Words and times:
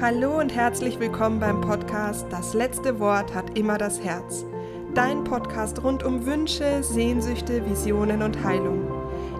Hallo 0.00 0.38
und 0.38 0.54
herzlich 0.54 0.98
willkommen 0.98 1.40
beim 1.40 1.60
Podcast 1.60 2.24
Das 2.30 2.54
letzte 2.54 3.00
Wort 3.00 3.34
hat 3.34 3.58
immer 3.58 3.76
das 3.76 4.02
Herz. 4.02 4.46
Dein 4.94 5.24
Podcast 5.24 5.84
rund 5.84 6.02
um 6.04 6.24
Wünsche, 6.24 6.82
Sehnsüchte, 6.82 7.68
Visionen 7.68 8.22
und 8.22 8.42
Heilung. 8.42 8.90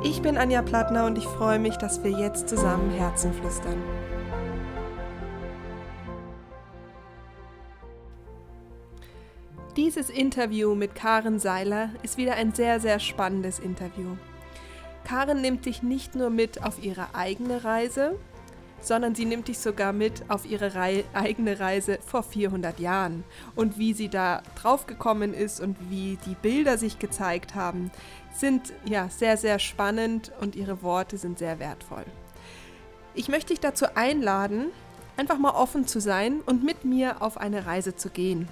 Ich 0.05 0.21
bin 0.21 0.37
Anja 0.37 0.61
Plattner 0.61 1.07
und 1.07 1.17
ich 1.17 1.25
freue 1.25 1.59
mich, 1.59 1.79
dass 1.79 2.05
wir 2.05 2.11
jetzt 2.11 2.51
zusammen 2.51 2.91
Herzen 2.91 3.33
flüstern. 3.33 3.83
Dieses 9.79 10.11
Interview 10.11 10.75
mit 10.75 10.95
Karen 10.95 11.39
Seiler 11.39 11.89
ist 12.03 12.19
wieder 12.19 12.35
ein 12.35 12.53
sehr, 12.53 12.81
sehr 12.81 12.99
spannendes 12.99 13.61
Interview. 13.61 14.19
Karen 15.05 15.41
nimmt 15.41 15.65
dich 15.65 15.83
nicht 15.83 16.15
nur 16.15 16.29
mit 16.29 16.63
auf 16.63 16.85
ihre 16.85 17.15
eigene 17.15 17.65
Reise, 17.65 18.19
sondern 18.81 19.15
sie 19.15 19.25
nimmt 19.25 19.49
dich 19.49 19.59
sogar 19.59 19.93
mit 19.93 20.25
auf 20.29 20.45
ihre 20.45 20.75
Rei 20.75 21.05
eigene 21.13 21.61
Reise 21.61 21.99
vor 22.05 22.23
400 22.23 22.81
Jahren 22.81 23.25
und 23.55 23.79
wie 23.79 23.93
sie 23.93 24.09
da 24.09 24.43
draufgekommen 24.61 25.35
ist 25.35 25.61
und 25.61 25.77
wie 25.91 26.19
die 26.27 26.35
Bilder 26.35 26.79
sich 26.79 26.99
gezeigt 26.99 27.55
haben, 27.55 27.91
sind 28.35 28.73
ja 28.85 29.09
sehr, 29.09 29.37
sehr 29.37 29.59
spannend 29.59 30.33
und 30.41 30.57
ihre 30.57 30.83
Worte 30.83 31.19
sind 31.19 31.39
sehr 31.39 31.59
wertvoll. 31.59 32.05
Ich 33.15 33.29
möchte 33.29 33.49
dich 33.49 33.61
dazu 33.61 33.87
einladen, 33.95 34.67
einfach 35.17 35.39
mal 35.39 35.51
offen 35.51 35.87
zu 35.87 36.01
sein 36.01 36.41
und 36.47 36.65
mit 36.65 36.85
mir 36.85 37.23
auf 37.23 37.37
eine 37.37 37.67
Reise 37.67 37.97
zu 37.97 38.09
gehen. 38.09 38.49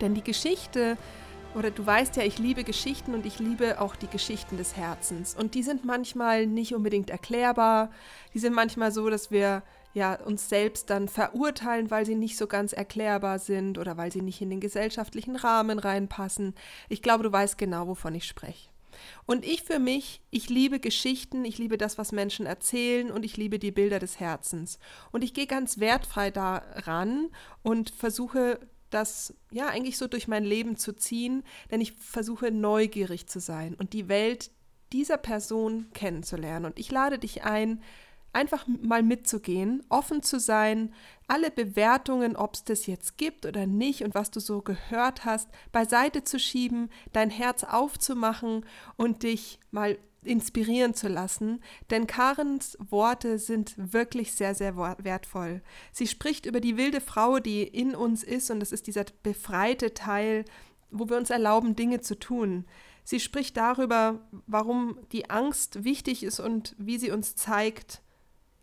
Denn 0.00 0.14
die 0.14 0.24
Geschichte, 0.24 0.96
oder 1.56 1.70
du 1.70 1.86
weißt 1.86 2.16
ja, 2.16 2.22
ich 2.22 2.38
liebe 2.38 2.64
Geschichten 2.64 3.14
und 3.14 3.24
ich 3.24 3.38
liebe 3.38 3.80
auch 3.80 3.96
die 3.96 4.08
Geschichten 4.08 4.58
des 4.58 4.76
Herzens. 4.76 5.34
Und 5.34 5.54
die 5.54 5.62
sind 5.62 5.86
manchmal 5.86 6.46
nicht 6.46 6.74
unbedingt 6.74 7.08
erklärbar. 7.08 7.90
Die 8.34 8.38
sind 8.38 8.54
manchmal 8.54 8.92
so, 8.92 9.08
dass 9.08 9.30
wir 9.30 9.62
ja 9.94 10.20
uns 10.22 10.50
selbst 10.50 10.90
dann 10.90 11.08
verurteilen, 11.08 11.90
weil 11.90 12.04
sie 12.04 12.14
nicht 12.14 12.36
so 12.36 12.46
ganz 12.46 12.74
erklärbar 12.74 13.38
sind 13.38 13.78
oder 13.78 13.96
weil 13.96 14.12
sie 14.12 14.20
nicht 14.20 14.42
in 14.42 14.50
den 14.50 14.60
gesellschaftlichen 14.60 15.34
Rahmen 15.34 15.78
reinpassen. 15.78 16.54
Ich 16.90 17.00
glaube, 17.00 17.24
du 17.24 17.32
weißt 17.32 17.56
genau, 17.56 17.86
wovon 17.86 18.14
ich 18.14 18.24
spreche. 18.24 18.68
Und 19.24 19.44
ich 19.44 19.62
für 19.62 19.78
mich, 19.78 20.20
ich 20.30 20.50
liebe 20.50 20.78
Geschichten, 20.78 21.46
ich 21.46 21.56
liebe 21.56 21.78
das, 21.78 21.96
was 21.96 22.12
Menschen 22.12 22.44
erzählen 22.44 23.10
und 23.10 23.24
ich 23.24 23.38
liebe 23.38 23.58
die 23.58 23.72
Bilder 23.72 23.98
des 23.98 24.20
Herzens. 24.20 24.78
Und 25.10 25.24
ich 25.24 25.32
gehe 25.32 25.46
ganz 25.46 25.78
wertfrei 25.78 26.30
daran 26.30 27.28
und 27.62 27.90
versuche 27.90 28.58
das 28.90 29.34
ja 29.50 29.68
eigentlich 29.68 29.98
so 29.98 30.06
durch 30.06 30.28
mein 30.28 30.44
Leben 30.44 30.76
zu 30.76 30.94
ziehen, 30.94 31.42
denn 31.70 31.80
ich 31.80 31.92
versuche 31.92 32.50
neugierig 32.50 33.26
zu 33.26 33.40
sein 33.40 33.74
und 33.74 33.92
die 33.92 34.08
Welt 34.08 34.50
dieser 34.92 35.18
Person 35.18 35.90
kennenzulernen. 35.92 36.66
Und 36.66 36.78
ich 36.78 36.90
lade 36.90 37.18
dich 37.18 37.44
ein, 37.44 37.82
einfach 38.36 38.66
mal 38.66 39.02
mitzugehen, 39.02 39.82
offen 39.88 40.22
zu 40.22 40.38
sein, 40.38 40.92
alle 41.26 41.50
Bewertungen, 41.50 42.36
ob 42.36 42.54
es 42.54 42.64
das 42.64 42.86
jetzt 42.86 43.16
gibt 43.16 43.46
oder 43.46 43.66
nicht 43.66 44.04
und 44.04 44.14
was 44.14 44.30
du 44.30 44.40
so 44.40 44.60
gehört 44.60 45.24
hast, 45.24 45.48
beiseite 45.72 46.22
zu 46.22 46.38
schieben, 46.38 46.90
dein 47.12 47.30
Herz 47.30 47.64
aufzumachen 47.64 48.66
und 48.96 49.22
dich 49.22 49.58
mal 49.70 49.98
inspirieren 50.22 50.92
zu 50.92 51.08
lassen, 51.08 51.62
denn 51.90 52.06
Karens 52.06 52.76
Worte 52.90 53.38
sind 53.38 53.74
wirklich 53.76 54.32
sehr, 54.32 54.54
sehr 54.54 54.76
wertvoll. 54.76 55.62
Sie 55.92 56.06
spricht 56.06 56.46
über 56.46 56.60
die 56.60 56.76
wilde 56.76 57.00
Frau, 57.00 57.38
die 57.38 57.62
in 57.62 57.94
uns 57.94 58.22
ist, 58.22 58.50
und 58.50 58.60
das 58.60 58.72
ist 58.72 58.86
dieser 58.86 59.06
befreite 59.22 59.94
Teil, 59.94 60.44
wo 60.90 61.08
wir 61.08 61.16
uns 61.16 61.30
erlauben, 61.30 61.74
Dinge 61.74 62.00
zu 62.00 62.18
tun. 62.18 62.66
Sie 63.04 63.20
spricht 63.20 63.56
darüber, 63.56 64.20
warum 64.46 64.98
die 65.12 65.30
Angst 65.30 65.84
wichtig 65.84 66.24
ist 66.24 66.40
und 66.40 66.74
wie 66.76 66.98
sie 66.98 67.12
uns 67.12 67.36
zeigt, 67.36 68.02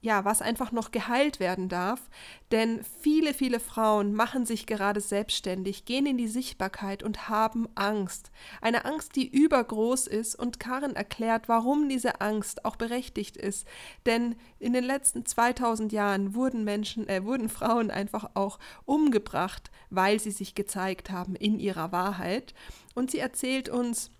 ja, 0.03 0.25
was 0.25 0.41
einfach 0.41 0.73
noch 0.73 0.91
geheilt 0.91 1.39
werden 1.39 1.69
darf. 1.69 2.09
Denn 2.51 2.83
viele, 3.01 3.33
viele 3.33 3.61
Frauen 3.61 4.13
machen 4.13 4.45
sich 4.45 4.65
gerade 4.65 4.99
selbstständig, 4.99 5.85
gehen 5.85 6.05
in 6.05 6.17
die 6.17 6.27
Sichtbarkeit 6.27 7.03
und 7.03 7.29
haben 7.29 7.69
Angst. 7.75 8.29
Eine 8.59 8.83
Angst, 8.83 9.16
die 9.16 9.25
übergroß 9.25 10.07
ist 10.07 10.35
und 10.35 10.59
Karin 10.59 10.97
erklärt, 10.97 11.47
warum 11.47 11.88
diese 11.88 12.19
Angst 12.19 12.66
auch 12.66 12.75
berechtigt 12.75 13.38
ist. 13.38 13.66
Denn 14.05 14.35
in 14.59 14.73
den 14.73 14.83
letzten 14.83 15.25
2000 15.25 15.94
Jahren 15.94 16.35
wurden 16.35 16.66
Menschen, 16.66 17.07
äh, 17.07 17.23
wurden 17.23 17.47
Frauen 17.47 17.89
einfach 17.89 18.31
auch 18.33 18.59
umgebracht, 18.83 19.72
weil 19.89 20.19
sie 20.19 20.31
sich 20.31 20.53
gezeigt 20.53 21.11
haben 21.11 21.35
in 21.35 21.59
ihrer 21.59 21.94
Wahrheit. 21.94 22.53
Und 22.94 23.09
sie 23.09 23.19
erzählt 23.19 23.69
uns, 23.69 24.11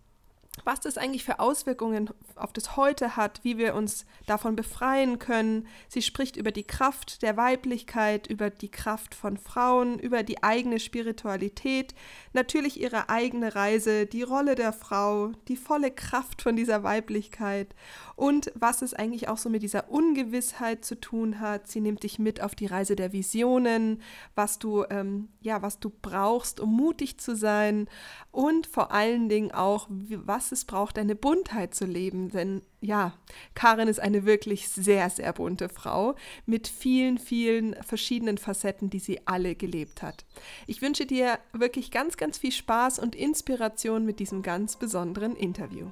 was 0.64 0.80
das 0.80 0.98
eigentlich 0.98 1.24
für 1.24 1.40
Auswirkungen 1.40 2.10
auf 2.36 2.54
das 2.54 2.78
Heute 2.78 3.16
hat, 3.16 3.40
wie 3.44 3.58
wir 3.58 3.74
uns 3.74 4.06
davon 4.28 4.56
befreien 4.56 5.18
können. 5.20 5.68
Sie 5.88 6.02
spricht 6.02 6.38
über 6.38 6.52
die 6.52 6.64
Kraft 6.64 7.22
der 7.22 7.38
Weiblichkeit, 7.38 8.28
über 8.28 8.50
die 8.50 8.70
Kraft 8.70 9.16
von 9.16 9.38
Frauen, 9.38 9.98
über 9.98 10.24
die 10.24 10.44
eigene 10.44 10.80
Spiritualität, 10.80 11.96
natürlich 12.34 12.80
ihre 12.80 13.10
eigene 13.10 13.56
Reise, 13.56 14.06
die 14.06 14.24
Rolle 14.24 14.56
der 14.56 14.74
Frau, 14.74 15.32
die 15.48 15.58
volle 15.58 15.92
Kraft 15.92 16.42
von 16.42 16.56
dieser 16.56 16.84
Weiblichkeit 16.84 17.76
und 18.16 18.52
was 18.56 18.82
es 18.82 18.94
eigentlich 18.94 19.28
auch 19.28 19.38
so 19.38 19.50
mit 19.50 19.64
dieser 19.64 19.90
Ungewissheit 19.90 20.86
zu 20.86 21.00
tun 21.00 21.40
hat. 21.40 21.68
Sie 21.68 21.82
nimmt 21.82 22.04
dich 22.04 22.20
mit 22.20 22.42
auf 22.42 22.56
die 22.56 22.66
Reise 22.66 22.96
der 22.96 23.14
Visionen, 23.14 24.02
was 24.36 24.60
du 24.60 24.84
ähm, 24.90 25.30
ja, 25.42 25.62
was 25.62 25.80
du 25.80 25.90
brauchst, 25.90 26.60
um 26.60 26.76
mutig 26.76 27.18
zu 27.20 27.36
sein 27.36 27.88
und 28.32 28.68
vor 28.68 28.92
allen 28.92 29.30
Dingen 29.30 29.52
auch, 29.52 29.88
was 29.90 30.52
es 30.52 30.66
braucht, 30.66 30.98
eine 30.98 31.16
Buntheit 31.16 31.76
zu 31.76 31.86
leben. 31.86 32.30
Denn 32.30 32.62
ja, 32.82 33.14
Karin 33.54 33.88
ist 33.88 34.00
eine 34.00 34.26
wirklich 34.26 34.70
sehr, 34.70 35.10
sehr 35.10 35.32
bunte 35.34 35.70
Frau 35.70 36.16
mit 36.46 36.68
vielen, 36.68 37.18
vielen 37.18 37.76
verschiedenen 37.84 38.38
Facetten, 38.38 38.90
die 38.90 39.00
sie 39.00 39.26
alle 39.26 39.56
gelebt 39.56 40.02
hat. 40.02 40.26
Ich 40.68 40.82
wünsche 40.82 41.06
dir 41.06 41.40
wirklich 41.52 41.92
ganz, 41.92 42.18
ganz 42.18 42.38
viel 42.38 42.52
Spaß 42.52 43.00
und 43.00 43.16
Inspiration 43.16 44.06
mit 44.06 44.20
diesem 44.20 44.42
ganz 44.42 44.78
besonderen 44.78 45.36
Interview. 45.36 45.88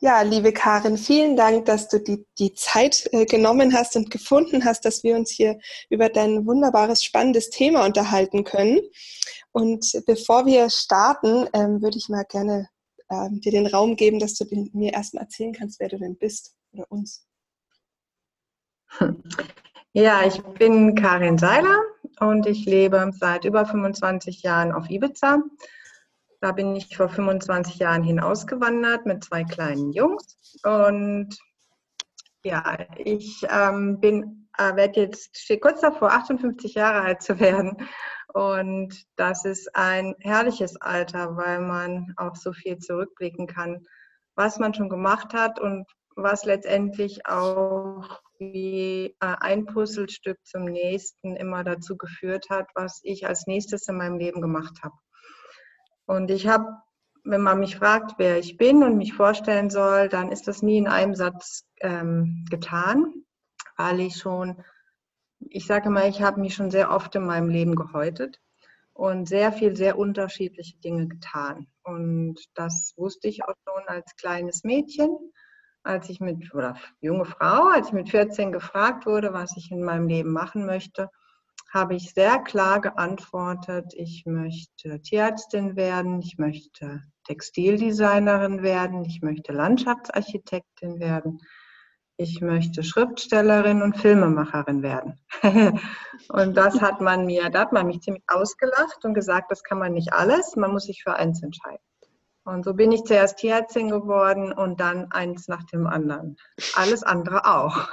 Ja, 0.00 0.22
liebe 0.22 0.52
Karin, 0.52 0.96
vielen 0.96 1.36
Dank, 1.36 1.64
dass 1.64 1.88
du 1.88 1.98
die, 1.98 2.24
die 2.38 2.54
Zeit 2.54 3.08
äh, 3.12 3.26
genommen 3.26 3.74
hast 3.74 3.96
und 3.96 4.12
gefunden 4.12 4.64
hast, 4.64 4.84
dass 4.84 5.02
wir 5.02 5.16
uns 5.16 5.30
hier 5.30 5.58
über 5.90 6.08
dein 6.08 6.46
wunderbares, 6.46 7.02
spannendes 7.02 7.50
Thema 7.50 7.84
unterhalten 7.84 8.44
können. 8.44 8.78
Und 9.50 10.00
bevor 10.06 10.46
wir 10.46 10.70
starten, 10.70 11.48
ähm, 11.52 11.82
würde 11.82 11.98
ich 11.98 12.08
mal 12.08 12.24
gerne 12.28 12.68
ähm, 13.10 13.40
dir 13.40 13.50
den 13.50 13.66
Raum 13.66 13.96
geben, 13.96 14.20
dass 14.20 14.34
du 14.34 14.44
den, 14.44 14.70
mir 14.72 14.92
erstmal 14.92 15.24
erzählen 15.24 15.52
kannst, 15.52 15.80
wer 15.80 15.88
du 15.88 15.98
denn 15.98 16.16
bist 16.16 16.54
oder 16.72 16.86
uns. 16.90 17.26
Ja, 19.94 20.24
ich 20.24 20.40
bin 20.42 20.94
Karin 20.94 21.38
Seiler 21.38 21.80
und 22.20 22.46
ich 22.46 22.66
lebe 22.66 23.10
seit 23.18 23.46
über 23.46 23.64
25 23.64 24.42
Jahren 24.42 24.70
auf 24.70 24.88
Ibiza 24.90 25.42
da 26.40 26.52
bin 26.52 26.76
ich 26.76 26.96
vor 26.96 27.08
25 27.08 27.76
Jahren 27.76 28.02
hinausgewandert 28.02 29.06
mit 29.06 29.24
zwei 29.24 29.44
kleinen 29.44 29.92
Jungs. 29.92 30.38
Und 30.62 31.36
ja, 32.44 32.78
ich 32.96 33.44
ähm, 33.48 33.98
bin, 34.00 34.48
äh, 34.56 34.76
werde 34.76 35.00
jetzt, 35.00 35.36
stehe 35.36 35.58
kurz 35.58 35.80
davor, 35.80 36.12
58 36.12 36.74
Jahre 36.74 37.00
alt 37.00 37.22
zu 37.22 37.40
werden. 37.40 37.76
Und 38.32 38.94
das 39.16 39.44
ist 39.44 39.74
ein 39.74 40.14
herrliches 40.20 40.80
Alter, 40.80 41.36
weil 41.36 41.60
man 41.60 42.14
auch 42.16 42.36
so 42.36 42.52
viel 42.52 42.78
zurückblicken 42.78 43.46
kann, 43.46 43.86
was 44.36 44.58
man 44.58 44.74
schon 44.74 44.88
gemacht 44.88 45.34
hat 45.34 45.58
und 45.58 45.86
was 46.14 46.44
letztendlich 46.44 47.26
auch 47.26 48.20
wie 48.38 49.16
äh, 49.20 49.36
ein 49.40 49.66
Puzzlestück 49.66 50.38
zum 50.44 50.64
nächsten 50.64 51.36
immer 51.36 51.64
dazu 51.64 51.96
geführt 51.96 52.50
hat, 52.50 52.68
was 52.74 53.00
ich 53.02 53.26
als 53.26 53.46
nächstes 53.46 53.88
in 53.88 53.96
meinem 53.96 54.18
Leben 54.18 54.40
gemacht 54.40 54.78
habe. 54.82 54.94
Und 56.08 56.30
ich 56.30 56.48
habe, 56.48 56.78
wenn 57.22 57.42
man 57.42 57.60
mich 57.60 57.76
fragt, 57.76 58.14
wer 58.16 58.38
ich 58.38 58.56
bin 58.56 58.82
und 58.82 58.96
mich 58.96 59.12
vorstellen 59.12 59.68
soll, 59.68 60.08
dann 60.08 60.32
ist 60.32 60.48
das 60.48 60.62
nie 60.62 60.78
in 60.78 60.88
einem 60.88 61.14
Satz 61.14 61.66
ähm, 61.82 62.46
getan, 62.48 63.12
weil 63.76 64.00
ich 64.00 64.16
schon, 64.16 64.64
ich 65.38 65.66
sage 65.66 65.90
mal, 65.90 66.08
ich 66.08 66.22
habe 66.22 66.40
mich 66.40 66.54
schon 66.54 66.70
sehr 66.70 66.90
oft 66.90 67.14
in 67.14 67.26
meinem 67.26 67.50
Leben 67.50 67.76
gehäutet 67.76 68.40
und 68.94 69.28
sehr 69.28 69.52
viel, 69.52 69.76
sehr 69.76 69.98
unterschiedliche 69.98 70.78
Dinge 70.78 71.08
getan. 71.08 71.66
Und 71.82 72.40
das 72.54 72.94
wusste 72.96 73.28
ich 73.28 73.44
auch 73.44 73.54
schon 73.68 73.86
als 73.86 74.16
kleines 74.16 74.64
Mädchen, 74.64 75.10
als 75.82 76.08
ich 76.08 76.20
mit, 76.20 76.54
oder 76.54 76.78
junge 77.00 77.26
Frau, 77.26 77.68
als 77.68 77.88
ich 77.88 77.92
mit 77.92 78.08
14 78.08 78.50
gefragt 78.50 79.04
wurde, 79.04 79.34
was 79.34 79.58
ich 79.58 79.70
in 79.70 79.84
meinem 79.84 80.08
Leben 80.08 80.32
machen 80.32 80.64
möchte 80.64 81.10
habe 81.72 81.94
ich 81.94 82.14
sehr 82.14 82.38
klar 82.38 82.80
geantwortet, 82.80 83.92
ich 83.94 84.24
möchte 84.26 85.00
Tierärztin 85.02 85.76
werden, 85.76 86.20
ich 86.22 86.38
möchte 86.38 87.02
Textildesignerin 87.24 88.62
werden, 88.62 89.04
ich 89.04 89.20
möchte 89.20 89.52
Landschaftsarchitektin 89.52 90.98
werden, 90.98 91.40
ich 92.16 92.40
möchte 92.40 92.82
Schriftstellerin 92.82 93.82
und 93.82 93.98
Filmemacherin 93.98 94.82
werden. 94.82 95.20
und 96.30 96.56
das 96.56 96.80
hat 96.80 97.00
man 97.00 97.26
mir, 97.26 97.50
da 97.50 97.60
hat 97.60 97.72
man 97.72 97.86
mich 97.86 98.00
ziemlich 98.00 98.24
ausgelacht 98.28 99.04
und 99.04 99.14
gesagt, 99.14 99.50
das 99.50 99.62
kann 99.62 99.78
man 99.78 99.92
nicht 99.92 100.12
alles, 100.12 100.56
man 100.56 100.72
muss 100.72 100.84
sich 100.84 101.02
für 101.02 101.14
eins 101.14 101.42
entscheiden. 101.42 101.84
Und 102.44 102.64
so 102.64 102.72
bin 102.72 102.92
ich 102.92 103.04
zuerst 103.04 103.36
Tierärztin 103.36 103.90
geworden 103.90 104.52
und 104.52 104.80
dann 104.80 105.12
eins 105.12 105.48
nach 105.48 105.64
dem 105.64 105.86
anderen. 105.86 106.38
Alles 106.74 107.02
andere 107.02 107.44
auch. 107.44 107.92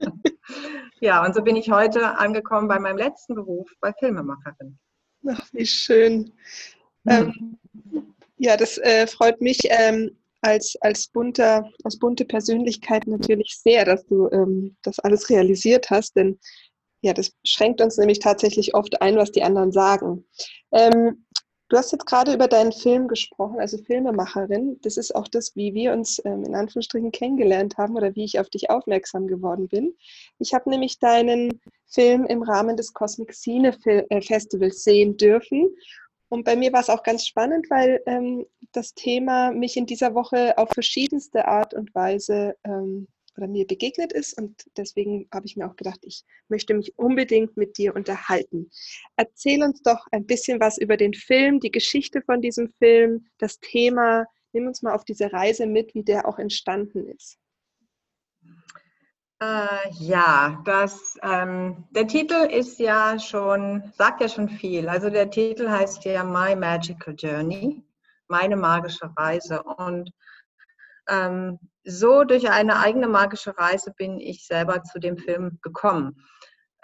ja, 1.00 1.24
und 1.24 1.34
so 1.34 1.42
bin 1.42 1.56
ich 1.56 1.70
heute 1.70 2.18
angekommen 2.18 2.68
bei 2.68 2.78
meinem 2.78 2.98
letzten 2.98 3.34
Beruf, 3.34 3.70
bei 3.80 3.92
Filmemacherin. 3.92 4.78
Ach, 5.28 5.48
wie 5.52 5.66
schön. 5.66 6.32
Ähm, 7.06 7.58
ja, 8.36 8.56
das 8.56 8.78
äh, 8.78 9.06
freut 9.06 9.40
mich 9.40 9.58
ähm, 9.64 10.16
als, 10.40 10.76
als, 10.80 11.08
bunter, 11.08 11.70
als 11.82 11.98
bunte 11.98 12.24
Persönlichkeit 12.24 13.06
natürlich 13.06 13.56
sehr, 13.58 13.84
dass 13.84 14.04
du 14.06 14.28
ähm, 14.30 14.76
das 14.82 14.98
alles 14.98 15.30
realisiert 15.30 15.90
hast, 15.90 16.16
denn 16.16 16.38
ja, 17.00 17.12
das 17.12 17.32
schränkt 17.44 17.82
uns 17.82 17.98
nämlich 17.98 18.18
tatsächlich 18.18 18.74
oft 18.74 19.02
ein, 19.02 19.16
was 19.16 19.30
die 19.30 19.42
anderen 19.42 19.72
sagen. 19.72 20.24
Du 21.68 21.78
hast 21.78 21.92
jetzt 21.92 22.06
gerade 22.06 22.34
über 22.34 22.46
deinen 22.46 22.72
Film 22.72 23.08
gesprochen, 23.08 23.58
also 23.58 23.78
Filmemacherin. 23.78 24.78
Das 24.82 24.96
ist 24.96 25.14
auch 25.14 25.28
das, 25.28 25.56
wie 25.56 25.72
wir 25.72 25.92
uns 25.92 26.20
ähm, 26.24 26.44
in 26.44 26.54
Anführungsstrichen 26.54 27.10
kennengelernt 27.10 27.78
haben 27.78 27.96
oder 27.96 28.14
wie 28.14 28.24
ich 28.24 28.38
auf 28.38 28.50
dich 28.50 28.70
aufmerksam 28.70 29.26
geworden 29.26 29.68
bin. 29.68 29.94
Ich 30.38 30.52
habe 30.52 30.68
nämlich 30.68 30.98
deinen 30.98 31.60
Film 31.86 32.26
im 32.26 32.42
Rahmen 32.42 32.76
des 32.76 32.92
Cosmic 32.92 33.34
Cine 33.34 33.76
äh, 33.86 34.20
Festivals 34.20 34.84
sehen 34.84 35.16
dürfen 35.16 35.74
und 36.34 36.44
bei 36.44 36.56
mir 36.56 36.72
war 36.72 36.80
es 36.80 36.90
auch 36.90 37.04
ganz 37.04 37.24
spannend, 37.26 37.70
weil 37.70 38.02
ähm, 38.06 38.44
das 38.72 38.94
Thema 38.94 39.52
mich 39.52 39.76
in 39.76 39.86
dieser 39.86 40.14
Woche 40.14 40.58
auf 40.58 40.68
verschiedenste 40.70 41.46
Art 41.46 41.74
und 41.74 41.94
Weise 41.94 42.56
ähm, 42.64 43.06
oder 43.36 43.46
mir 43.46 43.66
begegnet 43.66 44.12
ist. 44.12 44.38
Und 44.38 44.64
deswegen 44.76 45.28
habe 45.32 45.46
ich 45.46 45.56
mir 45.56 45.66
auch 45.66 45.76
gedacht, 45.76 46.00
ich 46.02 46.24
möchte 46.48 46.74
mich 46.74 46.98
unbedingt 46.98 47.56
mit 47.56 47.78
dir 47.78 47.94
unterhalten. 47.94 48.70
Erzähl 49.16 49.62
uns 49.62 49.82
doch 49.82 50.06
ein 50.12 50.26
bisschen 50.26 50.60
was 50.60 50.78
über 50.78 50.96
den 50.96 51.14
Film, 51.14 51.60
die 51.60 51.70
Geschichte 51.70 52.22
von 52.22 52.40
diesem 52.40 52.68
Film, 52.68 53.26
das 53.38 53.58
Thema. 53.60 54.26
Nimm 54.52 54.66
uns 54.66 54.82
mal 54.82 54.94
auf 54.94 55.04
diese 55.04 55.32
Reise 55.32 55.66
mit, 55.66 55.94
wie 55.94 56.04
der 56.04 56.28
auch 56.28 56.38
entstanden 56.38 57.06
ist. 57.08 57.38
Äh, 59.40 59.90
ja, 59.98 60.62
das, 60.64 61.18
ähm, 61.22 61.84
der 61.90 62.06
Titel 62.06 62.48
ist 62.50 62.78
ja 62.78 63.18
schon, 63.18 63.92
sagt 63.96 64.20
ja 64.20 64.28
schon 64.28 64.48
viel. 64.48 64.88
Also 64.88 65.10
der 65.10 65.30
Titel 65.30 65.68
heißt 65.68 66.04
ja 66.04 66.22
My 66.22 66.54
Magical 66.54 67.14
Journey, 67.14 67.82
meine 68.28 68.56
magische 68.56 69.10
Reise. 69.16 69.62
Und 69.62 70.12
ähm, 71.08 71.58
so 71.84 72.24
durch 72.24 72.50
eine 72.50 72.78
eigene 72.78 73.08
magische 73.08 73.56
Reise 73.56 73.92
bin 73.96 74.18
ich 74.18 74.46
selber 74.46 74.82
zu 74.82 74.98
dem 74.98 75.18
Film 75.18 75.58
gekommen. 75.62 76.16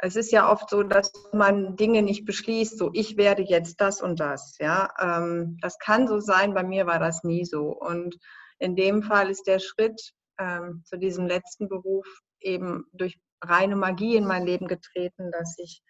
Es 0.03 0.17
ist 0.17 0.33
ja 0.33 0.51
oft 0.51 0.71
so, 0.71 0.83
dass 0.83 1.13
man 1.33 1.77
Dinge 1.77 2.03
nicht 2.03 2.25
beschließt, 2.25 2.79
so 2.79 2.91
ich 2.95 3.17
werde 3.17 3.43
jetzt 3.43 3.81
das 3.81 4.01
und 4.01 4.19
das. 4.19 4.57
Ja, 4.59 4.89
ähm, 4.99 5.59
das 5.61 5.79
kann 5.79 6.09
so 6.09 6.21
sein. 6.21 6.55
Bei 6.55 6.63
mir 6.63 6.87
war 6.87 6.99
das 6.99 7.23
nie 7.23 7.45
so. 7.45 7.77
Und 7.79 8.17
in 8.59 8.77
dem 8.77 9.03
Fall 9.03 9.31
ist 9.31 9.47
der 9.47 9.59
Schritt 9.59 10.13
ähm, 10.39 10.83
zu 10.85 10.99
diesem 10.99 11.27
letzten 11.27 11.69
Beruf 11.69 12.07
eben 12.41 12.85
durch 12.93 13.19
reine 13.43 13.77
Magie 13.77 14.17
in 14.17 14.27
mein 14.27 14.47
Leben 14.47 14.69
getreten, 14.69 15.31
dass 15.33 15.59
ich 15.59 15.83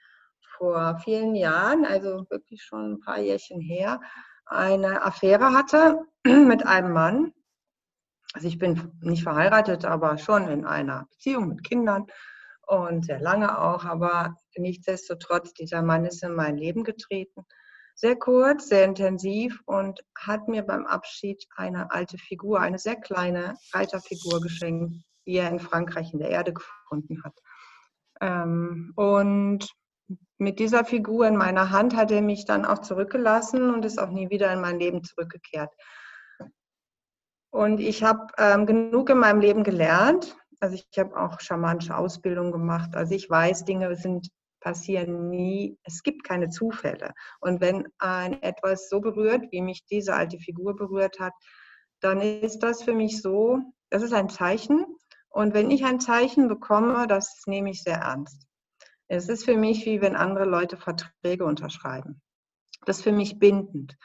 vor 0.57 0.99
vielen 1.05 1.35
Jahren, 1.35 1.85
also 1.85 2.27
wirklich 2.31 2.63
schon 2.63 2.93
ein 2.93 3.01
paar 3.01 3.19
Jährchen 3.19 3.61
her, 3.61 4.01
eine 4.47 5.03
Affäre 5.03 5.53
hatte 5.53 6.01
mit 6.27 6.67
einem 6.67 6.93
Mann. 6.93 7.33
Also 8.33 8.47
ich 8.47 8.59
bin 8.59 8.93
nicht 9.01 9.25
verheiratet, 9.25 9.85
aber 9.85 10.19
schon 10.19 10.49
in 10.49 10.65
einer 10.65 11.07
Beziehung 11.11 11.49
mit 11.49 11.65
Kindern 11.65 12.07
und 12.67 13.05
sehr 13.05 13.21
lange 13.21 13.59
auch. 13.59 13.85
Aber 13.85 14.37
nichtsdestotrotz, 14.57 15.53
dieser 15.53 15.83
Mann 15.83 16.05
ist 16.05 16.23
in 16.23 16.35
mein 16.35 16.57
Leben 16.57 16.85
getreten. 16.85 17.45
Sehr 17.95 18.17
kurz, 18.17 18.69
sehr 18.69 18.85
intensiv 18.85 19.61
und 19.67 20.01
hat 20.17 20.49
mir 20.49 20.63
beim 20.63 20.87
Abschied 20.87 21.45
eine 21.57 21.91
alte 21.91 22.17
Figur, 22.19 22.61
eine 22.61 22.79
sehr 22.79 22.97
kleine 22.97 23.57
Reiterfigur 23.75 24.41
geschenkt, 24.41 25.05
die 25.27 25.35
er 25.35 25.51
in 25.51 25.59
Frankreich 25.59 26.13
in 26.13 26.21
der 26.21 26.31
Erde 26.31 26.53
gefunden 26.53 27.23
hat. 27.25 27.35
Ähm, 28.21 28.93
und 28.97 29.69
mit 30.39 30.59
dieser 30.59 30.85
Figur 30.85 31.27
in 31.27 31.37
meiner 31.37 31.71
Hand 31.71 31.95
hat 31.95 32.11
er 32.11 32.23
mich 32.23 32.47
dann 32.47 32.65
auch 32.65 32.79
zurückgelassen 32.79 33.75
und 33.75 33.85
ist 33.85 33.99
auch 33.99 34.11
nie 34.11 34.31
wieder 34.31 34.53
in 34.53 34.61
mein 34.61 34.79
Leben 34.79 35.05
zurückgekehrt. 35.05 35.71
Und 37.51 37.81
ich 37.81 38.03
habe 38.03 38.27
ähm, 38.39 38.67
genug 38.67 39.11
in 39.11 39.19
meinem 39.19 39.41
Leben 39.41 39.65
gelernt. 39.65 40.37
Also 40.61 40.77
ich 40.77 40.99
habe 40.99 41.17
auch 41.17 41.41
schamanische 41.41 41.97
Ausbildung 41.97 42.53
gemacht. 42.53 42.95
Also 42.95 43.15
ich 43.15 43.29
weiß, 43.29 43.65
Dinge 43.65 43.95
sind 43.97 44.29
passieren 44.61 45.31
nie. 45.31 45.79
Es 45.85 46.03
gibt 46.03 46.23
keine 46.23 46.51
Zufälle. 46.51 47.13
Und 47.41 47.61
wenn 47.61 47.89
ein 47.99 48.43
etwas 48.43 48.89
so 48.89 49.01
berührt, 49.01 49.51
wie 49.51 49.63
mich 49.63 49.87
diese 49.87 50.15
alte 50.15 50.39
Figur 50.39 50.77
berührt 50.77 51.19
hat, 51.19 51.33
dann 52.01 52.21
ist 52.21 52.59
das 52.61 52.83
für 52.83 52.93
mich 52.93 53.23
so, 53.23 53.59
das 53.89 54.03
ist 54.03 54.13
ein 54.13 54.29
Zeichen, 54.29 54.85
und 55.31 55.55
wenn 55.55 55.71
ich 55.71 55.85
ein 55.85 56.01
Zeichen 56.01 56.49
bekomme, 56.49 57.07
das 57.07 57.45
nehme 57.47 57.71
ich 57.71 57.83
sehr 57.83 57.99
ernst. 57.99 58.47
Es 59.07 59.29
ist 59.29 59.45
für 59.45 59.57
mich 59.57 59.87
wie 59.87 60.01
wenn 60.01 60.17
andere 60.17 60.45
Leute 60.45 60.77
Verträge 60.77 61.45
unterschreiben. 61.45 62.21
Das 62.85 62.99
ist 62.99 63.05
für 63.05 63.13
mich 63.13 63.39
bindend. 63.39 63.97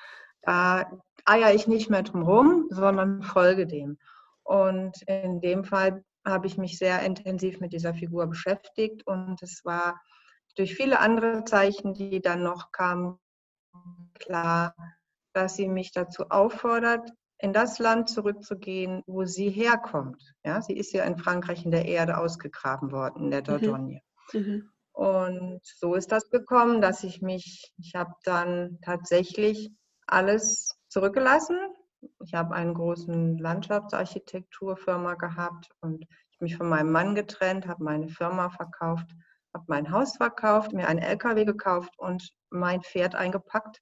Da 0.43 0.91
eier 1.25 1.53
ich 1.53 1.67
nicht 1.67 1.89
mehr 1.89 2.03
drum 2.03 2.23
rum, 2.23 2.67
sondern 2.69 3.23
folge 3.23 3.67
dem. 3.67 3.97
Und 4.43 5.01
in 5.03 5.41
dem 5.41 5.63
Fall 5.63 6.03
habe 6.25 6.47
ich 6.47 6.57
mich 6.57 6.77
sehr 6.77 7.01
intensiv 7.01 7.59
mit 7.59 7.73
dieser 7.73 7.93
Figur 7.93 8.27
beschäftigt 8.27 9.05
und 9.05 9.41
es 9.41 9.63
war 9.63 10.01
durch 10.55 10.75
viele 10.75 10.99
andere 10.99 11.43
Zeichen, 11.43 11.93
die 11.93 12.21
dann 12.21 12.43
noch 12.43 12.71
kamen, 12.71 13.19
klar, 14.13 14.75
dass 15.33 15.55
sie 15.55 15.67
mich 15.67 15.91
dazu 15.91 16.29
auffordert, 16.29 17.11
in 17.37 17.51
das 17.51 17.79
Land 17.79 18.09
zurückzugehen, 18.09 19.03
wo 19.05 19.25
sie 19.25 19.49
herkommt. 19.49 20.33
Ja, 20.43 20.61
sie 20.61 20.73
ist 20.73 20.93
ja 20.93 21.03
in 21.03 21.17
Frankreich 21.17 21.65
in 21.65 21.71
der 21.71 21.85
Erde 21.85 22.17
ausgegraben 22.17 22.91
worden, 22.91 23.25
in 23.25 23.31
der 23.31 23.41
mhm. 23.41 23.45
Dordogne. 23.45 24.01
Mhm. 24.31 24.69
Und 24.93 25.59
so 25.63 25.95
ist 25.95 26.11
das 26.13 26.29
gekommen, 26.29 26.79
dass 26.79 27.03
ich 27.03 27.21
mich, 27.21 27.73
ich 27.77 27.95
habe 27.95 28.13
dann 28.23 28.79
tatsächlich 28.81 29.71
alles 30.07 30.74
zurückgelassen. 30.95 31.57
Ich 32.23 32.33
habe 32.33 32.55
einen 32.55 32.73
großen 32.73 33.37
Landschaftsarchitekturfirma 33.37 35.15
gehabt 35.15 35.69
und 35.81 36.05
ich 36.31 36.39
mich 36.39 36.55
von 36.55 36.69
meinem 36.69 36.91
Mann 36.91 37.15
getrennt, 37.15 37.67
habe 37.67 37.83
meine 37.83 38.07
Firma 38.07 38.49
verkauft, 38.49 39.07
habe 39.53 39.65
mein 39.67 39.91
Haus 39.91 40.17
verkauft, 40.17 40.73
mir 40.73 40.87
einen 40.87 40.99
LKW 40.99 41.45
gekauft 41.45 41.93
und 41.97 42.31
mein 42.49 42.81
Pferd 42.81 43.15
eingepackt 43.15 43.81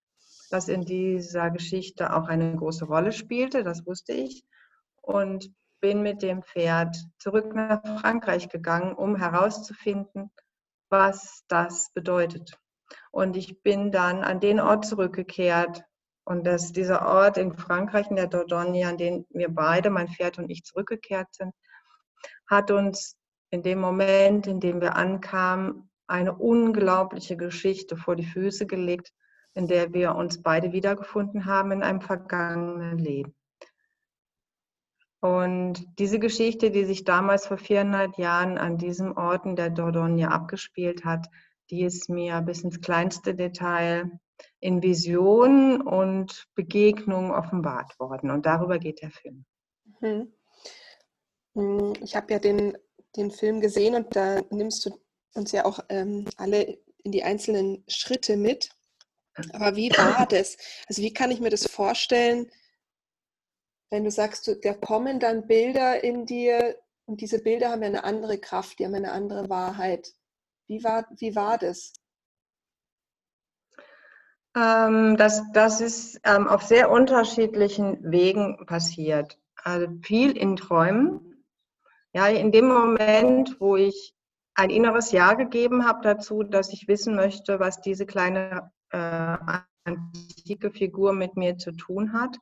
das 0.50 0.68
in 0.68 0.86
dieser 0.86 1.50
Geschichte 1.50 2.14
auch 2.16 2.28
eine 2.28 2.56
große 2.56 2.86
Rolle 2.86 3.12
spielte, 3.12 3.64
das 3.64 3.86
wusste 3.86 4.14
ich. 4.14 4.44
Und 5.02 5.52
bin 5.82 6.02
mit 6.02 6.22
dem 6.22 6.44
Pferd 6.44 6.96
zurück 7.18 7.54
nach 7.56 7.82
Frankreich 8.00 8.50
gegangen, 8.50 8.94
um 8.94 9.16
herauszufinden, 9.16 10.32
was 10.90 11.44
das 11.48 11.92
bedeutet. 11.94 12.58
Und 13.12 13.36
ich 13.36 13.62
bin 13.64 13.92
dann 13.92 14.24
an 14.24 14.40
den 14.40 14.60
Ort 14.60 14.86
zurückgekehrt. 14.86 15.84
Und 16.26 16.46
dass 16.46 16.72
dieser 16.72 17.06
Ort 17.06 17.38
in 17.38 17.54
Frankreich, 17.54 18.10
in 18.10 18.16
der 18.16 18.28
Dordogne, 18.28 18.88
an 18.88 18.98
den 18.98 19.26
wir 19.30 19.50
beide, 19.50 19.90
mein 19.90 20.08
Pferd 20.08 20.40
und 20.40 20.50
ich, 20.50 20.64
zurückgekehrt 20.64 21.28
sind, 21.32 21.54
hat 22.48 22.72
uns 22.72 23.18
in 23.50 23.62
dem 23.62 23.80
Moment, 23.80 24.48
in 24.48 24.60
dem 24.60 24.82
wir 24.82 24.96
ankamen, 24.96 25.90
eine 26.08 26.36
unglaubliche 26.36 27.38
Geschichte 27.38 27.98
vor 27.98 28.16
die 28.16 28.26
Füße 28.26 28.66
gelegt, 28.66 29.12
in 29.54 29.68
der 29.68 29.94
wir 29.94 30.16
uns 30.16 30.42
beide 30.42 30.72
wiedergefunden 30.72 31.46
haben 31.46 31.72
in 31.72 31.84
einem 31.84 32.02
vergangenen 32.02 32.98
Leben. 32.98 33.36
Und 35.20 35.86
diese 36.00 36.20
Geschichte, 36.20 36.70
die 36.72 36.84
sich 36.84 37.06
damals 37.06 37.48
vor 37.48 37.58
400 37.58 38.18
Jahren 38.18 38.58
an 38.58 38.78
diesem 38.78 39.16
Ort 39.16 39.46
in 39.46 39.56
der 39.56 39.70
Dordogne 39.70 40.30
abgespielt 40.30 41.06
hat, 41.06 41.28
die 41.70 41.84
ist 41.84 42.10
mir 42.10 42.42
bis 42.42 42.62
ins 42.64 42.82
kleinste 42.82 43.34
Detail 43.34 44.20
in 44.60 44.82
Visionen 44.82 45.82
und 45.82 46.48
Begegnungen 46.56 47.32
offenbart 47.32 48.00
worden. 48.00 48.32
Und 48.32 48.46
darüber 48.46 48.80
geht 48.80 49.02
der 49.02 49.12
Film. 49.12 49.46
Mhm. 50.00 50.34
Mhm. 51.54 51.94
Ich 52.02 52.16
habe 52.16 52.34
ja 52.34 52.40
den, 52.40 52.78
den 53.16 53.32
Film 53.32 53.62
gesehen 53.62 53.96
und 53.96 54.16
da 54.16 54.42
nimmst 54.50 54.86
du 54.86 54.92
uns 55.36 55.52
ja 55.52 55.66
auch 55.66 55.80
ähm, 55.90 56.26
alle 56.38 56.78
in 57.04 57.12
die 57.12 57.24
einzelnen 57.24 57.84
Schritte 57.88 58.38
mit. 58.38 58.70
Aber 59.52 59.76
wie 59.76 59.90
war 59.92 60.28
das? 60.28 60.58
Also 60.88 61.02
wie 61.02 61.14
kann 61.14 61.32
ich 61.32 61.40
mir 61.40 61.50
das 61.50 61.66
vorstellen, 61.66 62.52
wenn 63.90 64.04
du 64.04 64.12
sagst, 64.12 64.50
da 64.64 64.74
kommen 64.74 65.20
dann 65.20 65.48
Bilder 65.48 66.04
in 66.04 66.26
dir 66.26 66.78
und 67.06 67.22
diese 67.22 67.40
Bilder 67.40 67.70
haben 67.70 67.82
ja 67.82 67.90
eine 67.90 68.04
andere 68.04 68.40
Kraft, 68.40 68.80
die 68.80 68.86
haben 68.86 68.96
eine 68.96 69.12
andere 69.12 69.50
Wahrheit. 69.50 70.14
Wie 70.68 70.84
war, 70.84 71.08
wie 71.18 71.36
war 71.36 71.58
das? 71.58 71.94
Ähm, 74.56 75.18
das, 75.18 75.44
das 75.54 75.82
ist 75.82 76.20
ähm, 76.24 76.48
auf 76.48 76.64
sehr 76.64 76.92
unterschiedlichen 76.92 78.00
Wegen 78.04 78.66
passiert. 78.66 79.40
Also 79.56 79.88
viel 80.02 80.38
in 80.38 80.56
Träumen. 80.56 81.46
Ja, 82.14 82.28
in 82.28 82.52
dem 82.52 82.68
Moment, 82.68 83.60
wo 83.60 83.76
ich 83.76 84.14
ein 84.56 84.70
inneres 84.70 85.12
Ja 85.12 85.34
gegeben 85.34 85.88
habe 85.88 86.02
dazu, 86.04 86.44
dass 86.44 86.72
ich 86.72 86.88
wissen 86.88 87.16
möchte, 87.16 87.60
was 87.60 87.82
diese 87.82 88.06
kleine 88.06 88.72
äh, 88.92 89.38
antike 89.86 90.70
Figur 90.72 91.14
mit 91.14 91.36
mir 91.36 91.58
zu 91.58 91.72
tun 91.72 92.14
hat, 92.14 92.38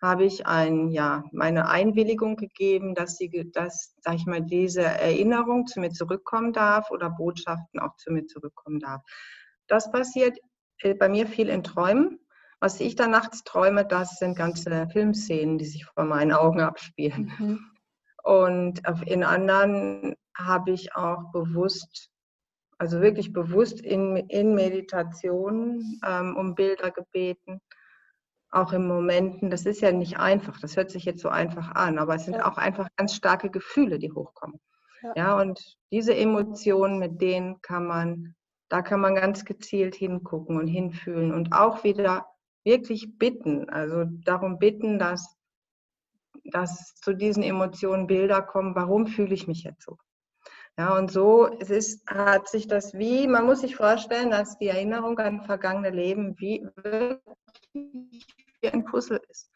habe 0.00 0.24
ich 0.24 0.46
ein, 0.46 0.88
ja, 0.88 1.22
meine 1.30 1.68
Einwilligung 1.68 2.36
gegeben, 2.36 2.96
dass, 2.96 3.16
sie, 3.16 3.52
dass 3.52 3.94
sag 4.00 4.16
ich 4.16 4.26
mal, 4.26 4.42
diese 4.42 4.82
Erinnerung 4.82 5.68
zu 5.68 5.78
mir 5.78 5.90
zurückkommen 5.90 6.52
darf 6.52 6.90
oder 6.90 7.08
Botschaften 7.08 7.78
auch 7.78 7.96
zu 7.96 8.10
mir 8.10 8.26
zurückkommen 8.26 8.80
darf. 8.80 9.02
Das 9.68 9.92
passiert 9.92 10.36
bei 10.98 11.08
mir 11.08 11.26
viel 11.26 11.48
in 11.48 11.62
Träumen. 11.62 12.18
Was 12.60 12.80
ich 12.80 12.94
da 12.94 13.08
nachts 13.08 13.42
träume, 13.42 13.84
das 13.84 14.18
sind 14.18 14.36
ganze 14.36 14.88
Filmszenen, 14.92 15.58
die 15.58 15.64
sich 15.64 15.84
vor 15.84 16.04
meinen 16.04 16.32
Augen 16.32 16.60
abspielen. 16.60 17.32
Mhm. 17.38 17.72
Und 18.22 18.82
in 19.06 19.24
anderen 19.24 20.14
habe 20.36 20.70
ich 20.70 20.94
auch 20.94 21.32
bewusst, 21.32 22.10
also 22.78 23.00
wirklich 23.00 23.32
bewusst 23.32 23.80
in, 23.80 24.16
in 24.16 24.54
Meditation 24.54 26.00
ähm, 26.06 26.36
um 26.36 26.54
Bilder 26.54 26.90
gebeten. 26.90 27.60
Auch 28.50 28.72
in 28.72 28.86
Momenten, 28.86 29.50
das 29.50 29.66
ist 29.66 29.80
ja 29.80 29.92
nicht 29.92 30.18
einfach, 30.18 30.60
das 30.60 30.76
hört 30.76 30.90
sich 30.90 31.04
jetzt 31.04 31.22
so 31.22 31.30
einfach 31.30 31.74
an, 31.74 31.98
aber 31.98 32.14
es 32.14 32.26
sind 32.26 32.34
ja. 32.34 32.46
auch 32.46 32.58
einfach 32.58 32.88
ganz 32.96 33.14
starke 33.14 33.50
Gefühle, 33.50 33.98
die 33.98 34.12
hochkommen. 34.12 34.60
Ja. 35.02 35.12
ja, 35.16 35.40
und 35.40 35.76
diese 35.90 36.14
Emotionen, 36.14 36.98
mit 36.98 37.20
denen 37.20 37.60
kann 37.60 37.86
man, 37.86 38.34
da 38.72 38.80
kann 38.80 39.00
man 39.00 39.14
ganz 39.14 39.44
gezielt 39.44 39.94
hingucken 39.94 40.56
und 40.56 40.66
hinfühlen 40.66 41.30
und 41.30 41.52
auch 41.52 41.84
wieder 41.84 42.26
wirklich 42.64 43.18
bitten, 43.18 43.68
also 43.68 44.06
darum 44.24 44.58
bitten, 44.58 44.98
dass, 44.98 45.36
dass 46.44 46.94
zu 46.94 47.12
diesen 47.12 47.42
Emotionen 47.42 48.06
Bilder 48.06 48.40
kommen, 48.40 48.74
warum 48.74 49.08
fühle 49.08 49.34
ich 49.34 49.46
mich 49.46 49.64
jetzt 49.64 49.82
so? 49.82 49.98
Ja, 50.78 50.96
und 50.96 51.10
so 51.10 51.48
es 51.60 51.68
ist, 51.68 52.06
hat 52.08 52.48
sich 52.48 52.66
das 52.66 52.94
wie, 52.94 53.26
man 53.26 53.44
muss 53.44 53.60
sich 53.60 53.76
vorstellen, 53.76 54.30
dass 54.30 54.56
die 54.56 54.68
Erinnerung 54.68 55.18
an 55.18 55.42
vergangene 55.42 55.90
Leben 55.90 56.34
wie, 56.38 56.66
wie 57.74 58.68
ein 58.72 58.86
Puzzle 58.86 59.20
ist. 59.28 59.50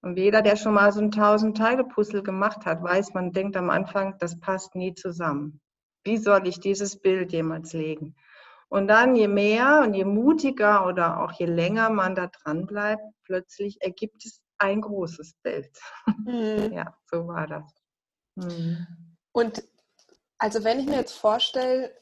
Und 0.00 0.16
jeder, 0.16 0.42
der 0.42 0.54
schon 0.54 0.74
mal 0.74 0.92
so 0.92 1.00
ein 1.00 1.10
Tausend-Teile-Puzzle 1.10 2.22
gemacht 2.22 2.66
hat, 2.66 2.84
weiß, 2.84 3.14
man 3.14 3.32
denkt 3.32 3.56
am 3.56 3.68
Anfang, 3.68 4.16
das 4.20 4.38
passt 4.38 4.76
nie 4.76 4.94
zusammen. 4.94 5.60
Wie 6.04 6.18
soll 6.18 6.46
ich 6.46 6.60
dieses 6.60 7.00
Bild 7.00 7.32
jemals 7.32 7.72
legen? 7.72 8.16
Und 8.68 8.88
dann 8.88 9.14
je 9.14 9.28
mehr 9.28 9.82
und 9.84 9.94
je 9.94 10.04
mutiger 10.04 10.86
oder 10.86 11.22
auch 11.22 11.32
je 11.32 11.46
länger 11.46 11.90
man 11.90 12.14
da 12.14 12.28
dran 12.28 12.66
bleibt, 12.66 13.02
plötzlich 13.24 13.82
ergibt 13.82 14.24
es 14.24 14.40
ein 14.58 14.80
großes 14.80 15.34
Bild. 15.42 15.70
Mhm. 16.24 16.72
Ja, 16.72 16.96
so 17.10 17.26
war 17.26 17.46
das. 17.46 17.64
Mhm. 18.36 18.86
Und 19.32 19.62
also 20.38 20.64
wenn 20.64 20.80
ich 20.80 20.86
mir 20.86 20.96
jetzt 20.96 21.12
vorstelle, 21.12 21.94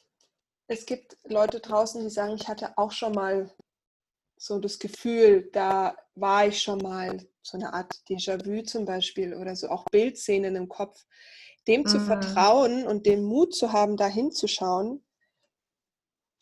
es 0.69 0.87
gibt 0.87 1.17
Leute 1.25 1.61
draußen, 1.61 2.03
die 2.03 2.11
sagen, 2.11 2.35
ich 2.37 2.49
hatte 2.49 2.79
auch 2.79 2.93
schon 2.93 3.13
mal 3.13 3.51
so 4.37 4.59
das 4.59 4.79
Gefühl, 4.79 5.51
da 5.53 5.97
war 6.15 6.47
ich 6.47 6.63
schon 6.63 6.79
mal, 6.79 7.19
so 7.43 7.59
eine 7.59 7.73
Art 7.73 7.93
Déjà-vu 8.09 8.63
zum 8.63 8.85
Beispiel 8.85 9.35
oder 9.35 9.57
so 9.57 9.69
auch 9.69 9.85
Bildszenen 9.91 10.57
im 10.57 10.69
Kopf, 10.69 11.05
dem 11.67 11.83
mhm. 11.83 11.87
zu 11.87 12.01
vertrauen 12.01 12.87
und 12.87 13.07
den 13.07 13.25
Mut 13.25 13.55
zu 13.55 13.73
haben, 13.73 13.97
da 13.97 14.07
hinzuschauen, 14.07 15.03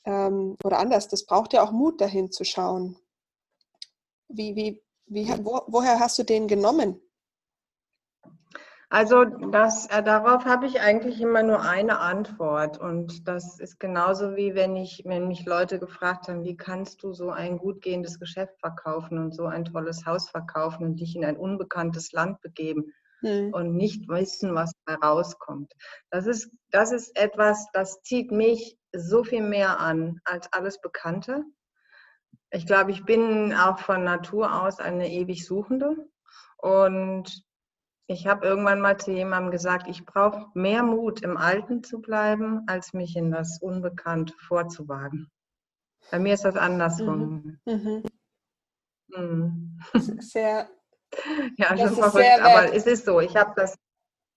ähm, 0.08 0.56
oder 0.64 0.78
anders, 0.78 1.08
das 1.08 1.26
braucht 1.26 1.52
ja 1.52 1.62
auch 1.62 1.72
Mut, 1.72 2.00
dahin 2.00 2.32
zu 2.32 2.44
schauen. 2.44 2.96
Wie, 4.28 4.56
wie, 4.56 4.82
wie, 5.06 5.28
wo, 5.44 5.62
woher 5.66 6.00
hast 6.00 6.18
du 6.18 6.22
den 6.22 6.48
genommen? 6.48 7.00
Also 8.90 9.24
das, 9.24 9.86
äh, 9.88 10.02
darauf 10.02 10.46
habe 10.46 10.64
ich 10.64 10.80
eigentlich 10.80 11.20
immer 11.20 11.42
nur 11.42 11.60
eine 11.60 11.98
Antwort. 11.98 12.78
Und 12.78 13.28
das 13.28 13.60
ist 13.60 13.78
genauso 13.78 14.34
wie 14.34 14.54
wenn, 14.54 14.76
ich, 14.76 15.02
wenn 15.04 15.28
mich 15.28 15.44
Leute 15.44 15.78
gefragt 15.78 16.28
haben, 16.28 16.42
wie 16.44 16.56
kannst 16.56 17.02
du 17.02 17.12
so 17.12 17.28
ein 17.28 17.58
gut 17.58 17.82
gehendes 17.82 18.18
Geschäft 18.18 18.58
verkaufen 18.60 19.18
und 19.18 19.34
so 19.34 19.44
ein 19.44 19.66
tolles 19.66 20.06
Haus 20.06 20.30
verkaufen 20.30 20.86
und 20.86 20.96
dich 21.00 21.16
in 21.16 21.24
ein 21.26 21.36
unbekanntes 21.36 22.12
Land 22.12 22.40
begeben 22.40 22.94
hm. 23.20 23.52
und 23.52 23.76
nicht 23.76 24.08
wissen, 24.08 24.54
was 24.54 24.72
da 24.86 24.94
rauskommt. 24.94 25.72
Das 26.10 26.26
ist, 26.26 26.50
das 26.70 26.92
ist 26.92 27.16
etwas, 27.16 27.66
das 27.72 28.02
zieht 28.02 28.30
mich 28.30 28.76
so 28.92 29.24
viel 29.24 29.42
mehr 29.42 29.80
an 29.80 30.20
als 30.24 30.52
alles 30.52 30.80
Bekannte. 30.80 31.44
Ich 32.50 32.66
glaube, 32.66 32.92
ich 32.92 33.04
bin 33.04 33.52
auch 33.54 33.78
von 33.78 34.04
Natur 34.04 34.62
aus 34.62 34.80
eine 34.80 35.10
ewig 35.12 35.46
Suchende. 35.46 36.08
Und 36.56 37.44
ich 38.06 38.26
habe 38.26 38.46
irgendwann 38.46 38.80
mal 38.80 38.98
zu 38.98 39.12
jemandem 39.12 39.50
gesagt, 39.50 39.86
ich 39.86 40.06
brauche 40.06 40.50
mehr 40.54 40.82
Mut, 40.82 41.20
im 41.20 41.36
Alten 41.36 41.82
zu 41.84 42.00
bleiben, 42.00 42.62
als 42.66 42.94
mich 42.94 43.16
in 43.16 43.30
das 43.30 43.60
Unbekannte 43.60 44.34
vorzuwagen. 44.38 45.30
Bei 46.10 46.18
mir 46.18 46.34
ist 46.34 46.44
das 46.44 46.56
andersrum. 46.56 47.58
Mhm. 47.66 48.02
Mhm. 49.08 49.80
Sehr. 50.20 50.70
Ja, 51.56 51.74
das 51.74 51.92
ist 51.92 51.98
verrückt, 51.98 52.40
aber 52.42 52.74
es 52.74 52.86
ist 52.86 53.04
so. 53.04 53.20
Ich 53.20 53.36
habe 53.36 53.52
das 53.56 53.76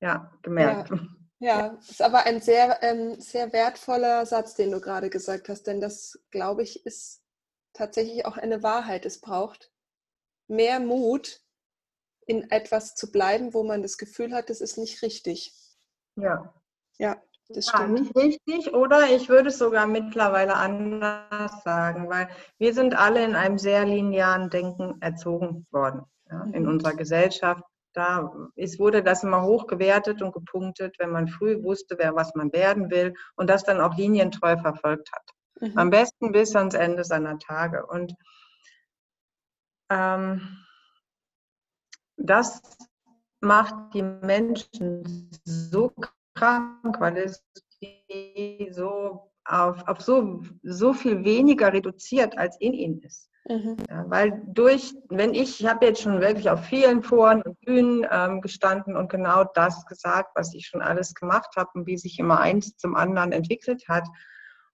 ja 0.01 0.32
gemerkt. 0.42 0.90
Ja. 0.90 1.00
Ja, 1.44 1.70
das 1.70 1.90
ist 1.90 2.01
aber 2.04 2.28
ein 2.28 2.40
sehr, 2.40 2.84
ähm, 2.84 3.20
sehr 3.20 3.51
wertvoller 3.51 4.28
Satz, 4.28 4.54
den 4.54 4.70
du 4.70 4.80
gerade 4.80 5.10
gesagt 5.10 5.50
hast, 5.50 5.63
denn 5.63 5.82
das, 5.82 6.20
glaube 6.30 6.62
ich, 6.62 6.86
ist 6.86 7.24
tatsächlich 7.74 8.28
auch 8.28 8.38
eine 8.38 8.62
Wahrheit. 8.62 9.08
Es 9.08 9.20
braucht 9.20 9.72
mehr 10.48 10.80
Mut, 10.80 11.42
in 12.28 12.51
etwas 12.51 12.94
zu 12.94 13.12
bleiben, 13.12 13.56
wo 13.56 13.63
man 13.63 13.82
das 13.82 13.98
Gefühl 13.98 14.34
hat, 14.36 14.51
das 14.51 14.62
ist 14.62 14.78
nicht 14.78 15.01
richtig. 15.01 15.51
Ja. 16.16 16.54
Ja, 17.00 17.20
das 17.50 17.66
ja, 17.66 17.78
stimmt. 17.78 18.00
Nicht 18.00 18.16
richtig 18.16 18.74
oder 18.75 19.10
ich 19.10 19.28
würde 19.28 19.50
es 19.50 19.58
sogar 19.58 19.88
mittlerweile 19.88 20.54
anders 20.54 21.63
sagen, 21.63 22.08
weil 22.08 22.30
wir 22.60 22.75
sind 22.75 22.96
alle 22.96 23.24
in 23.25 23.34
einem 23.36 23.58
sehr 23.58 23.84
linearen 23.86 24.51
Denken 24.51 25.01
erzogen 25.01 25.66
worden 25.72 26.06
ja, 26.32 26.46
mhm. 26.46 26.54
in 26.54 26.68
unserer 26.68 26.96
Gesellschaft 26.96 27.64
da 27.94 28.32
ist, 28.56 28.80
wurde 28.80 29.04
das 29.04 29.24
immer 29.24 29.44
hochgewertet 29.44 30.22
und 30.22 30.32
gepunktet, 30.32 30.96
wenn 30.98 31.12
man 31.12 31.28
früh 31.28 31.62
wusste, 31.62 31.98
wer 31.98 32.16
was 32.16 32.34
man 32.36 32.54
werden 32.54 32.90
will 32.90 33.14
und 33.36 33.50
das 33.50 33.64
dann 33.64 33.82
auch 33.82 33.98
linientreu 33.98 34.58
verfolgt 34.58 35.12
hat. 35.12 35.30
Mhm. 35.60 35.78
Am 35.78 35.90
besten 35.90 36.32
bis 36.32 36.56
ans 36.56 36.74
Ende 36.74 37.04
seiner 37.04 37.38
Tage. 37.38 37.86
Und 37.86 38.16
ähm, 39.90 40.58
das 42.18 42.62
macht 43.42 43.94
die 43.94 44.04
Menschen 44.04 45.30
so 45.44 45.92
krank, 46.36 47.00
weil 47.00 47.18
es 47.18 47.44
die 47.82 48.70
so 48.72 49.32
auf, 49.44 49.88
auf 49.88 50.02
so, 50.02 50.44
so 50.64 50.94
viel 50.94 51.24
weniger 51.26 51.74
reduziert, 51.74 52.38
als 52.38 52.60
in 52.62 52.74
ihnen 52.74 53.00
ist. 53.02 53.31
Mhm. 53.45 53.77
Ja, 53.89 54.05
weil 54.07 54.41
durch, 54.45 54.93
wenn 55.10 55.33
ich, 55.33 55.60
ich 55.60 55.67
habe 55.67 55.86
jetzt 55.86 56.01
schon 56.01 56.21
wirklich 56.21 56.50
auf 56.50 56.63
vielen 56.65 57.01
Foren 57.01 57.41
und 57.41 57.60
Bühnen 57.62 58.05
ähm, 58.10 58.41
gestanden 58.41 58.95
und 58.95 59.10
genau 59.10 59.43
das 59.43 59.86
gesagt, 59.86 60.31
was 60.36 60.53
ich 60.53 60.67
schon 60.67 60.81
alles 60.81 61.15
gemacht 61.15 61.50
habe 61.55 61.69
und 61.74 61.88
wie 61.88 61.98
sich 61.98 62.19
immer 62.19 62.39
eins 62.39 62.77
zum 62.77 62.95
anderen 62.95 63.31
entwickelt 63.31 63.88
hat. 63.88 64.07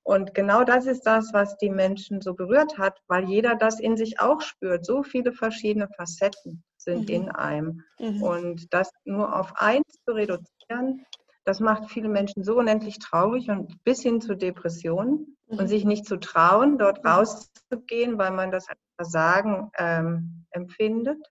Und 0.03 0.33
genau 0.33 0.63
das 0.63 0.85
ist 0.85 1.01
das, 1.01 1.33
was 1.33 1.57
die 1.57 1.69
Menschen 1.69 2.21
so 2.21 2.33
berührt 2.33 2.77
hat, 2.77 2.97
weil 3.07 3.25
jeder 3.25 3.55
das 3.55 3.79
in 3.79 3.97
sich 3.97 4.19
auch 4.19 4.41
spürt. 4.41 4.85
So 4.85 5.03
viele 5.03 5.33
verschiedene 5.33 5.89
Facetten 5.89 6.63
sind 6.77 7.09
mhm. 7.09 7.15
in 7.15 7.29
einem. 7.29 7.83
Mhm. 7.99 8.23
Und 8.23 8.73
das 8.73 8.89
nur 9.03 9.35
auf 9.37 9.53
eins 9.55 9.85
zu 10.05 10.13
reduzieren, 10.13 11.05
das 11.47 11.61
macht 11.61 11.89
viele 11.89 12.09
Menschen 12.09 12.43
so 12.43 12.57
unendlich 12.57 12.99
traurig 12.99 13.49
und 13.49 13.81
bis 13.85 14.01
hin 14.01 14.19
zu 14.19 14.35
Depressionen 14.35 15.37
mhm. 15.47 15.59
und 15.59 15.67
sich 15.69 15.85
nicht 15.85 16.05
zu 16.05 16.19
trauen, 16.19 16.77
dort 16.77 17.05
mhm. 17.05 17.09
rauszugehen, 17.09 18.17
weil 18.17 18.31
man 18.31 18.51
das 18.51 18.67
als 18.67 18.79
Versagen 18.97 19.71
ähm, 19.77 20.45
empfindet 20.51 21.25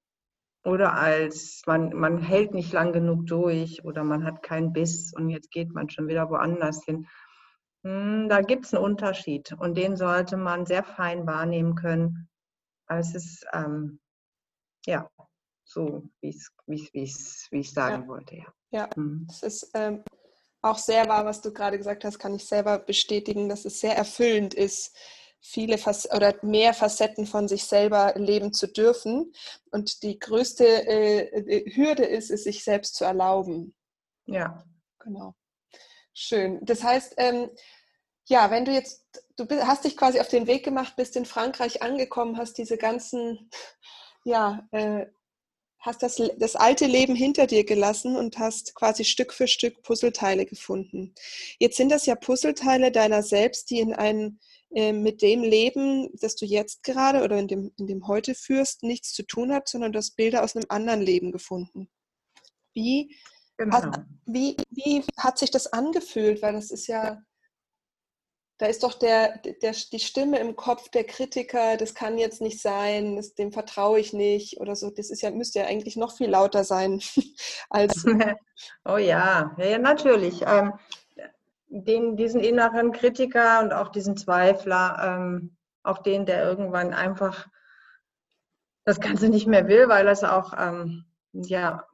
oder 0.64 0.94
als 0.94 1.61
man, 1.66 1.94
man 1.94 2.18
hält 2.18 2.54
nicht 2.54 2.73
lang 2.73 2.94
genug 2.94 3.26
durch 3.26 3.85
oder 3.85 4.04
man 4.04 4.25
hat 4.25 4.42
keinen 4.42 4.73
Biss 4.73 5.12
und 5.14 5.28
jetzt 5.28 5.50
geht 5.50 5.75
man 5.75 5.90
schon 5.90 6.08
wieder 6.08 6.30
woanders 6.30 6.82
hin. 6.82 7.06
Hm, 7.85 8.30
da 8.30 8.40
gibt 8.40 8.64
es 8.64 8.73
einen 8.73 8.85
Unterschied 8.85 9.52
und 9.58 9.76
den 9.76 9.96
sollte 9.96 10.38
man 10.38 10.64
sehr 10.64 10.82
fein 10.82 11.26
wahrnehmen 11.26 11.75
können. 11.75 12.30
Es 12.88 13.14
ist 13.14 13.46
ähm, 13.52 14.00
ja 14.87 15.11
so, 15.66 16.02
wie 16.20 16.38
ich 16.92 17.73
sagen 17.73 18.02
ja. 18.02 18.08
wollte. 18.08 18.37
Ja. 18.37 18.54
Ja, 18.70 18.90
mhm. 18.96 19.26
es 19.30 19.42
ist 19.42 19.70
ähm, 19.75 20.04
auch 20.62 20.78
sehr 20.78 21.06
wahr, 21.08 21.25
was 21.25 21.40
du 21.40 21.52
gerade 21.52 21.78
gesagt 21.78 22.04
hast, 22.04 22.18
kann 22.18 22.35
ich 22.35 22.44
selber 22.44 22.78
bestätigen, 22.78 23.49
dass 23.49 23.64
es 23.64 23.80
sehr 23.80 23.96
erfüllend 23.96 24.54
ist, 24.54 24.96
viele 25.40 25.78
Fac 25.78 25.96
oder 26.14 26.35
mehr 26.42 26.75
Facetten 26.75 27.26
von 27.26 27.46
sich 27.49 27.64
selber 27.64 28.14
leben 28.16 28.52
zu 28.52 28.66
dürfen. 28.66 29.32
Und 29.70 30.02
die 30.02 30.18
größte 30.18 30.64
äh, 30.66 31.20
äh, 31.38 31.75
Hürde 31.75 32.04
ist 32.04 32.30
es, 32.30 32.44
sich 32.44 32.64
selbst 32.64 32.96
zu 32.96 33.04
erlauben. 33.04 33.75
Ja. 34.25 34.64
Genau. 34.99 35.35
Schön. 36.12 36.58
Das 36.64 36.82
heißt, 36.82 37.14
ähm, 37.18 37.50
ja, 38.28 38.50
wenn 38.50 38.64
du 38.64 38.73
jetzt, 38.73 39.06
du 39.37 39.46
hast 39.66 39.85
dich 39.85 39.96
quasi 39.96 40.18
auf 40.18 40.28
den 40.28 40.49
Weg 40.49 40.64
gemacht, 40.64 40.96
bist 40.96 41.14
in 41.14 41.26
Frankreich 41.26 41.82
angekommen, 41.82 42.38
hast 42.38 42.58
diese 42.58 42.76
ganzen 42.76 43.50
ja, 44.25 44.66
äh, 44.73 45.06
hast 45.86 46.02
das, 46.02 46.20
das 46.38 46.56
alte 46.56 46.86
Leben 46.86 47.14
hinter 47.14 47.46
dir 47.46 47.64
gelassen 47.64 48.16
und 48.16 48.38
hast 48.38 48.74
quasi 48.74 49.04
Stück 49.04 49.32
für 49.32 49.46
Stück 49.46 49.82
Puzzleteile 49.82 50.44
gefunden. 50.44 51.14
Jetzt 51.58 51.76
sind 51.76 51.90
das 51.90 52.06
ja 52.06 52.16
Puzzleteile 52.16 52.90
deiner 52.90 53.22
selbst, 53.22 53.70
die 53.70 53.78
in 53.78 53.94
ein, 53.94 54.40
äh, 54.74 54.92
mit 54.92 55.22
dem 55.22 55.42
Leben, 55.42 56.10
das 56.20 56.36
du 56.36 56.44
jetzt 56.44 56.82
gerade 56.82 57.22
oder 57.22 57.38
in 57.38 57.48
dem, 57.48 57.72
in 57.78 57.86
dem 57.86 58.06
heute 58.08 58.34
führst, 58.34 58.82
nichts 58.82 59.12
zu 59.12 59.22
tun 59.22 59.52
hat, 59.52 59.68
sondern 59.68 59.92
du 59.92 59.98
hast 59.98 60.16
Bilder 60.16 60.42
aus 60.42 60.56
einem 60.56 60.66
anderen 60.68 61.00
Leben 61.00 61.32
gefunden. 61.32 61.88
Wie, 62.74 63.16
genau. 63.56 63.76
hat, 63.76 64.04
wie, 64.26 64.56
wie 64.70 65.02
hat 65.16 65.38
sich 65.38 65.50
das 65.50 65.72
angefühlt? 65.72 66.42
Weil 66.42 66.54
das 66.54 66.70
ist 66.70 66.88
ja, 66.88 67.22
da 68.58 68.66
ist 68.66 68.82
doch 68.82 68.94
der, 68.94 69.38
der, 69.38 69.75
die 69.92 69.98
Stimme 69.98 70.38
im 70.38 70.56
Kopf 70.56 70.88
der 70.88 71.04
Kritiker, 71.04 71.76
das 71.76 71.94
kann 71.94 72.16
jetzt 72.16 72.40
nicht 72.40 72.60
sein, 72.60 73.16
das, 73.16 73.34
dem 73.34 73.52
vertraue 73.52 74.00
ich 74.00 74.12
nicht 74.12 74.60
oder 74.60 74.75
so. 74.75 74.90
Das 74.90 75.10
ist 75.10 75.20
ja, 75.22 75.30
müsste 75.30 75.60
ja 75.60 75.66
eigentlich 75.66 75.96
noch 75.96 76.16
viel 76.16 76.30
lauter 76.30 76.64
sein 76.64 77.00
als. 77.70 78.04
oh 78.84 78.96
ja, 78.96 79.54
ja, 79.58 79.78
natürlich. 79.78 80.42
Ähm, 80.46 80.72
den, 81.68 82.16
diesen 82.16 82.40
inneren 82.40 82.92
Kritiker 82.92 83.60
und 83.60 83.72
auch 83.72 83.88
diesen 83.88 84.16
Zweifler, 84.16 85.18
ähm, 85.18 85.56
auch 85.82 85.98
den, 85.98 86.25
der 86.25 86.44
irgendwann 86.44 86.94
einfach 86.94 87.46
das 88.84 89.00
Ganze 89.00 89.28
nicht 89.28 89.46
mehr 89.46 89.68
will, 89.68 89.88
weil 89.88 90.06
das 90.06 90.25
auch 90.25 90.54
ähm, 90.56 91.04
ja, 91.32 91.84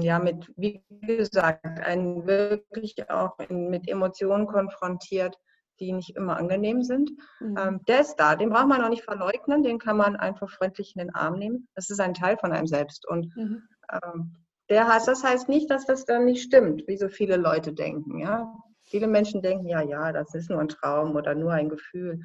ja 0.00 0.18
mit, 0.18 0.52
wie 0.56 0.82
gesagt, 1.02 1.64
einen 1.80 2.26
wirklich 2.26 3.10
auch 3.10 3.38
in, 3.38 3.68
mit 3.68 3.88
Emotionen 3.88 4.46
konfrontiert, 4.46 5.36
die 5.80 5.92
nicht 5.92 6.16
immer 6.16 6.36
angenehm 6.36 6.82
sind. 6.82 7.10
Mhm. 7.40 7.56
Ähm, 7.58 7.80
der 7.88 8.00
ist 8.00 8.16
da, 8.16 8.36
den 8.36 8.50
braucht 8.50 8.68
man 8.68 8.82
auch 8.82 8.90
nicht 8.90 9.04
verleugnen, 9.04 9.62
den 9.62 9.78
kann 9.78 9.96
man 9.96 10.16
einfach 10.16 10.50
freundlich 10.50 10.94
in 10.94 11.00
den 11.00 11.14
Arm 11.14 11.38
nehmen. 11.38 11.68
Das 11.74 11.90
ist 11.90 12.00
ein 12.00 12.14
Teil 12.14 12.36
von 12.36 12.52
einem 12.52 12.66
selbst. 12.66 13.06
Und 13.08 13.34
mhm. 13.36 13.62
ähm, 13.90 14.36
der 14.68 14.86
heißt, 14.86 15.08
das 15.08 15.24
heißt 15.24 15.48
nicht, 15.48 15.70
dass 15.70 15.86
das 15.86 16.04
dann 16.04 16.26
nicht 16.26 16.42
stimmt, 16.42 16.86
wie 16.86 16.96
so 16.96 17.08
viele 17.08 17.36
Leute 17.36 17.72
denken. 17.72 18.18
Ja? 18.20 18.54
Viele 18.82 19.08
Menschen 19.08 19.42
denken, 19.42 19.66
ja, 19.66 19.80
ja, 19.80 20.12
das 20.12 20.34
ist 20.34 20.50
nur 20.50 20.60
ein 20.60 20.68
Traum 20.68 21.16
oder 21.16 21.34
nur 21.34 21.52
ein 21.52 21.68
Gefühl. 21.68 22.20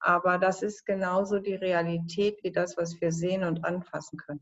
Aber 0.00 0.38
das 0.38 0.62
ist 0.62 0.84
genauso 0.84 1.38
die 1.38 1.54
Realität 1.54 2.38
wie 2.42 2.52
das, 2.52 2.76
was 2.76 3.00
wir 3.00 3.12
sehen 3.12 3.44
und 3.44 3.64
anfassen 3.64 4.18
können. 4.18 4.40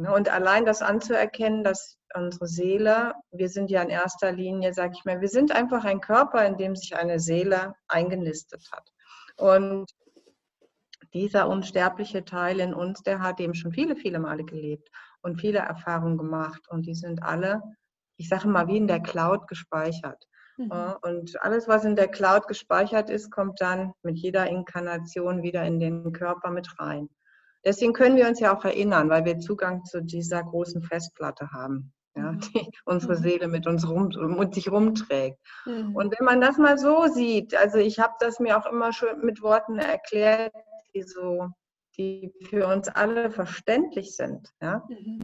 Ne, 0.00 0.14
und 0.14 0.28
allein 0.28 0.64
das 0.64 0.80
anzuerkennen, 0.80 1.64
dass 1.64 1.98
unsere 2.14 2.46
Seele, 2.46 3.14
wir 3.32 3.48
sind 3.48 3.68
ja 3.68 3.82
in 3.82 3.90
erster 3.90 4.30
Linie, 4.30 4.72
sage 4.72 4.92
ich 4.96 5.04
mal, 5.04 5.20
wir 5.20 5.28
sind 5.28 5.50
einfach 5.50 5.84
ein 5.84 6.00
Körper, 6.00 6.46
in 6.46 6.56
dem 6.56 6.76
sich 6.76 6.96
eine 6.96 7.18
Seele 7.18 7.74
eingenistet 7.88 8.64
hat. 8.70 8.88
Und 9.36 9.90
dieser 11.14 11.48
unsterbliche 11.48 12.24
Teil 12.24 12.60
in 12.60 12.74
uns, 12.74 13.02
der 13.02 13.20
hat 13.20 13.40
eben 13.40 13.54
schon 13.54 13.72
viele, 13.72 13.96
viele 13.96 14.20
Male 14.20 14.44
gelebt 14.44 14.88
und 15.22 15.40
viele 15.40 15.58
Erfahrungen 15.58 16.16
gemacht. 16.16 16.68
Und 16.68 16.86
die 16.86 16.94
sind 16.94 17.24
alle, 17.24 17.60
ich 18.18 18.28
sage 18.28 18.46
mal, 18.46 18.68
wie 18.68 18.76
in 18.76 18.86
der 18.86 19.00
Cloud 19.00 19.48
gespeichert. 19.48 20.28
Mhm. 20.58 20.94
Und 21.02 21.42
alles, 21.42 21.66
was 21.66 21.84
in 21.84 21.96
der 21.96 22.08
Cloud 22.08 22.46
gespeichert 22.46 23.10
ist, 23.10 23.32
kommt 23.32 23.60
dann 23.60 23.92
mit 24.02 24.16
jeder 24.16 24.46
Inkarnation 24.48 25.42
wieder 25.42 25.64
in 25.64 25.80
den 25.80 26.12
Körper 26.12 26.50
mit 26.50 26.78
rein. 26.78 27.08
Deswegen 27.68 27.92
können 27.92 28.16
wir 28.16 28.26
uns 28.26 28.40
ja 28.40 28.56
auch 28.56 28.64
erinnern, 28.64 29.10
weil 29.10 29.26
wir 29.26 29.40
Zugang 29.40 29.84
zu 29.84 30.02
dieser 30.02 30.42
großen 30.42 30.80
Festplatte 30.80 31.50
haben, 31.52 31.92
ja, 32.16 32.32
mhm. 32.32 32.40
die 32.40 32.70
unsere 32.86 33.12
mhm. 33.16 33.22
Seele 33.22 33.48
mit 33.48 33.66
uns 33.66 33.86
rum, 33.86 34.08
mit 34.38 34.54
sich 34.54 34.72
rumträgt. 34.72 35.38
Mhm. 35.66 35.94
Und 35.94 36.18
wenn 36.18 36.24
man 36.24 36.40
das 36.40 36.56
mal 36.56 36.78
so 36.78 37.08
sieht, 37.08 37.54
also 37.54 37.76
ich 37.76 37.98
habe 37.98 38.14
das 38.20 38.40
mir 38.40 38.56
auch 38.56 38.64
immer 38.64 38.94
schon 38.94 39.20
mit 39.20 39.42
Worten 39.42 39.78
erklärt, 39.78 40.54
die 40.94 41.02
so, 41.02 41.48
die 41.98 42.32
für 42.48 42.66
uns 42.68 42.88
alle 42.88 43.30
verständlich 43.30 44.16
sind. 44.16 44.48
Ja? 44.62 44.82
Mhm. 44.88 45.20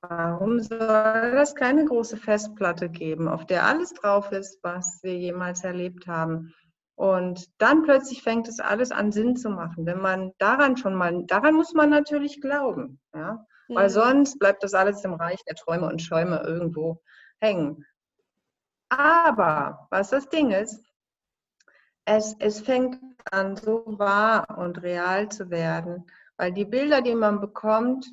Warum 0.00 0.60
soll 0.60 1.38
es 1.42 1.56
keine 1.56 1.86
große 1.86 2.18
Festplatte 2.18 2.88
geben, 2.88 3.26
auf 3.26 3.46
der 3.46 3.66
alles 3.66 3.94
drauf 3.94 4.30
ist, 4.30 4.60
was 4.62 5.00
wir 5.02 5.18
jemals 5.18 5.64
erlebt 5.64 6.06
haben? 6.06 6.54
Und 6.98 7.48
dann 7.58 7.84
plötzlich 7.84 8.24
fängt 8.24 8.48
es 8.48 8.58
alles 8.58 8.90
an 8.90 9.12
Sinn 9.12 9.36
zu 9.36 9.50
machen. 9.50 9.86
Wenn 9.86 10.00
man 10.00 10.32
daran 10.38 10.76
schon 10.76 10.96
mal, 10.96 11.22
daran 11.26 11.54
muss 11.54 11.72
man 11.72 11.90
natürlich 11.90 12.40
glauben, 12.40 12.98
ja. 13.14 13.46
Mhm. 13.68 13.74
Weil 13.76 13.88
sonst 13.88 14.40
bleibt 14.40 14.64
das 14.64 14.74
alles 14.74 15.04
im 15.04 15.14
Reich 15.14 15.38
der 15.44 15.54
Träume 15.54 15.86
und 15.86 16.02
Schäume 16.02 16.42
irgendwo 16.44 17.00
hängen. 17.40 17.86
Aber 18.88 19.86
was 19.90 20.10
das 20.10 20.28
Ding 20.28 20.50
ist, 20.50 20.84
es, 22.04 22.34
es 22.40 22.62
fängt 22.62 22.98
an, 23.30 23.54
so 23.54 23.84
wahr 23.86 24.58
und 24.58 24.82
real 24.82 25.28
zu 25.28 25.50
werden, 25.50 26.04
weil 26.36 26.52
die 26.52 26.64
Bilder, 26.64 27.00
die 27.00 27.14
man 27.14 27.40
bekommt, 27.40 28.10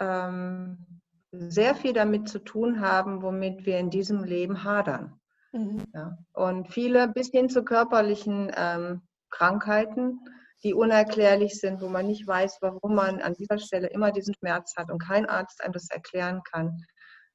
ähm, 0.00 1.00
sehr 1.30 1.76
viel 1.76 1.92
damit 1.92 2.28
zu 2.28 2.40
tun 2.40 2.80
haben, 2.80 3.22
womit 3.22 3.66
wir 3.66 3.78
in 3.78 3.90
diesem 3.90 4.24
Leben 4.24 4.64
hadern. 4.64 5.19
Mhm. 5.52 5.84
Ja. 5.94 6.18
Und 6.32 6.72
viele 6.72 7.08
bis 7.08 7.30
hin 7.30 7.48
zu 7.48 7.64
körperlichen 7.64 8.52
ähm, 8.56 9.02
Krankheiten, 9.30 10.20
die 10.62 10.74
unerklärlich 10.74 11.58
sind, 11.58 11.80
wo 11.80 11.88
man 11.88 12.06
nicht 12.06 12.26
weiß, 12.26 12.58
warum 12.60 12.94
man 12.94 13.20
an 13.20 13.34
dieser 13.34 13.58
Stelle 13.58 13.88
immer 13.88 14.12
diesen 14.12 14.34
Schmerz 14.34 14.74
hat 14.76 14.90
und 14.90 14.98
kein 14.98 15.26
Arzt 15.26 15.62
einem 15.62 15.72
das 15.72 15.90
erklären 15.90 16.42
kann. 16.50 16.84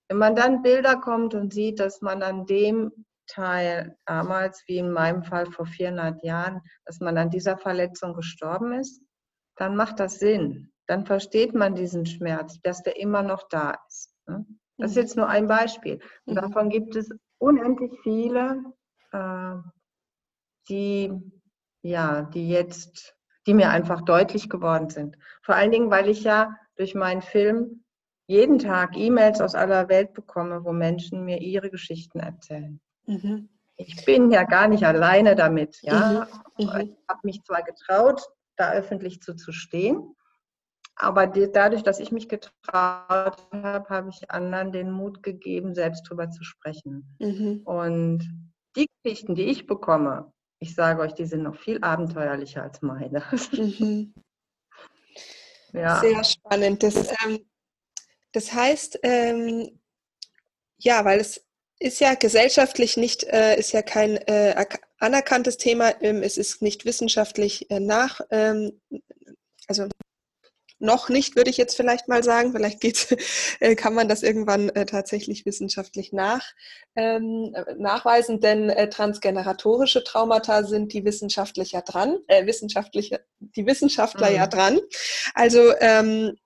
Wenn 0.07 0.17
man 0.17 0.35
dann 0.35 0.61
Bilder 0.61 0.97
kommt 0.97 1.33
und 1.33 1.53
sieht, 1.53 1.79
dass 1.79 2.01
man 2.01 2.21
an 2.21 2.45
dem 2.45 2.91
Teil 3.27 3.97
damals, 4.05 4.63
wie 4.67 4.77
in 4.77 4.91
meinem 4.91 5.23
Fall 5.23 5.47
vor 5.47 5.65
400 5.65 6.23
Jahren, 6.23 6.61
dass 6.85 6.99
man 6.99 7.17
an 7.17 7.31
dieser 7.31 7.57
Verletzung 7.57 8.13
gestorben 8.13 8.73
ist, 8.73 9.01
dann 9.55 9.75
macht 9.75 9.99
das 9.99 10.19
Sinn. 10.19 10.71
Dann 10.87 11.07
versteht 11.07 11.55
man 11.55 11.73
diesen 11.73 12.05
Schmerz, 12.05 12.59
dass 12.61 12.83
der 12.83 12.99
immer 12.99 13.23
noch 13.23 13.47
da 13.49 13.75
ist. 13.87 14.13
Ne? 14.27 14.45
Das 14.77 14.91
ist 14.91 14.97
mhm. 14.97 15.01
jetzt 15.01 15.17
nur 15.17 15.27
ein 15.27 15.47
Beispiel. 15.47 15.99
Und 16.25 16.35
mhm. 16.35 16.41
davon 16.41 16.69
gibt 16.69 16.95
es 16.95 17.09
unendlich 17.37 17.91
viele, 18.03 18.63
äh, 19.11 19.55
die, 20.69 21.11
ja, 21.81 22.23
die 22.23 22.49
jetzt, 22.49 23.15
die 23.45 23.53
mir 23.53 23.69
einfach 23.69 24.01
deutlich 24.01 24.49
geworden 24.49 24.89
sind. 24.89 25.17
Vor 25.43 25.55
allen 25.55 25.71
Dingen, 25.71 25.91
weil 25.91 26.09
ich 26.09 26.23
ja 26.23 26.55
durch 26.75 26.95
meinen 26.95 27.21
Film 27.21 27.83
jeden 28.27 28.59
Tag 28.59 28.97
E-Mails 28.97 29.39
aus 29.41 29.55
aller 29.55 29.87
Welt 29.87 30.13
bekomme, 30.13 30.63
wo 30.63 30.71
Menschen 30.71 31.25
mir 31.25 31.39
ihre 31.39 31.69
Geschichten 31.69 32.19
erzählen. 32.19 32.79
Mhm. 33.05 33.49
Ich 33.77 34.05
bin 34.05 34.31
ja 34.31 34.43
gar 34.43 34.67
nicht 34.67 34.83
alleine 34.83 35.35
damit. 35.35 35.79
Ja? 35.81 36.27
Mhm. 36.57 36.65
mhm. 36.65 36.79
Ich 36.81 36.97
habe 37.07 37.19
mich 37.23 37.43
zwar 37.43 37.61
getraut, 37.61 38.21
da 38.55 38.71
öffentlich 38.71 39.21
zu, 39.21 39.35
zu 39.35 39.51
stehen, 39.51 40.14
aber 40.95 41.27
die, 41.27 41.51
dadurch, 41.51 41.83
dass 41.83 41.99
ich 41.99 42.11
mich 42.11 42.29
getraut 42.29 42.53
habe, 43.51 43.89
habe 43.89 44.09
ich 44.09 44.31
anderen 44.31 44.71
den 44.71 44.91
Mut 44.91 45.23
gegeben, 45.23 45.75
selbst 45.75 46.03
drüber 46.03 46.29
zu 46.29 46.43
sprechen. 46.43 47.15
Mhm. 47.19 47.61
Und 47.65 48.29
die 48.75 48.87
Geschichten, 49.03 49.35
die 49.35 49.43
ich 49.43 49.67
bekomme, 49.67 50.31
ich 50.59 50.73
sage 50.73 51.01
euch, 51.01 51.13
die 51.13 51.25
sind 51.25 51.43
noch 51.43 51.55
viel 51.55 51.83
abenteuerlicher 51.83 52.63
als 52.63 52.81
meine. 52.81 53.23
Mhm. 53.51 54.13
Ja. 55.73 55.99
Sehr 55.99 56.23
spannend. 56.23 56.83
Das, 56.83 56.95
ähm, 57.25 57.45
das 58.31 58.53
heißt, 58.53 58.99
ähm, 59.03 59.77
ja, 60.77 61.03
weil 61.03 61.19
es 61.19 61.45
ist 61.79 61.99
ja 61.99 62.15
gesellschaftlich 62.15 62.95
nicht, 62.95 63.25
äh, 63.25 63.59
ist 63.59 63.73
ja 63.73 63.81
kein 63.81 64.15
äh, 64.15 64.65
anerkanntes 64.99 65.57
Thema, 65.57 65.91
ähm, 66.01 66.23
es 66.23 66.37
ist 66.37 66.61
nicht 66.61 66.85
wissenschaftlich 66.85 67.69
äh, 67.69 67.81
nach, 67.81 68.21
ähm, 68.31 68.79
also 69.67 69.89
noch 70.79 71.09
nicht, 71.09 71.35
würde 71.35 71.49
ich 71.49 71.57
jetzt 71.57 71.75
vielleicht 71.75 72.07
mal 72.07 72.23
sagen. 72.23 72.51
Vielleicht 72.51 72.81
geht, 72.81 73.17
äh, 73.59 73.75
kann 73.75 73.93
man 73.93 74.07
das 74.07 74.23
irgendwann 74.23 74.69
äh, 74.69 74.85
tatsächlich 74.85 75.45
wissenschaftlich 75.45 76.13
nach, 76.13 76.43
ähm, 76.95 77.55
nachweisen, 77.77 78.39
denn 78.39 78.69
äh, 78.69 78.89
transgeneratorische 78.89 80.03
Traumata 80.03 80.63
sind 80.63 80.93
die 80.93 81.05
wissenschaftlicher 81.05 81.81
dran, 81.81 82.17
äh, 82.27 82.45
wissenschaftliche, 82.45 83.25
die 83.39 83.65
Wissenschaftler 83.65 84.29
mhm. 84.29 84.35
ja 84.35 84.47
dran. 84.47 84.79
Also 85.33 85.73
ähm, 85.79 86.37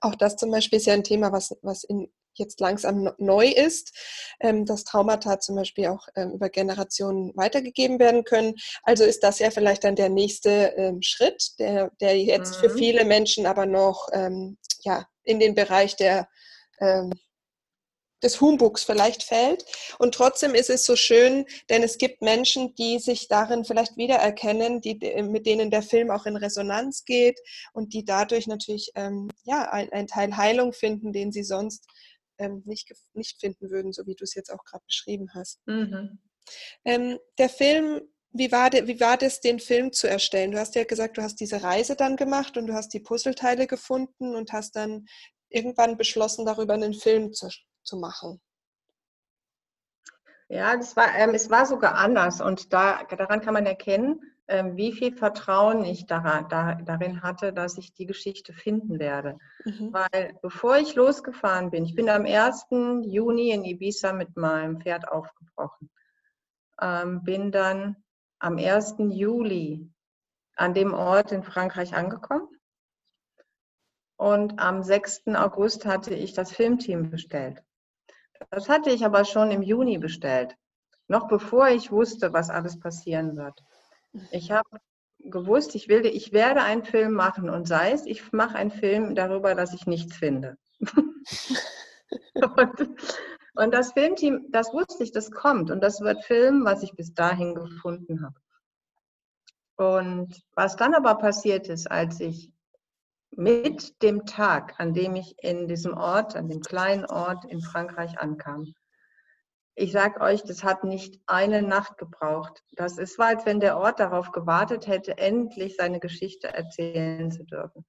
auch 0.00 0.14
das 0.14 0.36
zum 0.36 0.50
Beispiel 0.50 0.78
ist 0.78 0.86
ja 0.86 0.94
ein 0.94 1.04
Thema, 1.04 1.32
was, 1.32 1.56
was 1.62 1.84
in 1.84 2.08
jetzt 2.38 2.60
langsam 2.60 3.10
neu 3.18 3.48
ist, 3.48 3.92
ähm, 4.40 4.64
dass 4.64 4.84
Traumata 4.84 5.40
zum 5.40 5.56
Beispiel 5.56 5.88
auch 5.88 6.08
ähm, 6.16 6.32
über 6.32 6.48
Generationen 6.48 7.32
weitergegeben 7.36 7.98
werden 7.98 8.24
können. 8.24 8.54
Also 8.82 9.04
ist 9.04 9.22
das 9.22 9.38
ja 9.38 9.50
vielleicht 9.50 9.84
dann 9.84 9.96
der 9.96 10.08
nächste 10.08 10.74
ähm, 10.76 11.02
Schritt, 11.02 11.58
der, 11.58 11.90
der 12.00 12.18
jetzt 12.18 12.56
mhm. 12.56 12.60
für 12.60 12.70
viele 12.70 13.04
Menschen 13.04 13.46
aber 13.46 13.66
noch 13.66 14.08
ja, 14.82 15.06
in 15.24 15.40
den 15.40 15.54
Bereich 15.54 15.96
der 15.96 16.28
des 18.24 18.40
Humbugs 18.40 18.82
vielleicht 18.82 19.22
fällt. 19.22 19.64
Und 19.98 20.14
trotzdem 20.14 20.54
ist 20.54 20.70
es 20.70 20.84
so 20.84 20.96
schön, 20.96 21.44
denn 21.68 21.82
es 21.82 21.98
gibt 21.98 22.22
Menschen, 22.22 22.74
die 22.74 22.98
sich 22.98 23.28
darin 23.28 23.64
vielleicht 23.64 23.96
wiedererkennen, 23.96 24.80
die, 24.80 24.98
mit 25.22 25.46
denen 25.46 25.70
der 25.70 25.82
Film 25.82 26.10
auch 26.10 26.26
in 26.26 26.36
Resonanz 26.36 27.04
geht 27.04 27.38
und 27.74 27.92
die 27.92 28.04
dadurch 28.04 28.46
natürlich 28.46 28.90
ähm, 28.96 29.28
ja, 29.44 29.70
ein, 29.70 29.92
ein 29.92 30.06
Teil 30.06 30.36
Heilung 30.36 30.72
finden, 30.72 31.12
den 31.12 31.30
sie 31.30 31.44
sonst 31.44 31.86
ähm, 32.44 32.62
nicht, 32.64 32.92
nicht 33.14 33.40
finden 33.40 33.70
würden, 33.70 33.92
so 33.92 34.06
wie 34.06 34.14
du 34.14 34.24
es 34.24 34.34
jetzt 34.34 34.50
auch 34.50 34.64
gerade 34.64 34.84
beschrieben 34.86 35.28
hast. 35.34 35.60
Mhm. 35.66 36.18
Ähm, 36.84 37.18
der 37.38 37.48
Film, 37.48 38.02
wie 38.32 38.50
war, 38.52 38.70
de, 38.70 38.86
wie 38.86 39.00
war 39.00 39.16
das, 39.16 39.40
den 39.40 39.60
Film 39.60 39.92
zu 39.92 40.08
erstellen? 40.08 40.50
Du 40.50 40.58
hast 40.58 40.74
ja 40.74 40.84
gesagt, 40.84 41.16
du 41.16 41.22
hast 41.22 41.36
diese 41.36 41.62
Reise 41.62 41.96
dann 41.96 42.16
gemacht 42.16 42.56
und 42.56 42.66
du 42.66 42.74
hast 42.74 42.92
die 42.92 43.00
Puzzleteile 43.00 43.66
gefunden 43.66 44.34
und 44.34 44.52
hast 44.52 44.76
dann 44.76 45.06
irgendwann 45.48 45.96
beschlossen, 45.96 46.44
darüber 46.44 46.74
einen 46.74 46.94
Film 46.94 47.32
zu, 47.32 47.48
zu 47.82 47.96
machen. 47.96 48.40
Ja, 50.48 50.76
das 50.76 50.94
war, 50.96 51.14
ähm, 51.16 51.34
es 51.34 51.48
war 51.48 51.64
sogar 51.64 51.94
anders 51.94 52.40
und 52.40 52.72
da, 52.72 53.04
daran 53.04 53.40
kann 53.40 53.54
man 53.54 53.66
erkennen, 53.66 54.20
wie 54.46 54.92
viel 54.92 55.16
Vertrauen 55.16 55.84
ich 55.84 56.06
darin 56.06 57.22
hatte, 57.22 57.52
dass 57.52 57.78
ich 57.78 57.94
die 57.94 58.06
Geschichte 58.06 58.52
finden 58.52 58.98
werde. 58.98 59.38
Mhm. 59.64 59.92
Weil 59.92 60.38
bevor 60.42 60.76
ich 60.76 60.94
losgefahren 60.94 61.70
bin, 61.70 61.84
ich 61.84 61.94
bin 61.94 62.10
am 62.10 62.26
1. 62.26 62.66
Juni 63.04 63.50
in 63.50 63.64
Ibiza 63.64 64.12
mit 64.12 64.36
meinem 64.36 64.80
Pferd 64.80 65.08
aufgebrochen, 65.08 65.90
ähm, 66.80 67.22
bin 67.24 67.52
dann 67.52 67.96
am 68.38 68.58
1. 68.58 68.96
Juli 69.10 69.90
an 70.56 70.74
dem 70.74 70.92
Ort 70.92 71.32
in 71.32 71.42
Frankreich 71.42 71.94
angekommen. 71.94 72.48
Und 74.16 74.60
am 74.60 74.82
6. 74.82 75.34
August 75.34 75.86
hatte 75.86 76.14
ich 76.14 76.34
das 76.34 76.52
Filmteam 76.52 77.10
bestellt. 77.10 77.62
Das 78.50 78.68
hatte 78.68 78.90
ich 78.90 79.04
aber 79.04 79.24
schon 79.24 79.50
im 79.50 79.62
Juni 79.62 79.98
bestellt, 79.98 80.54
noch 81.08 81.28
bevor 81.28 81.68
ich 81.68 81.90
wusste, 81.90 82.32
was 82.32 82.50
alles 82.50 82.78
passieren 82.78 83.36
wird. 83.36 83.62
Ich 84.30 84.50
habe 84.52 84.68
gewusst, 85.18 85.74
ich, 85.74 85.88
will, 85.88 86.06
ich 86.06 86.32
werde 86.32 86.62
einen 86.62 86.84
Film 86.84 87.12
machen 87.12 87.50
und 87.50 87.66
sei 87.66 87.92
es, 87.92 88.06
ich 88.06 88.32
mache 88.32 88.56
einen 88.56 88.70
Film 88.70 89.14
darüber, 89.14 89.54
dass 89.54 89.72
ich 89.72 89.86
nichts 89.86 90.16
finde. 90.16 90.56
und, 92.34 92.90
und, 93.54 93.74
das 93.74 93.92
Filmteam, 93.92 94.46
das 94.50 94.72
wusste 94.72 95.02
ich, 95.02 95.12
das 95.12 95.30
kommt 95.30 95.70
und 95.70 95.80
das 95.82 96.00
wird 96.00 96.24
filmen, 96.24 96.64
was 96.64 96.82
ich 96.82 96.92
bis 96.92 97.14
dahin 97.14 97.54
gefunden 97.54 98.22
habe. 98.22 98.34
Und 99.76 100.42
was 100.54 100.76
dann 100.76 100.94
aber 100.94 101.16
passiert 101.16 101.68
ist, 101.68 101.90
als 101.90 102.20
ich 102.20 102.52
mit 103.30 104.00
dem 104.02 104.26
Tag, 104.26 104.74
an 104.78 104.92
dem 104.94 105.16
ich 105.16 105.34
in 105.42 105.66
diesem 105.66 105.94
Ort, 105.96 106.36
an 106.36 106.48
dem 106.48 106.60
kleinen 106.60 107.06
Ort 107.06 107.44
in 107.46 107.60
Frankreich 107.60 108.18
ankam, 108.20 108.74
ich 109.76 109.92
sage 109.92 110.20
euch, 110.20 110.42
das 110.44 110.62
hat 110.62 110.84
nicht 110.84 111.20
eine 111.26 111.62
Nacht 111.62 111.98
gebraucht. 111.98 112.62
Das 112.72 112.96
ist, 112.98 113.18
war, 113.18 113.28
als 113.28 113.44
wenn 113.44 113.60
der 113.60 113.76
Ort 113.76 113.98
darauf 113.98 114.30
gewartet 114.30 114.86
hätte, 114.86 115.18
endlich 115.18 115.76
seine 115.76 115.98
Geschichte 115.98 116.48
erzählen 116.48 117.30
zu 117.30 117.44
dürfen. 117.44 117.84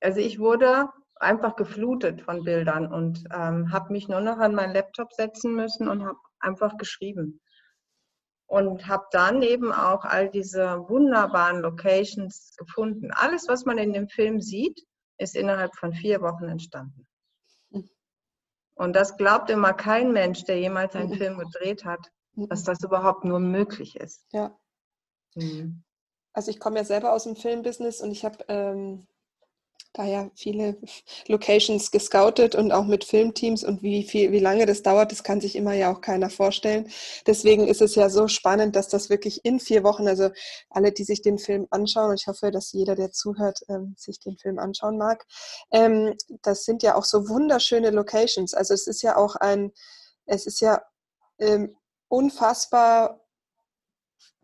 Also 0.00 0.20
ich 0.20 0.40
wurde 0.40 0.88
einfach 1.16 1.54
geflutet 1.54 2.22
von 2.22 2.42
Bildern 2.42 2.92
und 2.92 3.24
ähm, 3.32 3.70
habe 3.70 3.92
mich 3.92 4.08
nur 4.08 4.20
noch 4.20 4.38
an 4.38 4.54
meinen 4.54 4.74
Laptop 4.74 5.12
setzen 5.12 5.54
müssen 5.54 5.88
und 5.88 6.04
habe 6.04 6.18
einfach 6.40 6.76
geschrieben. 6.78 7.40
Und 8.46 8.88
habe 8.88 9.04
dann 9.12 9.42
eben 9.42 9.72
auch 9.72 10.04
all 10.04 10.28
diese 10.28 10.88
wunderbaren 10.88 11.60
Locations 11.60 12.56
gefunden. 12.56 13.12
Alles, 13.12 13.46
was 13.46 13.64
man 13.64 13.78
in 13.78 13.92
dem 13.92 14.08
Film 14.08 14.40
sieht, 14.40 14.80
ist 15.18 15.36
innerhalb 15.36 15.76
von 15.76 15.92
vier 15.92 16.20
Wochen 16.22 16.48
entstanden. 16.48 17.06
Und 18.80 18.94
das 18.94 19.18
glaubt 19.18 19.50
immer 19.50 19.74
kein 19.74 20.10
Mensch, 20.10 20.44
der 20.44 20.58
jemals 20.58 20.96
einen 20.96 21.10
mhm. 21.10 21.16
Film 21.16 21.38
gedreht 21.38 21.84
hat, 21.84 22.00
mhm. 22.34 22.48
dass 22.48 22.64
das 22.64 22.82
überhaupt 22.82 23.24
nur 23.24 23.38
möglich 23.38 23.94
ist. 23.96 24.24
Ja. 24.32 24.58
Mhm. 25.34 25.82
Also 26.32 26.50
ich 26.50 26.58
komme 26.58 26.78
ja 26.78 26.84
selber 26.84 27.12
aus 27.12 27.24
dem 27.24 27.36
Filmbusiness 27.36 28.00
und 28.00 28.10
ich 28.10 28.24
habe 28.24 28.38
ähm, 28.48 29.06
da 29.92 30.04
ja 30.04 30.30
viele 30.36 30.76
Locations 31.26 31.90
gescoutet 31.90 32.54
und 32.54 32.70
auch 32.70 32.84
mit 32.84 33.04
Filmteams 33.04 33.64
und 33.64 33.82
wie 33.82 34.04
viel, 34.04 34.30
wie 34.30 34.38
lange 34.38 34.66
das 34.66 34.82
dauert, 34.82 35.10
das 35.10 35.24
kann 35.24 35.40
sich 35.40 35.56
immer 35.56 35.74
ja 35.74 35.92
auch 35.92 36.00
keiner 36.00 36.30
vorstellen. 36.30 36.90
Deswegen 37.26 37.66
ist 37.66 37.82
es 37.82 37.96
ja 37.96 38.08
so 38.08 38.28
spannend, 38.28 38.76
dass 38.76 38.88
das 38.88 39.10
wirklich 39.10 39.44
in 39.44 39.58
vier 39.58 39.82
Wochen, 39.82 40.06
also 40.06 40.30
alle, 40.68 40.92
die 40.92 41.04
sich 41.04 41.22
den 41.22 41.38
Film 41.38 41.66
anschauen, 41.70 42.10
und 42.10 42.20
ich 42.20 42.28
hoffe, 42.28 42.50
dass 42.52 42.72
jeder, 42.72 42.94
der 42.94 43.10
zuhört, 43.10 43.60
ähm, 43.68 43.94
sich 43.98 44.20
den 44.20 44.36
Film 44.36 44.58
anschauen 44.58 44.96
mag, 44.96 45.26
ähm, 45.72 46.14
das 46.42 46.64
sind 46.64 46.82
ja 46.82 46.94
auch 46.94 47.04
so 47.04 47.28
wunderschöne 47.28 47.90
Locations. 47.90 48.54
Also 48.54 48.74
es 48.74 48.86
ist 48.86 49.02
ja 49.02 49.16
auch 49.16 49.34
ein, 49.36 49.72
es 50.26 50.46
ist 50.46 50.60
ja 50.60 50.82
ähm, 51.40 51.76
unfassbar, 52.08 53.20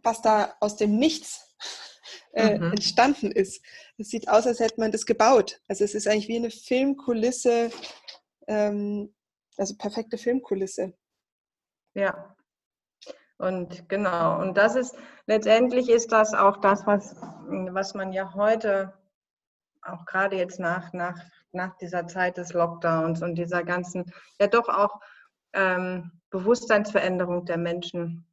was 0.02 0.22
da 0.22 0.54
aus 0.60 0.76
dem 0.76 0.96
Nichts 0.96 1.46
äh, 2.32 2.58
mhm. 2.58 2.72
entstanden 2.72 3.30
ist. 3.30 3.62
Es 3.98 4.08
sieht 4.08 4.28
aus, 4.28 4.46
als 4.46 4.60
hätte 4.60 4.80
man 4.80 4.92
das 4.92 5.06
gebaut. 5.06 5.60
Also 5.68 5.84
es 5.84 5.94
ist 5.94 6.06
eigentlich 6.06 6.28
wie 6.28 6.36
eine 6.36 6.50
Filmkulisse, 6.50 7.70
ähm, 8.46 9.14
also 9.56 9.76
perfekte 9.76 10.18
Filmkulisse. 10.18 10.94
Ja. 11.94 12.36
Und 13.38 13.88
genau, 13.88 14.40
und 14.40 14.56
das 14.56 14.76
ist 14.76 14.96
letztendlich 15.26 15.90
ist 15.90 16.10
das 16.12 16.32
auch 16.32 16.58
das, 16.58 16.86
was, 16.86 17.14
was 17.46 17.94
man 17.94 18.12
ja 18.12 18.32
heute, 18.34 18.94
auch 19.82 20.04
gerade 20.06 20.36
jetzt 20.36 20.58
nach, 20.58 20.92
nach, 20.92 21.18
nach 21.52 21.76
dieser 21.76 22.06
Zeit 22.06 22.38
des 22.38 22.52
Lockdowns 22.52 23.22
und 23.22 23.34
dieser 23.34 23.62
ganzen, 23.62 24.12
ja 24.40 24.46
doch 24.46 24.68
auch 24.68 25.00
ähm, 25.52 26.12
Bewusstseinsveränderung 26.30 27.44
der 27.44 27.58
Menschen 27.58 28.25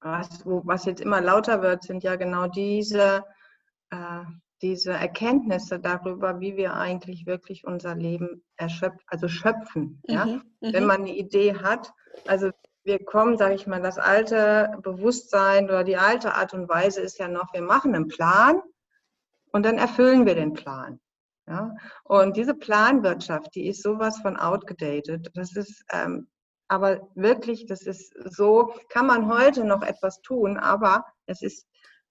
was, 0.00 0.44
wo, 0.44 0.62
was 0.64 0.84
jetzt 0.84 1.00
immer 1.00 1.20
lauter 1.20 1.62
wird, 1.62 1.82
sind 1.82 2.02
ja 2.02 2.16
genau 2.16 2.46
diese, 2.46 3.24
äh, 3.90 4.24
diese 4.62 4.92
Erkenntnisse 4.92 5.78
darüber, 5.78 6.40
wie 6.40 6.56
wir 6.56 6.74
eigentlich 6.74 7.26
wirklich 7.26 7.64
unser 7.64 7.94
Leben 7.94 8.44
erschöpfen, 8.56 9.04
also 9.06 9.28
schöpfen. 9.28 10.02
Mhm, 10.08 10.14
ja? 10.14 10.24
Mhm. 10.26 10.42
Wenn 10.60 10.86
man 10.86 11.00
eine 11.02 11.16
Idee 11.16 11.56
hat, 11.56 11.92
also 12.26 12.50
wir 12.84 13.04
kommen, 13.04 13.36
sage 13.36 13.54
ich 13.54 13.66
mal, 13.66 13.82
das 13.82 13.98
alte 13.98 14.78
Bewusstsein 14.82 15.66
oder 15.66 15.84
die 15.84 15.96
alte 15.96 16.34
Art 16.34 16.54
und 16.54 16.68
Weise 16.68 17.00
ist 17.02 17.18
ja 17.18 17.28
noch, 17.28 17.52
wir 17.52 17.62
machen 17.62 17.94
einen 17.94 18.08
Plan 18.08 18.62
und 19.52 19.64
dann 19.64 19.78
erfüllen 19.78 20.26
wir 20.26 20.34
den 20.34 20.54
Plan. 20.54 21.00
Ja? 21.46 21.74
Und 22.04 22.36
diese 22.36 22.54
Planwirtschaft, 22.54 23.54
die 23.54 23.68
ist 23.68 23.82
sowas 23.82 24.18
von 24.20 24.36
outgedated. 24.36 25.30
Das 25.34 25.54
ist 25.56 25.84
ähm, 25.92 26.28
aber 26.68 27.08
wirklich, 27.14 27.66
das 27.66 27.82
ist 27.82 28.14
so, 28.24 28.74
kann 28.90 29.06
man 29.06 29.28
heute 29.28 29.64
noch 29.64 29.82
etwas 29.82 30.20
tun, 30.20 30.58
aber 30.58 31.04
es 31.26 31.42
ist 31.42 31.66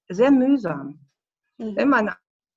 sehr 0.10 0.32
mühsam. 0.32 1.00
Mhm. 1.58 1.76
Wenn 1.76 1.90
man 1.90 2.12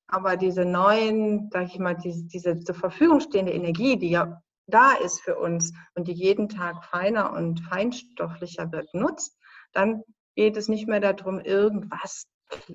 aber 0.08 0.36
diese 0.36 0.64
neuen, 0.64 1.50
sag 1.52 1.66
ich 1.66 1.78
mal, 1.78 1.94
diese, 1.96 2.24
diese 2.24 2.58
zur 2.60 2.74
Verfügung 2.74 3.20
stehende 3.20 3.52
Energie, 3.52 3.96
die 3.96 4.10
ja 4.10 4.42
da 4.66 4.92
ist 4.92 5.20
für 5.20 5.36
uns 5.38 5.72
und 5.94 6.08
die 6.08 6.12
jeden 6.12 6.48
Tag 6.48 6.84
feiner 6.84 7.32
und 7.32 7.60
feinstofflicher 7.60 8.72
wird, 8.72 8.92
nutzt, 8.94 9.36
dann 9.72 10.02
geht 10.36 10.56
es 10.56 10.68
nicht 10.68 10.88
mehr 10.88 11.00
darum, 11.00 11.40
irgendwas 11.40 12.26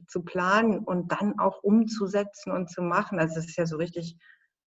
zu 0.08 0.24
planen 0.24 0.80
und 0.80 1.12
dann 1.12 1.40
auch 1.40 1.64
umzusetzen 1.64 2.52
und 2.52 2.70
zu 2.70 2.82
machen. 2.82 3.20
Also 3.20 3.40
es 3.40 3.48
ist 3.48 3.58
ja 3.58 3.66
so 3.66 3.78
richtig 3.78 4.18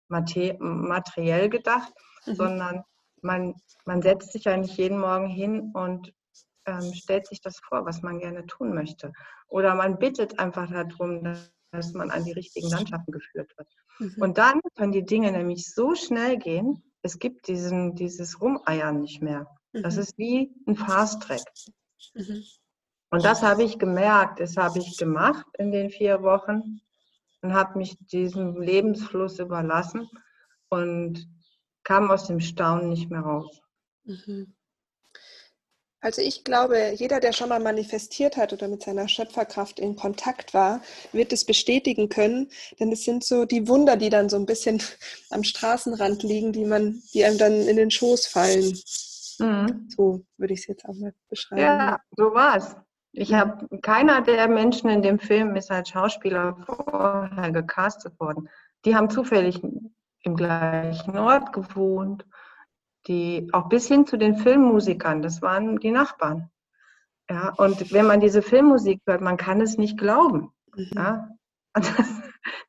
materiell 0.07 1.49
gedacht, 1.49 1.93
mhm. 2.25 2.35
sondern 2.35 2.83
man, 3.25 3.55
man 3.85 4.01
setzt 4.01 4.31
sich 4.31 4.45
ja 4.45 4.55
nicht 4.55 4.77
jeden 4.77 4.99
Morgen 4.99 5.27
hin 5.27 5.71
und 5.73 6.13
ähm, 6.65 6.93
stellt 6.93 7.27
sich 7.27 7.41
das 7.41 7.59
vor, 7.67 7.85
was 7.85 8.01
man 8.01 8.19
gerne 8.19 8.45
tun 8.45 8.73
möchte. 8.73 9.11
Oder 9.47 9.75
man 9.75 9.97
bittet 9.97 10.39
einfach 10.39 10.69
darum, 10.71 11.23
dass 11.71 11.93
man 11.93 12.11
an 12.11 12.23
die 12.23 12.31
richtigen 12.31 12.69
Landschaften 12.69 13.11
geführt 13.11 13.51
wird. 13.57 13.67
Mhm. 13.99 14.21
Und 14.21 14.38
dann 14.38 14.61
können 14.75 14.91
die 14.91 15.05
Dinge 15.05 15.31
nämlich 15.31 15.73
so 15.73 15.95
schnell 15.95 16.38
gehen, 16.38 16.83
es 17.01 17.19
gibt 17.19 17.47
diesen, 17.47 17.95
dieses 17.95 18.41
Rumeiern 18.41 19.01
nicht 19.01 19.21
mehr. 19.21 19.47
Mhm. 19.73 19.83
Das 19.83 19.97
ist 19.97 20.17
wie 20.17 20.51
ein 20.67 20.75
Fast-Track. 20.75 21.41
Mhm. 22.13 22.43
Und 23.11 23.23
das 23.23 23.43
habe 23.43 23.63
ich 23.63 23.77
gemerkt, 23.79 24.39
das 24.39 24.57
habe 24.57 24.79
ich 24.79 24.97
gemacht 24.97 25.45
in 25.57 25.71
den 25.71 25.89
vier 25.89 26.21
Wochen 26.23 26.81
und 27.41 27.53
habe 27.53 27.77
mich 27.77 27.95
diesem 27.99 28.61
Lebensfluss 28.61 29.39
überlassen. 29.39 30.09
Und 30.69 31.27
kam 31.85 32.11
aus 32.11 32.27
dem 32.27 32.41
Staunen 32.41 32.89
nicht 32.89 33.09
mehr 33.09 33.21
raus. 33.21 33.61
Mhm. 34.03 34.53
Also 36.01 36.21
ich 36.21 36.43
glaube, 36.43 36.93
jeder, 36.95 37.19
der 37.19 37.33
schon 37.33 37.49
mal 37.49 37.59
manifestiert 37.59 38.37
hat 38.37 38.53
oder 38.53 38.67
mit 38.67 38.83
seiner 38.83 39.07
Schöpferkraft 39.07 39.79
in 39.79 39.95
Kontakt 39.95 40.53
war, 40.53 40.81
wird 41.13 41.33
es 41.33 41.45
bestätigen 41.45 42.09
können, 42.09 42.49
denn 42.79 42.91
es 42.91 43.05
sind 43.05 43.23
so 43.23 43.45
die 43.45 43.67
Wunder, 43.67 43.97
die 43.97 44.11
dann 44.11 44.29
so 44.29 44.35
ein 44.35 44.45
bisschen 44.45 44.83
am 45.31 45.43
Straßenrand 45.43 46.21
liegen, 46.21 46.53
die 46.53 46.65
man, 46.65 47.01
die 47.13 47.25
einem 47.25 47.39
dann 47.39 47.53
in 47.53 47.77
den 47.77 47.89
Schoß 47.89 48.27
fallen. 48.27 48.77
Mhm. 49.39 49.89
So 49.95 50.25
würde 50.37 50.53
ich 50.53 50.59
es 50.59 50.67
jetzt 50.67 50.85
auch 50.85 50.93
mal 50.93 51.13
beschreiben. 51.27 51.61
Ja, 51.61 51.99
so 52.15 52.33
war 52.35 52.57
es. 52.57 52.75
Ich 53.11 53.33
habe 53.33 53.67
keiner 53.79 54.21
der 54.21 54.47
Menschen 54.47 54.89
in 54.89 55.01
dem 55.01 55.17
Film 55.17 55.55
ist 55.55 55.71
als 55.71 55.89
Schauspieler 55.89 56.57
vorher 56.65 57.51
gecastet 57.51 58.19
worden. 58.19 58.47
Die 58.83 58.93
haben 58.93 59.09
zufällig 59.09 59.61
im 60.25 60.35
gleichen 60.35 61.17
Ort 61.17 61.53
gewohnt, 61.53 62.25
die 63.07 63.47
auch 63.53 63.69
bis 63.69 63.88
hin 63.88 64.05
zu 64.05 64.17
den 64.17 64.38
Filmmusikern, 64.38 65.21
das 65.21 65.41
waren 65.41 65.77
die 65.77 65.91
Nachbarn. 65.91 66.49
Ja, 67.29 67.53
und 67.57 67.91
wenn 67.91 68.05
man 68.05 68.19
diese 68.19 68.41
Filmmusik 68.41 69.01
hört, 69.05 69.21
man 69.21 69.38
kann 69.38 69.61
es 69.61 69.77
nicht 69.77 69.97
glauben. 69.97 70.51
Mhm. 70.75 70.89
Ja? 70.95 71.29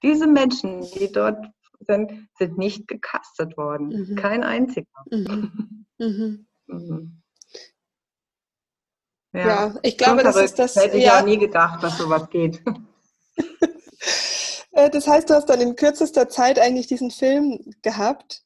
diese 0.02 0.26
Menschen, 0.26 0.82
die 0.94 1.10
dort 1.10 1.46
sind, 1.86 2.28
sind 2.38 2.56
nicht 2.58 2.88
gecastet 2.88 3.56
worden. 3.56 3.88
Mhm. 3.88 4.16
Kein 4.16 4.44
einziger. 4.44 4.86
Mhm. 5.10 5.86
mhm. 5.98 6.46
mhm. 6.66 7.22
Ja, 9.32 9.48
ja, 9.48 9.74
ich 9.82 9.98
glaube, 9.98 10.22
das 10.22 10.36
ist 10.36 10.58
das. 10.58 10.76
Hätte 10.76 10.96
ich 10.96 11.04
ja. 11.04 11.20
nie 11.20 11.36
gedacht, 11.36 11.82
dass 11.82 11.98
sowas 11.98 12.30
geht. 12.30 12.62
Äh, 14.76 14.90
das 14.90 15.08
heißt, 15.08 15.28
du 15.30 15.34
hast 15.34 15.46
dann 15.46 15.60
in 15.60 15.74
kürzester 15.74 16.28
Zeit 16.28 16.58
eigentlich 16.58 16.86
diesen 16.86 17.10
Film 17.10 17.58
gehabt. 17.82 18.42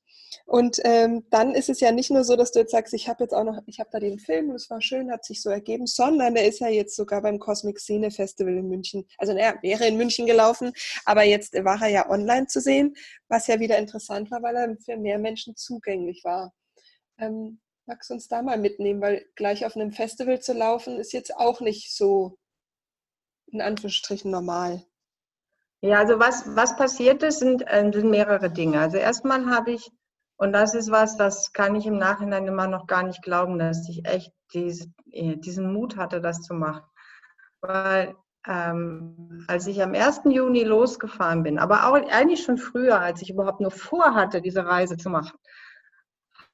Und 0.46 0.80
ähm, 0.84 1.24
dann 1.30 1.54
ist 1.54 1.68
es 1.68 1.80
ja 1.80 1.92
nicht 1.92 2.10
nur 2.10 2.24
so, 2.24 2.34
dass 2.34 2.50
du 2.50 2.60
jetzt 2.60 2.72
sagst, 2.72 2.92
ich 2.94 3.08
habe 3.08 3.22
jetzt 3.22 3.32
auch 3.32 3.44
noch, 3.44 3.62
ich 3.66 3.78
habe 3.78 3.90
da 3.92 4.00
den 4.00 4.18
Film 4.18 4.50
und 4.50 4.56
es 4.56 4.68
war 4.68 4.80
schön, 4.80 5.10
hat 5.12 5.24
sich 5.24 5.42
so 5.42 5.50
ergeben, 5.50 5.86
sondern 5.86 6.34
der 6.34 6.46
ist 6.46 6.58
ja 6.58 6.68
jetzt 6.68 6.96
sogar 6.96 7.22
beim 7.22 7.38
Cosmic 7.38 7.78
Scene 7.78 8.10
Festival 8.10 8.56
in 8.56 8.68
München, 8.68 9.06
also 9.18 9.32
er 9.32 9.62
wäre 9.62 9.86
in 9.86 9.96
München 9.96 10.26
gelaufen, 10.26 10.72
aber 11.04 11.22
jetzt 11.22 11.54
war 11.64 11.80
er 11.82 11.88
ja 11.88 12.10
online 12.10 12.48
zu 12.48 12.60
sehen, 12.60 12.96
was 13.28 13.46
ja 13.46 13.60
wieder 13.60 13.78
interessant 13.78 14.30
war, 14.32 14.42
weil 14.42 14.56
er 14.56 14.76
für 14.84 14.96
mehr 14.96 15.18
Menschen 15.20 15.54
zugänglich 15.54 16.22
war. 16.24 16.52
Ähm, 17.18 17.60
magst 17.86 18.10
du 18.10 18.14
uns 18.14 18.26
da 18.26 18.42
mal 18.42 18.58
mitnehmen, 18.58 19.00
weil 19.00 19.26
gleich 19.36 19.64
auf 19.64 19.76
einem 19.76 19.92
Festival 19.92 20.40
zu 20.40 20.52
laufen 20.52 20.98
ist 20.98 21.12
jetzt 21.12 21.36
auch 21.36 21.60
nicht 21.60 21.94
so 21.94 22.38
in 23.46 23.60
Anführungsstrichen 23.60 24.30
normal. 24.30 24.84
Ja, 25.82 25.98
also 25.98 26.18
was, 26.18 26.44
was 26.56 26.76
passiert 26.76 27.22
ist, 27.22 27.38
sind, 27.38 27.62
äh, 27.66 27.90
sind 27.92 28.10
mehrere 28.10 28.50
Dinge. 28.50 28.80
Also 28.80 28.98
erstmal 28.98 29.46
habe 29.46 29.72
ich, 29.72 29.90
und 30.36 30.52
das 30.52 30.74
ist 30.74 30.90
was, 30.90 31.16
das 31.16 31.52
kann 31.52 31.74
ich 31.74 31.86
im 31.86 31.96
Nachhinein 31.96 32.46
immer 32.46 32.66
noch 32.66 32.86
gar 32.86 33.02
nicht 33.02 33.22
glauben, 33.22 33.58
dass 33.58 33.88
ich 33.88 34.04
echt 34.06 34.32
dies, 34.52 34.88
äh, 35.10 35.36
diesen 35.36 35.72
Mut 35.72 35.96
hatte, 35.96 36.20
das 36.20 36.42
zu 36.42 36.52
machen. 36.54 36.84
Weil 37.62 38.14
ähm, 38.46 39.44
als 39.48 39.66
ich 39.66 39.82
am 39.82 39.94
1. 39.94 40.22
Juni 40.26 40.64
losgefahren 40.64 41.42
bin, 41.42 41.58
aber 41.58 41.86
auch 41.86 41.94
eigentlich 41.94 42.42
schon 42.42 42.58
früher, 42.58 43.00
als 43.00 43.22
ich 43.22 43.30
überhaupt 43.30 43.60
nur 43.60 43.70
vorhatte, 43.70 44.40
diese 44.42 44.64
Reise 44.66 44.96
zu 44.96 45.10
machen, 45.10 45.38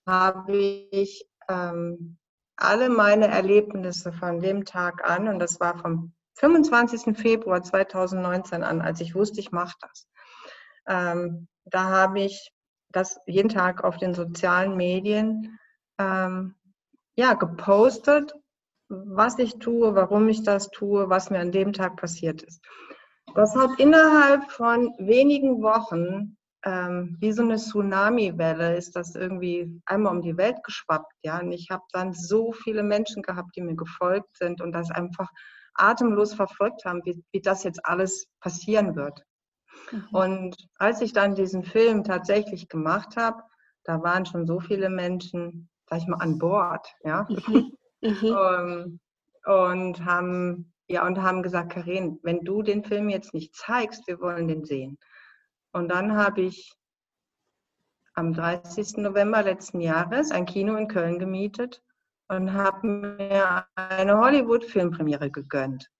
habe 0.06 0.56
ich 0.90 1.28
ähm, 1.48 2.16
alle 2.56 2.88
meine 2.88 3.28
Erlebnisse 3.28 4.12
von 4.12 4.40
dem 4.40 4.64
Tag 4.64 5.08
an, 5.08 5.28
und 5.28 5.38
das 5.38 5.60
war 5.60 5.78
vom 5.78 6.12
25. 6.36 7.16
Februar 7.16 7.62
2019 7.62 8.62
an, 8.62 8.80
als 8.80 9.00
ich 9.00 9.14
wusste, 9.14 9.40
ich 9.40 9.52
mache 9.52 9.76
das. 9.80 10.08
Ähm, 10.86 11.48
da 11.64 11.84
habe 11.84 12.20
ich 12.20 12.52
das 12.90 13.18
jeden 13.26 13.48
Tag 13.48 13.84
auf 13.84 13.96
den 13.96 14.14
sozialen 14.14 14.76
Medien 14.76 15.58
ähm, 15.98 16.54
ja, 17.16 17.34
gepostet, 17.34 18.34
was 18.88 19.38
ich 19.38 19.58
tue, 19.58 19.94
warum 19.94 20.28
ich 20.28 20.42
das 20.44 20.70
tue, 20.70 21.08
was 21.08 21.30
mir 21.30 21.40
an 21.40 21.52
dem 21.52 21.72
Tag 21.72 21.96
passiert 21.96 22.42
ist. 22.42 22.62
Das 23.34 23.56
hat 23.56 23.78
innerhalb 23.78 24.50
von 24.50 24.94
wenigen 24.98 25.62
Wochen, 25.62 26.36
ähm, 26.64 27.16
wie 27.20 27.32
so 27.32 27.42
eine 27.42 27.56
Tsunami-Welle, 27.56 28.76
ist 28.76 28.94
das 28.94 29.14
irgendwie 29.14 29.80
einmal 29.86 30.14
um 30.14 30.22
die 30.22 30.36
Welt 30.36 30.62
geschwappt. 30.62 31.12
Ja? 31.22 31.40
Und 31.40 31.52
ich 31.52 31.70
habe 31.70 31.82
dann 31.92 32.12
so 32.12 32.52
viele 32.52 32.82
Menschen 32.82 33.22
gehabt, 33.22 33.56
die 33.56 33.62
mir 33.62 33.76
gefolgt 33.76 34.36
sind 34.36 34.60
und 34.60 34.72
das 34.72 34.90
einfach 34.90 35.30
atemlos 35.78 36.34
verfolgt 36.34 36.84
haben, 36.84 37.04
wie, 37.04 37.22
wie 37.32 37.40
das 37.40 37.64
jetzt 37.64 37.84
alles 37.84 38.26
passieren 38.40 38.96
wird. 38.96 39.22
Mhm. 39.90 40.08
Und 40.12 40.56
als 40.76 41.00
ich 41.00 41.12
dann 41.12 41.34
diesen 41.34 41.64
Film 41.64 42.04
tatsächlich 42.04 42.68
gemacht 42.68 43.16
habe, 43.16 43.42
da 43.84 44.02
waren 44.02 44.26
schon 44.26 44.46
so 44.46 44.60
viele 44.60 44.90
Menschen, 44.90 45.68
sag 45.88 46.00
ich 46.00 46.06
mal, 46.06 46.18
an 46.18 46.38
Bord, 46.38 46.86
ja. 47.04 47.26
Mhm. 47.28 47.72
Mhm. 48.02 48.36
Ähm, 48.38 49.00
und 49.46 50.04
haben 50.04 50.74
ja 50.86 51.06
und 51.06 51.22
haben 51.22 51.42
gesagt, 51.42 51.72
Karin, 51.72 52.20
wenn 52.22 52.44
du 52.44 52.62
den 52.62 52.84
Film 52.84 53.08
jetzt 53.08 53.32
nicht 53.32 53.54
zeigst, 53.54 54.06
wir 54.06 54.20
wollen 54.20 54.48
den 54.48 54.66
sehen. 54.66 54.98
Und 55.72 55.88
dann 55.88 56.14
habe 56.14 56.42
ich 56.42 56.72
am 58.14 58.34
30. 58.34 58.98
November 58.98 59.42
letzten 59.42 59.80
Jahres 59.80 60.30
ein 60.30 60.44
Kino 60.44 60.76
in 60.76 60.88
Köln 60.88 61.18
gemietet 61.18 61.82
und 62.28 62.52
habe 62.52 62.86
mir 62.86 63.66
eine 63.74 64.18
Hollywood-Filmpremiere 64.18 65.30
gegönnt. 65.30 65.90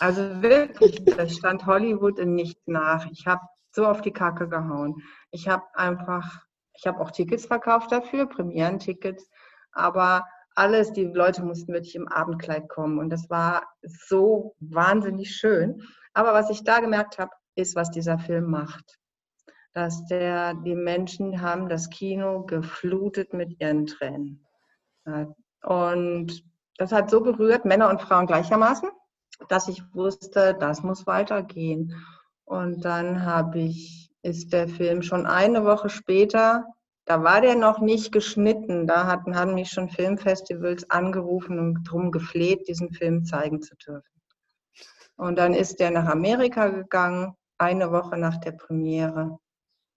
Also 0.00 0.42
wirklich, 0.42 1.02
da 1.04 1.28
stand 1.28 1.66
Hollywood 1.66 2.18
in 2.18 2.34
nichts 2.34 2.62
nach. 2.66 3.06
Ich 3.10 3.26
habe 3.26 3.42
so 3.70 3.86
auf 3.86 4.00
die 4.00 4.12
Kacke 4.12 4.48
gehauen. 4.48 5.02
Ich 5.30 5.48
habe 5.48 5.64
einfach, 5.74 6.42
ich 6.74 6.86
habe 6.86 7.00
auch 7.00 7.10
Tickets 7.10 7.46
verkauft 7.46 7.92
dafür, 7.92 8.26
Premierentickets, 8.26 9.28
aber 9.72 10.26
alles, 10.54 10.92
die 10.92 11.04
Leute 11.04 11.42
mussten 11.44 11.72
wirklich 11.72 11.94
im 11.94 12.08
Abendkleid 12.08 12.68
kommen 12.68 12.98
und 12.98 13.10
das 13.10 13.28
war 13.28 13.62
so 13.82 14.54
wahnsinnig 14.60 15.36
schön. 15.36 15.82
Aber 16.14 16.32
was 16.32 16.48
ich 16.48 16.64
da 16.64 16.80
gemerkt 16.80 17.18
habe, 17.18 17.30
ist, 17.54 17.76
was 17.76 17.90
dieser 17.90 18.18
Film 18.18 18.50
macht. 18.50 18.98
Dass 19.74 20.06
der, 20.06 20.54
die 20.54 20.74
Menschen 20.74 21.42
haben 21.42 21.68
das 21.68 21.90
Kino 21.90 22.44
geflutet 22.44 23.34
mit 23.34 23.60
ihren 23.60 23.84
Tränen. 23.84 24.46
Und 25.66 26.44
das 26.78 26.92
hat 26.92 27.10
so 27.10 27.20
berührt, 27.20 27.64
Männer 27.64 27.90
und 27.90 28.00
Frauen 28.00 28.28
gleichermaßen, 28.28 28.88
dass 29.48 29.66
ich 29.66 29.82
wusste, 29.92 30.56
das 30.60 30.84
muss 30.84 31.08
weitergehen. 31.08 31.92
Und 32.44 32.84
dann 32.84 33.26
habe 33.26 33.58
ich, 33.58 34.12
ist 34.22 34.52
der 34.52 34.68
Film 34.68 35.02
schon 35.02 35.26
eine 35.26 35.64
Woche 35.64 35.88
später, 35.90 36.66
da 37.04 37.24
war 37.24 37.40
der 37.40 37.56
noch 37.56 37.80
nicht 37.80 38.12
geschnitten, 38.12 38.86
da 38.86 39.06
hatten, 39.08 39.34
haben 39.34 39.54
mich 39.54 39.70
schon 39.70 39.88
Filmfestivals 39.88 40.88
angerufen 40.88 41.58
und 41.58 41.84
darum 41.84 42.12
gefleht, 42.12 42.68
diesen 42.68 42.92
Film 42.92 43.24
zeigen 43.24 43.60
zu 43.60 43.74
dürfen. 43.74 44.22
Und 45.16 45.36
dann 45.36 45.52
ist 45.52 45.80
der 45.80 45.90
nach 45.90 46.06
Amerika 46.06 46.68
gegangen, 46.68 47.34
eine 47.58 47.90
Woche 47.90 48.16
nach 48.18 48.36
der 48.36 48.52
Premiere 48.52 49.38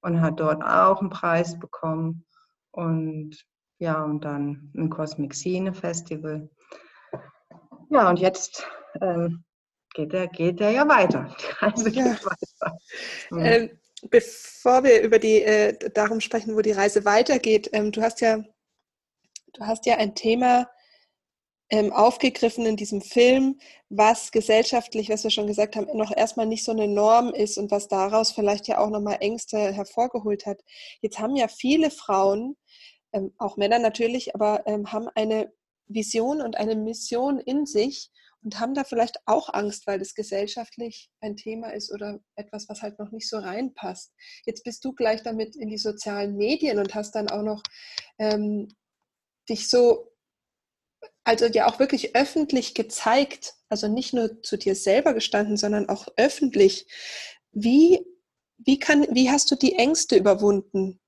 und 0.01 0.21
hat 0.21 0.39
dort 0.39 0.63
auch 0.63 0.99
einen 1.01 1.11
Preis 1.11 1.59
bekommen. 1.59 2.25
Und 2.71 3.45
ja, 3.79 4.03
und 4.03 4.25
dann 4.25 4.71
ein 4.75 4.89
Cosmic 4.89 5.33
Scene 5.33 5.73
Festival. 5.73 6.49
Ja, 7.89 8.09
und 8.09 8.19
jetzt 8.19 8.67
ähm, 9.01 9.43
geht 9.93 10.13
der, 10.13 10.27
geht 10.27 10.59
der 10.59 10.71
ja 10.71 10.87
weiter. 10.87 11.35
Die 11.39 11.45
Reise 11.65 11.89
ja. 11.89 12.03
geht 12.03 12.25
weiter. 12.25 12.77
Mhm. 13.31 13.39
Ähm, 13.39 13.79
bevor 14.09 14.83
wir 14.83 15.01
über 15.01 15.17
die 15.17 15.41
äh, 15.43 15.91
darum 15.91 16.19
sprechen, 16.19 16.55
wo 16.55 16.61
die 16.61 16.73
Reise 16.73 17.05
weitergeht, 17.05 17.69
ähm, 17.73 17.91
du 17.91 18.01
hast 18.01 18.21
ja, 18.21 18.43
du 19.53 19.65
hast 19.65 19.85
ja 19.85 19.95
ein 19.95 20.13
Thema 20.13 20.69
ähm, 21.69 21.93
aufgegriffen 21.93 22.65
in 22.65 22.75
diesem 22.75 23.01
Film, 23.01 23.59
was 23.89 24.31
gesellschaftlich, 24.31 25.09
was 25.09 25.23
wir 25.23 25.31
schon 25.31 25.47
gesagt 25.47 25.75
haben, 25.75 25.87
noch 25.97 26.15
erstmal 26.15 26.47
nicht 26.47 26.65
so 26.65 26.71
eine 26.71 26.87
Norm 26.87 27.33
ist 27.33 27.57
und 27.57 27.71
was 27.71 27.87
daraus 27.87 28.31
vielleicht 28.31 28.67
ja 28.67 28.79
auch 28.79 28.89
nochmal 28.89 29.17
Ängste 29.21 29.71
hervorgeholt 29.71 30.45
hat. 30.45 30.61
Jetzt 31.01 31.19
haben 31.19 31.35
ja 31.35 31.47
viele 31.47 31.91
Frauen 31.91 32.57
ähm, 33.13 33.33
auch 33.37 33.57
Männer 33.57 33.79
natürlich, 33.79 34.35
aber 34.35 34.65
ähm, 34.67 34.91
haben 34.91 35.09
eine 35.15 35.51
Vision 35.87 36.41
und 36.41 36.57
eine 36.57 36.75
Mission 36.75 37.39
in 37.39 37.65
sich 37.65 38.11
und 38.43 38.59
haben 38.59 38.73
da 38.73 38.83
vielleicht 38.83 39.17
auch 39.25 39.53
Angst, 39.53 39.85
weil 39.85 39.99
das 39.99 40.13
gesellschaftlich 40.13 41.09
ein 41.19 41.35
Thema 41.35 41.71
ist 41.71 41.91
oder 41.91 42.19
etwas, 42.35 42.69
was 42.69 42.81
halt 42.81 42.97
noch 42.99 43.11
nicht 43.11 43.27
so 43.27 43.37
reinpasst. 43.37 44.13
Jetzt 44.45 44.63
bist 44.63 44.83
du 44.85 44.93
gleich 44.93 45.23
damit 45.23 45.55
in 45.55 45.69
die 45.69 45.77
sozialen 45.77 46.37
Medien 46.37 46.79
und 46.79 46.95
hast 46.95 47.15
dann 47.15 47.29
auch 47.29 47.43
noch 47.43 47.61
ähm, 48.17 48.69
dich 49.49 49.69
so, 49.69 50.11
also 51.23 51.47
ja 51.47 51.67
auch 51.67 51.79
wirklich 51.79 52.15
öffentlich 52.15 52.75
gezeigt, 52.75 53.55
also 53.67 53.87
nicht 53.87 54.13
nur 54.13 54.41
zu 54.41 54.57
dir 54.57 54.75
selber 54.75 55.13
gestanden, 55.13 55.57
sondern 55.57 55.89
auch 55.89 56.07
öffentlich. 56.15 56.87
Wie, 57.51 58.05
wie, 58.57 58.79
kann, 58.79 59.05
wie 59.11 59.29
hast 59.29 59.51
du 59.51 59.55
die 59.55 59.75
Ängste 59.75 60.15
überwunden? 60.15 60.99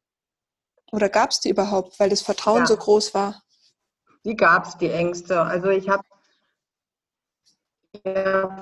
Oder 0.91 1.09
gab 1.09 1.31
es 1.31 1.39
die 1.39 1.49
überhaupt, 1.49 1.99
weil 1.99 2.09
das 2.09 2.21
Vertrauen 2.21 2.59
ja. 2.59 2.65
so 2.67 2.77
groß 2.77 3.13
war? 3.13 3.41
Die 4.25 4.35
gab 4.35 4.67
es, 4.67 4.77
die 4.77 4.89
Ängste. 4.89 5.41
Also 5.41 5.69
ich 5.69 5.89
habe 5.89 6.03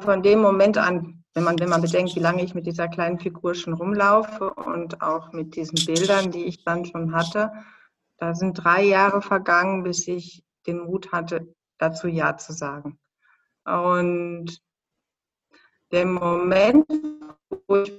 von 0.01 0.23
dem 0.23 0.39
Moment 0.39 0.77
an, 0.77 1.23
wenn 1.33 1.43
man, 1.43 1.59
wenn 1.59 1.69
man 1.69 1.81
bedenkt, 1.81 2.15
wie 2.15 2.19
lange 2.19 2.43
ich 2.43 2.55
mit 2.55 2.65
dieser 2.65 2.87
kleinen 2.87 3.19
Figur 3.19 3.53
schon 3.55 3.73
rumlaufe 3.73 4.53
und 4.53 5.01
auch 5.01 5.31
mit 5.31 5.55
diesen 5.55 5.85
Bildern, 5.85 6.31
die 6.31 6.45
ich 6.45 6.63
dann 6.63 6.85
schon 6.85 7.13
hatte, 7.13 7.51
da 8.17 8.35
sind 8.35 8.55
drei 8.55 8.83
Jahre 8.83 9.21
vergangen, 9.21 9.83
bis 9.83 10.07
ich 10.07 10.43
den 10.67 10.79
Mut 10.79 11.11
hatte, 11.11 11.53
dazu 11.77 12.07
Ja 12.07 12.37
zu 12.37 12.53
sagen. 12.53 12.99
Und 13.65 14.61
der 15.91 16.05
Moment, 16.05 16.85
wo 17.67 17.77
ich 17.77 17.93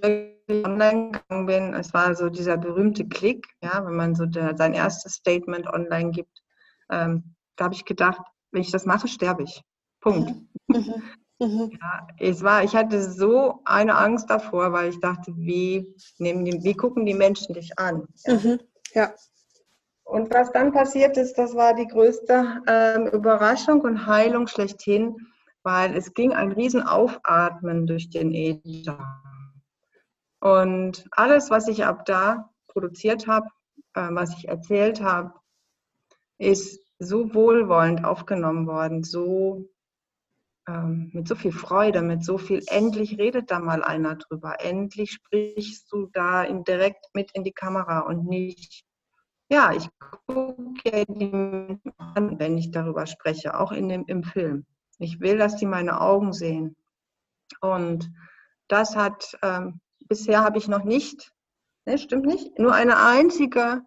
online 0.65 1.13
gegangen 1.13 1.47
bin, 1.47 1.75
es 1.75 1.93
war 1.95 2.15
so 2.15 2.29
dieser 2.29 2.57
berühmte 2.57 3.07
Klick, 3.07 3.47
ja, 3.63 3.85
wenn 3.85 3.97
man 3.97 4.15
so 4.15 4.27
der, 4.27 4.57
sein 4.57 4.75
erstes 4.75 5.15
Statement 5.15 5.67
online 5.67 6.11
gibt. 6.11 6.43
Ähm, 6.91 7.35
da 7.57 7.65
habe 7.65 7.75
ich 7.75 7.85
gedacht, 7.85 8.21
wenn 8.53 8.63
ich 8.63 8.71
das 8.71 8.87
mache, 8.87 9.09
sterbe 9.09 9.43
ich. 9.45 9.63
Punkt. 10.01 10.33
Mhm. 10.69 11.03
Mhm. 11.41 11.73
Ja, 11.81 12.07
es 12.19 12.45
war, 12.45 12.63
ich 12.63 12.77
hatte 12.77 13.03
so 13.03 13.61
eine 13.65 13.97
Angst 13.97 14.29
davor, 14.29 14.73
weil 14.73 14.91
ich 14.91 15.01
dachte, 15.01 15.33
wie, 15.37 15.97
nehmen 16.19 16.45
die, 16.45 16.63
wie 16.63 16.75
gucken 16.75 17.07
die 17.07 17.15
Menschen 17.15 17.55
dich 17.55 17.77
an? 17.79 18.07
Ja. 18.25 18.35
Mhm. 18.35 18.61
ja. 18.93 19.15
Und 20.05 20.33
was 20.35 20.53
dann 20.53 20.73
passiert 20.73 21.17
ist, 21.17 21.39
das 21.39 21.55
war 21.55 21.75
die 21.75 21.87
größte 21.87 22.63
ähm, 22.67 23.07
Überraschung 23.09 23.81
und 23.81 24.07
Heilung 24.07 24.49
schlechthin, 24.49 25.17
weil 25.63 25.97
es 25.97 26.15
ging 26.15 26.33
ein 26.33 26.53
riesen 26.53 26.83
Aufatmen 26.83 27.87
durch 27.87 28.11
den 28.11 28.33
Äther. 28.33 29.23
Und 30.41 31.07
alles, 31.11 31.51
was 31.51 31.69
ich 31.69 31.85
ab 31.85 32.07
da 32.07 32.51
produziert 32.69 33.27
habe, 33.27 33.49
äh, 33.95 34.09
was 34.11 34.37
ich 34.37 34.49
erzählt 34.49 35.03
habe, 35.03 35.35
ist 36.39 36.81
so 36.99 37.35
wohlwollend 37.35 38.05
aufgenommen 38.05 38.67
worden, 38.67 39.05
so 39.05 39.69
ähm, 40.67 41.11
mit 41.13 41.29
so 41.29 41.35
viel 41.35 41.53
Freude, 41.53 42.03
mit 42.03 42.25
so 42.25 42.39
viel, 42.39 42.63
endlich 42.69 43.19
redet 43.19 43.51
da 43.51 43.59
mal 43.59 43.83
einer 43.83 44.17
drüber, 44.17 44.57
endlich 44.61 45.13
sprichst 45.13 45.93
du 45.93 46.07
da 46.13 46.43
in, 46.45 46.65
direkt 46.65 47.07
mit 47.15 47.33
in 47.33 47.45
die 47.45 47.53
Kamera 47.53 48.01
und 48.01 48.27
nicht 48.27 48.85
ja, 49.51 49.73
ich 49.73 49.89
gucke 50.27 50.81
ja 50.85 51.05
die 51.09 51.81
an, 51.97 52.39
wenn 52.39 52.57
ich 52.57 52.71
darüber 52.71 53.07
spreche, 53.07 53.59
auch 53.59 53.73
in 53.73 53.89
dem, 53.89 54.05
im 54.07 54.23
Film. 54.23 54.65
Ich 55.01 55.21
will, 55.21 55.39
dass 55.39 55.57
die 55.57 55.67
meine 55.67 56.01
Augen 56.01 56.33
sehen. 56.33 56.77
Und 57.61 58.11
das 58.69 58.95
hat, 58.95 59.37
ähm, 59.43 59.81
bisher 60.07 60.45
habe 60.45 60.59
ich 60.59 60.69
noch 60.69 60.85
nicht, 60.85 61.33
ne, 61.87 61.99
stimmt 61.99 62.27
nicht, 62.27 62.59
nur 62.59 62.75
eine 62.75 62.99
einzige 62.99 63.83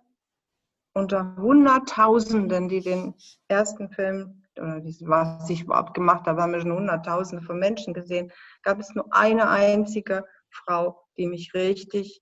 unter 0.94 1.36
Hunderttausenden, 1.38 2.68
die 2.68 2.82
den 2.82 3.16
ersten 3.48 3.90
Film 3.90 4.44
oder 4.60 4.80
diesen, 4.80 5.08
was 5.08 5.50
ich 5.50 5.64
überhaupt 5.64 5.94
gemacht 5.94 6.28
habe, 6.28 6.42
haben 6.42 6.54
wir 6.54 6.62
schon 6.62 6.74
Hunderttausende 6.74 7.44
von 7.44 7.58
Menschen 7.58 7.94
gesehen, 7.94 8.32
gab 8.62 8.80
es 8.80 8.94
nur 8.94 9.08
eine 9.12 9.50
einzige 9.50 10.26
Frau, 10.50 11.00
die 11.18 11.28
mich 11.28 11.54
richtig, 11.54 12.22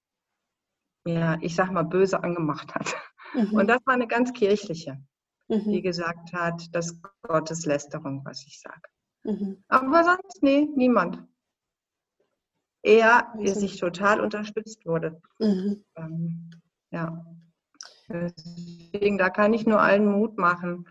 ja, 1.05 1.37
ich 1.41 1.55
sag 1.55 1.71
mal, 1.71 1.83
böse 1.83 2.23
angemacht 2.23 2.73
hat. 2.73 2.95
Mhm. 3.33 3.53
Und 3.53 3.67
das 3.67 3.79
war 3.85 3.93
eine 3.93 4.07
ganz 4.07 4.31
kirchliche, 4.33 5.01
mhm. 5.51 5.71
die 5.71 5.81
gesagt 5.81 6.33
hat, 6.33 6.73
das 6.73 6.91
ist 6.91 7.01
Gotteslästerung, 7.21 8.23
was 8.25 8.45
ich 8.45 8.59
sage. 8.59 8.89
Mhm. 9.23 9.63
Aber 9.67 10.03
sonst, 10.03 10.41
nee, 10.41 10.67
niemand. 10.75 11.23
Er, 12.83 13.31
der 13.37 13.53
sich 13.53 13.79
total 13.79 14.21
unterstützt 14.21 14.85
wurde. 14.85 15.21
Mhm. 15.39 15.83
Ähm, 15.95 16.49
ja. 16.89 17.25
Deswegen, 18.09 19.17
da 19.17 19.29
kann 19.29 19.53
ich 19.53 19.65
nur 19.65 19.79
allen 19.79 20.05
Mut 20.05 20.37
machen. 20.37 20.87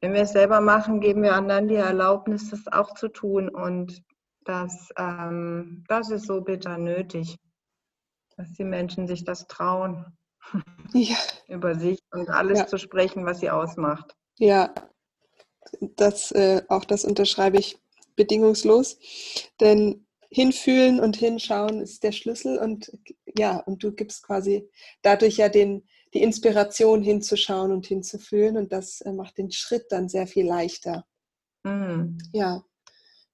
Wenn 0.00 0.12
wir 0.12 0.22
es 0.22 0.32
selber 0.32 0.60
machen, 0.60 1.00
geben 1.00 1.22
wir 1.22 1.34
anderen 1.34 1.66
die 1.66 1.76
Erlaubnis, 1.76 2.50
das 2.50 2.68
auch 2.68 2.94
zu 2.94 3.08
tun. 3.08 3.48
Und 3.48 4.02
das, 4.44 4.90
ähm, 4.96 5.84
das 5.88 6.10
ist 6.10 6.26
so 6.26 6.42
bitter 6.42 6.76
nötig, 6.76 7.38
dass 8.36 8.52
die 8.52 8.64
Menschen 8.64 9.06
sich 9.06 9.24
das 9.24 9.46
trauen, 9.46 10.16
ja. 10.92 11.16
über 11.48 11.74
sich 11.74 12.00
und 12.12 12.28
alles 12.28 12.58
ja. 12.60 12.66
zu 12.66 12.78
sprechen, 12.78 13.24
was 13.24 13.40
sie 13.40 13.50
ausmacht. 13.50 14.16
Ja, 14.38 14.74
das, 15.80 16.32
äh, 16.32 16.62
auch 16.68 16.84
das 16.84 17.04
unterschreibe 17.04 17.58
ich 17.58 17.78
bedingungslos. 18.16 18.98
Denn 19.60 20.06
hinfühlen 20.30 20.98
und 20.98 21.16
hinschauen 21.16 21.80
ist 21.80 22.02
der 22.02 22.12
Schlüssel 22.12 22.58
und 22.58 22.90
ja, 23.36 23.58
und 23.58 23.84
du 23.84 23.92
gibst 23.92 24.24
quasi 24.24 24.68
dadurch 25.02 25.36
ja 25.36 25.48
den, 25.48 25.86
die 26.12 26.22
Inspiration 26.22 27.02
hinzuschauen 27.02 27.72
und 27.72 27.86
hinzufühlen 27.86 28.56
und 28.56 28.72
das 28.72 29.00
äh, 29.02 29.12
macht 29.12 29.38
den 29.38 29.52
Schritt 29.52 29.86
dann 29.90 30.08
sehr 30.08 30.26
viel 30.26 30.46
leichter. 30.46 31.06
Mhm. 31.62 32.18
Ja, 32.32 32.64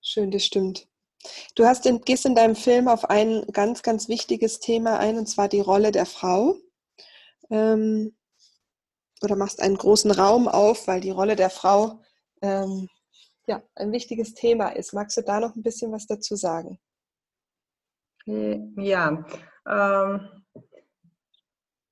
schön, 0.02 0.30
das 0.30 0.44
stimmt. 0.44 0.88
Du 1.54 1.64
hast 1.64 1.86
in, 1.86 2.00
gehst 2.02 2.26
in 2.26 2.34
deinem 2.34 2.56
Film 2.56 2.88
auf 2.88 3.08
ein 3.08 3.44
ganz, 3.52 3.82
ganz 3.82 4.08
wichtiges 4.08 4.60
Thema 4.60 4.98
ein, 4.98 5.18
und 5.18 5.26
zwar 5.26 5.48
die 5.48 5.60
Rolle 5.60 5.92
der 5.92 6.06
Frau. 6.06 6.56
Ähm, 7.50 8.16
oder 9.22 9.36
machst 9.36 9.60
einen 9.60 9.76
großen 9.76 10.10
Raum 10.10 10.48
auf, 10.48 10.86
weil 10.86 11.00
die 11.00 11.10
Rolle 11.10 11.36
der 11.36 11.50
Frau 11.50 12.00
ähm, 12.42 12.88
ja, 13.46 13.62
ein 13.74 13.92
wichtiges 13.92 14.34
Thema 14.34 14.68
ist. 14.68 14.92
Magst 14.92 15.16
du 15.16 15.22
da 15.22 15.40
noch 15.40 15.56
ein 15.56 15.62
bisschen 15.62 15.92
was 15.92 16.06
dazu 16.06 16.36
sagen? 16.36 16.78
Ja, 18.26 19.24
ähm, 19.68 20.44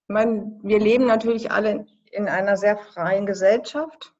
mein, 0.06 0.60
wir 0.62 0.78
leben 0.78 1.06
natürlich 1.06 1.50
alle 1.50 1.86
in 2.12 2.28
einer 2.28 2.56
sehr 2.56 2.78
freien 2.78 3.26
Gesellschaft 3.26 4.14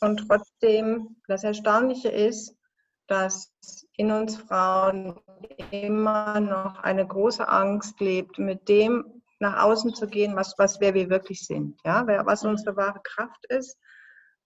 und 0.00 0.26
trotzdem 0.28 1.16
das 1.26 1.44
Erstaunliche 1.44 2.08
ist, 2.08 2.56
dass 3.06 3.52
in 3.96 4.10
uns 4.10 4.36
Frauen 4.36 5.18
immer 5.70 6.40
noch 6.40 6.80
eine 6.80 7.06
große 7.06 7.48
Angst 7.48 7.98
lebt, 8.00 8.38
mit 8.38 8.68
dem 8.68 9.17
nach 9.40 9.62
außen 9.62 9.94
zu 9.94 10.06
gehen, 10.06 10.36
was, 10.36 10.54
was 10.58 10.80
wer 10.80 10.94
wir 10.94 11.10
wirklich 11.10 11.46
sind, 11.46 11.80
ja, 11.84 12.06
was 12.26 12.44
unsere 12.44 12.76
wahre 12.76 13.00
Kraft 13.02 13.46
ist, 13.48 13.76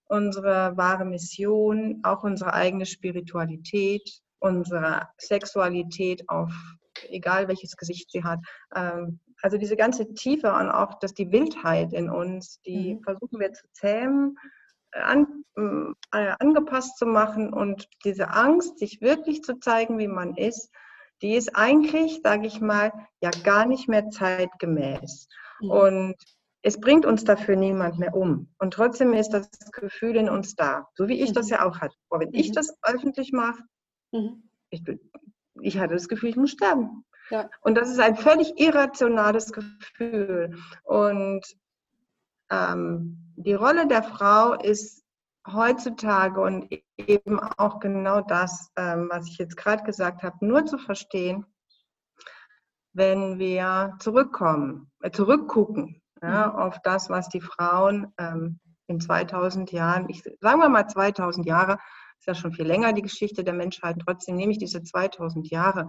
unsere 0.04 0.76
wahre 0.76 1.04
Mission, 1.04 2.00
auch 2.02 2.24
unsere 2.24 2.52
eigene 2.52 2.86
Spiritualität, 2.86 4.20
unsere 4.38 5.08
Sexualität 5.18 6.28
auf 6.28 6.52
egal 7.08 7.48
welches 7.48 7.76
Gesicht 7.76 8.10
sie 8.10 8.24
hat. 8.24 8.40
Ähm, 8.74 9.20
also 9.42 9.58
diese 9.58 9.76
ganze 9.76 10.14
Tiefe 10.14 10.52
und 10.52 10.70
auch 10.70 10.98
dass 11.00 11.14
die 11.14 11.32
Wildheit 11.32 11.92
in 11.92 12.10
uns, 12.10 12.60
die 12.62 12.94
mhm. 12.94 13.02
versuchen 13.02 13.40
wir 13.40 13.52
zu 13.52 13.64
zähmen, 13.72 14.36
an, 14.92 15.44
äh, 15.56 16.34
angepasst 16.38 16.98
zu 16.98 17.06
machen 17.06 17.52
und 17.52 17.88
diese 18.04 18.30
Angst, 18.30 18.78
sich 18.78 19.00
wirklich 19.00 19.42
zu 19.42 19.58
zeigen, 19.58 19.98
wie 19.98 20.08
man 20.08 20.36
ist, 20.36 20.70
die 21.22 21.34
ist 21.34 21.56
eigentlich, 21.56 22.20
sage 22.22 22.46
ich 22.46 22.60
mal, 22.60 22.92
ja 23.20 23.30
gar 23.44 23.66
nicht 23.66 23.88
mehr 23.88 24.10
zeitgemäß. 24.10 25.28
Mhm. 25.60 25.70
Und 25.70 26.16
es 26.62 26.80
bringt 26.80 27.06
uns 27.06 27.24
dafür 27.24 27.56
niemand 27.56 27.98
mehr 27.98 28.14
um. 28.14 28.52
Und 28.58 28.74
trotzdem 28.74 29.12
ist 29.14 29.30
das 29.30 29.48
Gefühl 29.72 30.16
in 30.16 30.28
uns 30.28 30.54
da, 30.54 30.88
so 30.94 31.08
wie 31.08 31.20
ich 31.20 31.30
mhm. 31.30 31.34
das 31.34 31.50
ja 31.50 31.64
auch 31.66 31.80
hatte. 31.80 31.94
Aber 32.10 32.20
wenn 32.20 32.28
mhm. 32.28 32.34
ich 32.34 32.52
das 32.52 32.76
öffentlich 32.82 33.32
mache, 33.32 33.62
mhm. 34.12 34.48
ich, 34.70 34.82
ich 35.60 35.78
hatte 35.78 35.94
das 35.94 36.08
Gefühl, 36.08 36.30
ich 36.30 36.36
muss 36.36 36.50
sterben. 36.50 37.04
Ja. 37.30 37.48
Und 37.60 37.76
das 37.76 37.88
ist 37.88 38.00
ein 38.00 38.16
völlig 38.16 38.58
irrationales 38.60 39.52
Gefühl. 39.52 40.56
Und 40.82 41.42
ähm, 42.50 43.32
die 43.36 43.54
Rolle 43.54 43.86
der 43.86 44.02
Frau 44.02 44.54
ist 44.54 45.01
heutzutage 45.46 46.40
und 46.40 46.68
eben 46.96 47.40
auch 47.40 47.80
genau 47.80 48.20
das, 48.20 48.70
ähm, 48.76 49.08
was 49.10 49.28
ich 49.28 49.38
jetzt 49.38 49.56
gerade 49.56 49.82
gesagt 49.82 50.22
habe, 50.22 50.44
nur 50.44 50.66
zu 50.66 50.78
verstehen, 50.78 51.44
wenn 52.92 53.38
wir 53.38 53.96
zurückkommen, 53.98 54.90
äh, 55.00 55.10
zurückgucken 55.10 56.00
ja, 56.22 56.48
mhm. 56.48 56.56
auf 56.56 56.80
das, 56.82 57.10
was 57.10 57.28
die 57.28 57.40
Frauen 57.40 58.12
ähm, 58.18 58.60
in 58.86 59.00
2000 59.00 59.72
Jahren, 59.72 60.08
ich, 60.08 60.22
sagen 60.40 60.60
wir 60.60 60.68
mal 60.68 60.86
2000 60.86 61.46
Jahre, 61.46 61.78
ist 62.18 62.26
ja 62.26 62.34
schon 62.34 62.52
viel 62.52 62.66
länger 62.66 62.92
die 62.92 63.02
Geschichte 63.02 63.42
der 63.42 63.54
Menschheit, 63.54 63.96
trotzdem 64.04 64.36
nehme 64.36 64.52
ich 64.52 64.58
diese 64.58 64.82
2000 64.82 65.50
Jahre, 65.50 65.88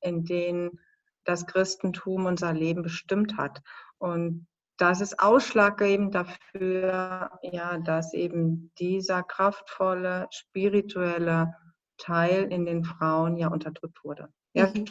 in 0.00 0.24
denen 0.24 0.78
das 1.24 1.46
Christentum 1.46 2.26
unser 2.26 2.52
Leben 2.52 2.82
bestimmt 2.82 3.36
hat. 3.36 3.62
Und 3.98 4.46
das 4.82 5.00
ist 5.00 5.20
ausschlaggebend 5.20 6.12
dafür, 6.12 7.30
ja, 7.42 7.78
dass 7.78 8.12
eben 8.14 8.72
dieser 8.80 9.22
kraftvolle, 9.22 10.26
spirituelle 10.32 11.54
Teil 11.98 12.50
in 12.50 12.66
den 12.66 12.82
Frauen 12.82 13.36
ja 13.36 13.46
unterdrückt 13.46 14.02
wurde. 14.02 14.28
Ja, 14.54 14.66
mhm. 14.66 14.86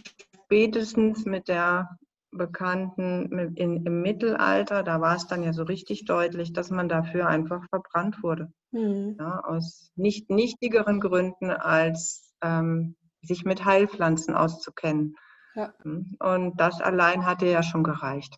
spätestens 0.45 1.25
mit 1.25 1.49
der 1.49 1.89
bekannten 2.31 3.37
in, 3.57 3.85
im 3.85 4.01
Mittelalter, 4.01 4.83
da 4.83 5.01
war 5.01 5.17
es 5.17 5.27
dann 5.27 5.43
ja 5.43 5.51
so 5.51 5.63
richtig 5.63 6.05
deutlich, 6.05 6.53
dass 6.53 6.69
man 6.69 6.87
dafür 6.87 7.27
einfach 7.27 7.61
verbrannt 7.67 8.23
wurde. 8.23 8.49
Mhm. 8.71 9.17
Ja, 9.19 9.41
aus 9.43 9.91
nicht 9.97 10.29
nichtigeren 10.29 11.01
Gründen, 11.01 11.51
als 11.51 12.33
ähm, 12.41 12.95
sich 13.21 13.43
mit 13.43 13.65
Heilpflanzen 13.65 14.35
auszukennen. 14.35 15.17
Ja. 15.53 15.73
Und 15.83 16.55
das 16.61 16.79
allein 16.79 17.25
hatte 17.25 17.45
ja 17.47 17.61
schon 17.61 17.83
gereicht. 17.83 18.37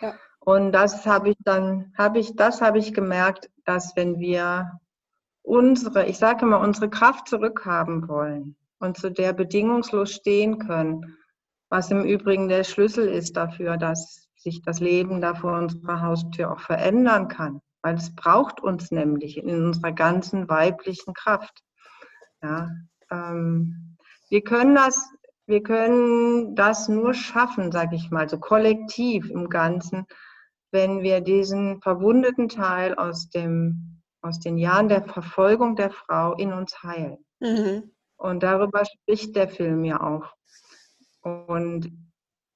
Ja. 0.00 0.14
Und 0.44 0.72
das 0.72 1.06
habe 1.06 1.30
ich 1.30 1.36
dann, 1.40 1.92
habe 1.96 2.18
ich, 2.18 2.36
das 2.36 2.60
habe 2.60 2.78
ich 2.78 2.92
gemerkt, 2.92 3.50
dass 3.64 3.96
wenn 3.96 4.18
wir 4.18 4.78
unsere, 5.42 6.06
ich 6.06 6.18
sage 6.18 6.44
mal, 6.44 6.58
unsere 6.58 6.90
Kraft 6.90 7.28
zurückhaben 7.28 8.08
wollen 8.08 8.54
und 8.78 8.98
zu 8.98 9.10
der 9.10 9.32
bedingungslos 9.32 10.12
stehen 10.12 10.58
können, 10.58 11.16
was 11.70 11.90
im 11.90 12.04
Übrigen 12.04 12.48
der 12.48 12.64
Schlüssel 12.64 13.08
ist 13.08 13.36
dafür, 13.36 13.78
dass 13.78 14.28
sich 14.36 14.60
das 14.60 14.80
Leben 14.80 15.22
da 15.22 15.34
vor 15.34 15.54
unserer 15.54 16.02
Haustür 16.02 16.52
auch 16.52 16.60
verändern 16.60 17.28
kann, 17.28 17.62
weil 17.80 17.94
es 17.94 18.14
braucht 18.14 18.60
uns 18.60 18.90
nämlich 18.90 19.38
in 19.38 19.48
unserer 19.48 19.92
ganzen 19.92 20.48
weiblichen 20.50 21.14
Kraft. 21.14 21.62
Ja, 22.42 22.68
ähm, 23.10 23.96
wir 24.28 24.42
können 24.42 24.74
das 24.74 25.08
wir 25.46 25.62
können 25.62 26.54
das 26.54 26.88
nur 26.88 27.12
schaffen, 27.12 27.70
sage 27.70 27.96
ich 27.96 28.10
mal, 28.10 28.28
so 28.28 28.38
kollektiv 28.38 29.28
im 29.28 29.50
Ganzen, 29.50 30.06
wenn 30.74 31.02
wir 31.02 31.20
diesen 31.20 31.80
verwundeten 31.80 32.48
Teil 32.48 32.96
aus, 32.96 33.30
dem, 33.30 34.02
aus 34.20 34.40
den 34.40 34.58
Jahren 34.58 34.88
der 34.88 35.04
Verfolgung 35.04 35.76
der 35.76 35.90
Frau 35.90 36.34
in 36.34 36.52
uns 36.52 36.82
heilen. 36.82 37.24
Mhm. 37.38 37.92
Und 38.16 38.42
darüber 38.42 38.84
spricht 38.84 39.36
der 39.36 39.48
Film 39.48 39.84
ja 39.84 40.00
auch. 40.00 40.34
Und 41.22 41.92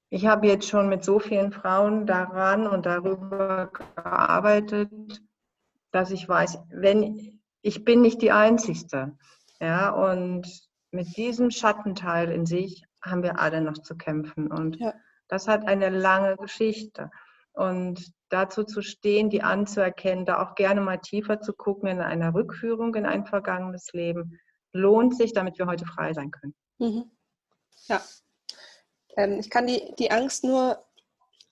ich 0.09 0.27
habe 0.27 0.47
jetzt 0.47 0.67
schon 0.67 0.89
mit 0.89 1.05
so 1.05 1.19
vielen 1.19 1.53
Frauen 1.53 2.05
daran 2.05 2.67
und 2.67 2.85
darüber 2.85 3.71
gearbeitet, 3.95 4.91
dass 5.91 6.11
ich 6.11 6.27
weiß, 6.27 6.59
wenn 6.71 7.39
ich 7.61 7.85
bin 7.85 8.01
nicht 8.01 8.21
die 8.21 8.33
Einzige. 8.33 9.17
Ja, 9.61 9.91
und 9.91 10.45
mit 10.91 11.15
diesem 11.15 11.51
Schattenteil 11.51 12.31
in 12.31 12.45
sich 12.45 12.83
haben 13.01 13.23
wir 13.23 13.39
alle 13.39 13.61
noch 13.61 13.77
zu 13.77 13.95
kämpfen. 13.95 14.51
Und 14.51 14.75
ja. 14.77 14.93
das 15.29 15.47
hat 15.47 15.65
eine 15.67 15.89
lange 15.89 16.35
Geschichte. 16.35 17.11
Und 17.53 18.13
dazu 18.29 18.63
zu 18.63 18.81
stehen, 18.81 19.29
die 19.29 19.41
anzuerkennen, 19.41 20.25
da 20.25 20.41
auch 20.41 20.55
gerne 20.55 20.81
mal 20.81 20.97
tiefer 20.97 21.41
zu 21.41 21.53
gucken 21.53 21.89
in 21.89 22.01
einer 22.01 22.33
Rückführung 22.33 22.95
in 22.95 23.05
ein 23.05 23.25
vergangenes 23.25 23.91
Leben, 23.93 24.39
lohnt 24.71 25.15
sich, 25.15 25.33
damit 25.33 25.57
wir 25.57 25.65
heute 25.65 25.85
frei 25.85 26.13
sein 26.13 26.31
können. 26.31 26.55
Mhm. 26.77 27.11
Ja. 27.87 28.01
Ähm, 29.17 29.39
ich 29.39 29.49
kann 29.49 29.67
die, 29.67 29.93
die 29.97 30.11
Angst 30.11 30.43
nur 30.43 30.85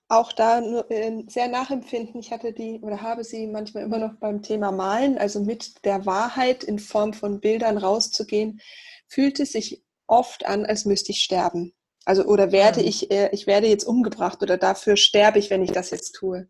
auch 0.09 0.31
da 0.31 0.59
äh, 0.59 1.23
sehr 1.27 1.47
nachempfinden. 1.47 2.19
Ich 2.19 2.31
hatte 2.31 2.53
die 2.53 2.79
oder 2.81 3.01
habe 3.01 3.23
sie 3.23 3.47
manchmal 3.47 3.83
immer 3.83 3.97
noch 3.97 4.13
beim 4.15 4.41
Thema 4.41 4.71
Malen, 4.71 5.17
also 5.17 5.41
mit 5.41 5.83
der 5.83 6.05
Wahrheit 6.05 6.63
in 6.63 6.79
Form 6.79 7.13
von 7.13 7.41
Bildern 7.41 7.77
rauszugehen, 7.77 8.61
fühlt 9.07 9.39
es 9.39 9.51
sich 9.51 9.83
oft 10.07 10.45
an, 10.45 10.65
als 10.65 10.85
müsste 10.85 11.11
ich 11.11 11.19
sterben. 11.19 11.73
Also 12.07 12.23
oder 12.23 12.53
werde 12.53 12.81
ich, 12.81 13.11
äh, 13.11 13.29
ich 13.33 13.47
werde 13.47 13.67
jetzt 13.67 13.83
umgebracht 13.83 14.41
oder 14.41 14.57
dafür 14.57 14.95
sterbe 14.95 15.39
ich, 15.39 15.49
wenn 15.49 15.61
ich 15.61 15.73
das 15.73 15.89
jetzt 15.89 16.13
tue. 16.13 16.47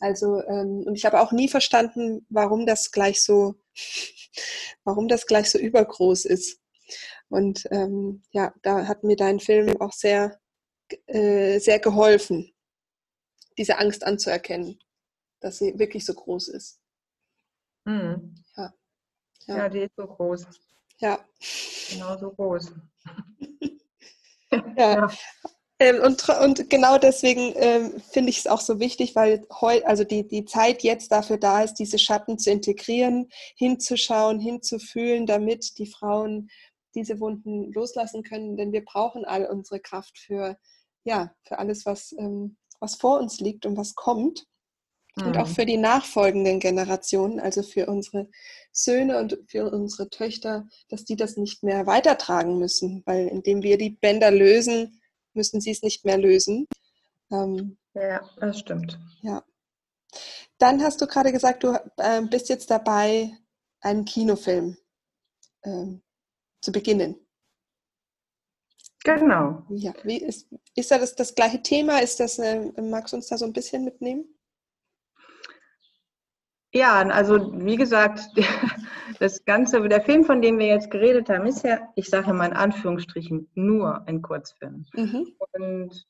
Also 0.00 0.42
ähm, 0.42 0.82
und 0.84 0.96
ich 0.96 1.06
habe 1.06 1.20
auch 1.20 1.30
nie 1.30 1.48
verstanden, 1.48 2.26
warum 2.30 2.66
das 2.66 2.90
gleich 2.90 3.22
so, 3.22 3.54
warum 4.82 5.06
das 5.06 5.28
gleich 5.28 5.50
so 5.50 5.58
übergroß 5.58 6.24
ist. 6.24 6.60
Und 7.28 7.68
ähm, 7.70 8.24
ja, 8.32 8.52
da 8.62 8.88
hat 8.88 9.04
mir 9.04 9.14
dein 9.14 9.38
Film 9.38 9.80
auch 9.80 9.92
sehr, 9.92 10.40
äh, 11.06 11.60
sehr 11.60 11.78
geholfen, 11.78 12.52
diese 13.56 13.78
Angst 13.78 14.02
anzuerkennen, 14.04 14.80
dass 15.38 15.58
sie 15.58 15.78
wirklich 15.78 16.04
so 16.04 16.14
groß 16.14 16.48
ist. 16.48 16.80
Hm. 17.86 18.34
Ja. 18.56 18.74
ja. 19.46 19.56
ja, 19.58 19.68
die 19.68 19.82
ist 19.82 19.94
so 19.96 20.08
groß. 20.08 20.44
Ja. 20.98 21.24
Genau 21.92 22.18
so 22.18 22.32
groß. 22.32 22.72
ja. 24.76 25.08
Ähm, 25.80 26.00
und, 26.02 26.28
und 26.28 26.70
genau 26.70 26.98
deswegen 26.98 27.52
ähm, 27.54 28.00
finde 28.10 28.30
ich 28.30 28.38
es 28.38 28.46
auch 28.48 28.60
so 28.60 28.80
wichtig, 28.80 29.14
weil 29.14 29.46
heu, 29.60 29.80
also 29.84 30.02
die, 30.02 30.26
die 30.26 30.44
Zeit 30.44 30.82
jetzt 30.82 31.12
dafür 31.12 31.38
da 31.38 31.62
ist, 31.62 31.74
diese 31.74 31.98
Schatten 31.98 32.38
zu 32.38 32.50
integrieren, 32.50 33.28
hinzuschauen, 33.56 34.40
hinzufühlen, 34.40 35.26
damit 35.26 35.78
die 35.78 35.86
Frauen 35.86 36.50
diese 36.94 37.20
Wunden 37.20 37.72
loslassen 37.72 38.24
können, 38.24 38.56
denn 38.56 38.72
wir 38.72 38.84
brauchen 38.84 39.24
all 39.24 39.46
unsere 39.46 39.78
Kraft 39.78 40.18
für, 40.18 40.58
ja, 41.04 41.32
für 41.44 41.58
alles, 41.60 41.86
was, 41.86 42.12
ähm, 42.18 42.56
was 42.80 42.96
vor 42.96 43.20
uns 43.20 43.38
liegt 43.38 43.64
und 43.64 43.76
was 43.76 43.94
kommt. 43.94 44.46
Und 45.24 45.36
auch 45.36 45.48
mhm. 45.48 45.52
für 45.52 45.66
die 45.66 45.76
nachfolgenden 45.76 46.60
Generationen, 46.60 47.40
also 47.40 47.62
für 47.62 47.86
unsere 47.86 48.28
Söhne 48.72 49.18
und 49.18 49.38
für 49.46 49.70
unsere 49.70 50.10
Töchter, 50.10 50.68
dass 50.88 51.04
die 51.04 51.16
das 51.16 51.36
nicht 51.36 51.62
mehr 51.62 51.86
weitertragen 51.86 52.58
müssen, 52.58 53.02
weil 53.06 53.28
indem 53.28 53.62
wir 53.62 53.78
die 53.78 53.90
Bänder 53.90 54.30
lösen, 54.30 55.00
müssen 55.34 55.60
sie 55.60 55.70
es 55.70 55.82
nicht 55.82 56.04
mehr 56.04 56.18
lösen. 56.18 56.66
Ähm, 57.30 57.78
ja, 57.94 58.20
das 58.38 58.60
stimmt. 58.60 58.98
Ja. 59.22 59.44
Dann 60.58 60.82
hast 60.82 61.00
du 61.00 61.06
gerade 61.06 61.32
gesagt, 61.32 61.64
du 61.64 61.76
äh, 61.96 62.22
bist 62.22 62.48
jetzt 62.48 62.70
dabei, 62.70 63.32
einen 63.80 64.04
Kinofilm 64.04 64.76
ähm, 65.64 66.02
zu 66.60 66.72
beginnen. 66.72 67.16
Genau. 69.04 69.62
Ja, 69.70 69.94
wie 70.02 70.18
ist, 70.18 70.48
ist 70.74 70.90
das 70.90 71.14
das 71.14 71.34
gleiche 71.34 71.62
Thema? 71.62 72.00
Ist 72.00 72.20
das, 72.20 72.38
äh, 72.38 72.72
magst 72.82 73.12
du 73.12 73.16
uns 73.16 73.28
da 73.28 73.38
so 73.38 73.44
ein 73.44 73.52
bisschen 73.52 73.84
mitnehmen? 73.84 74.37
Ja, 76.72 77.00
also 77.00 77.52
wie 77.64 77.76
gesagt, 77.76 78.20
das 79.20 79.44
Ganze, 79.44 79.88
der 79.88 80.02
Film, 80.02 80.24
von 80.24 80.42
dem 80.42 80.58
wir 80.58 80.66
jetzt 80.66 80.90
geredet 80.90 81.28
haben, 81.28 81.46
ist 81.46 81.64
ja, 81.64 81.88
ich 81.94 82.08
sage 82.08 82.32
mal 82.32 82.46
in 82.46 82.56
Anführungsstrichen, 82.56 83.50
nur 83.54 84.06
ein 84.06 84.22
Kurzfilm. 84.22 84.86
Mhm. 84.92 85.32
Und 85.52 86.06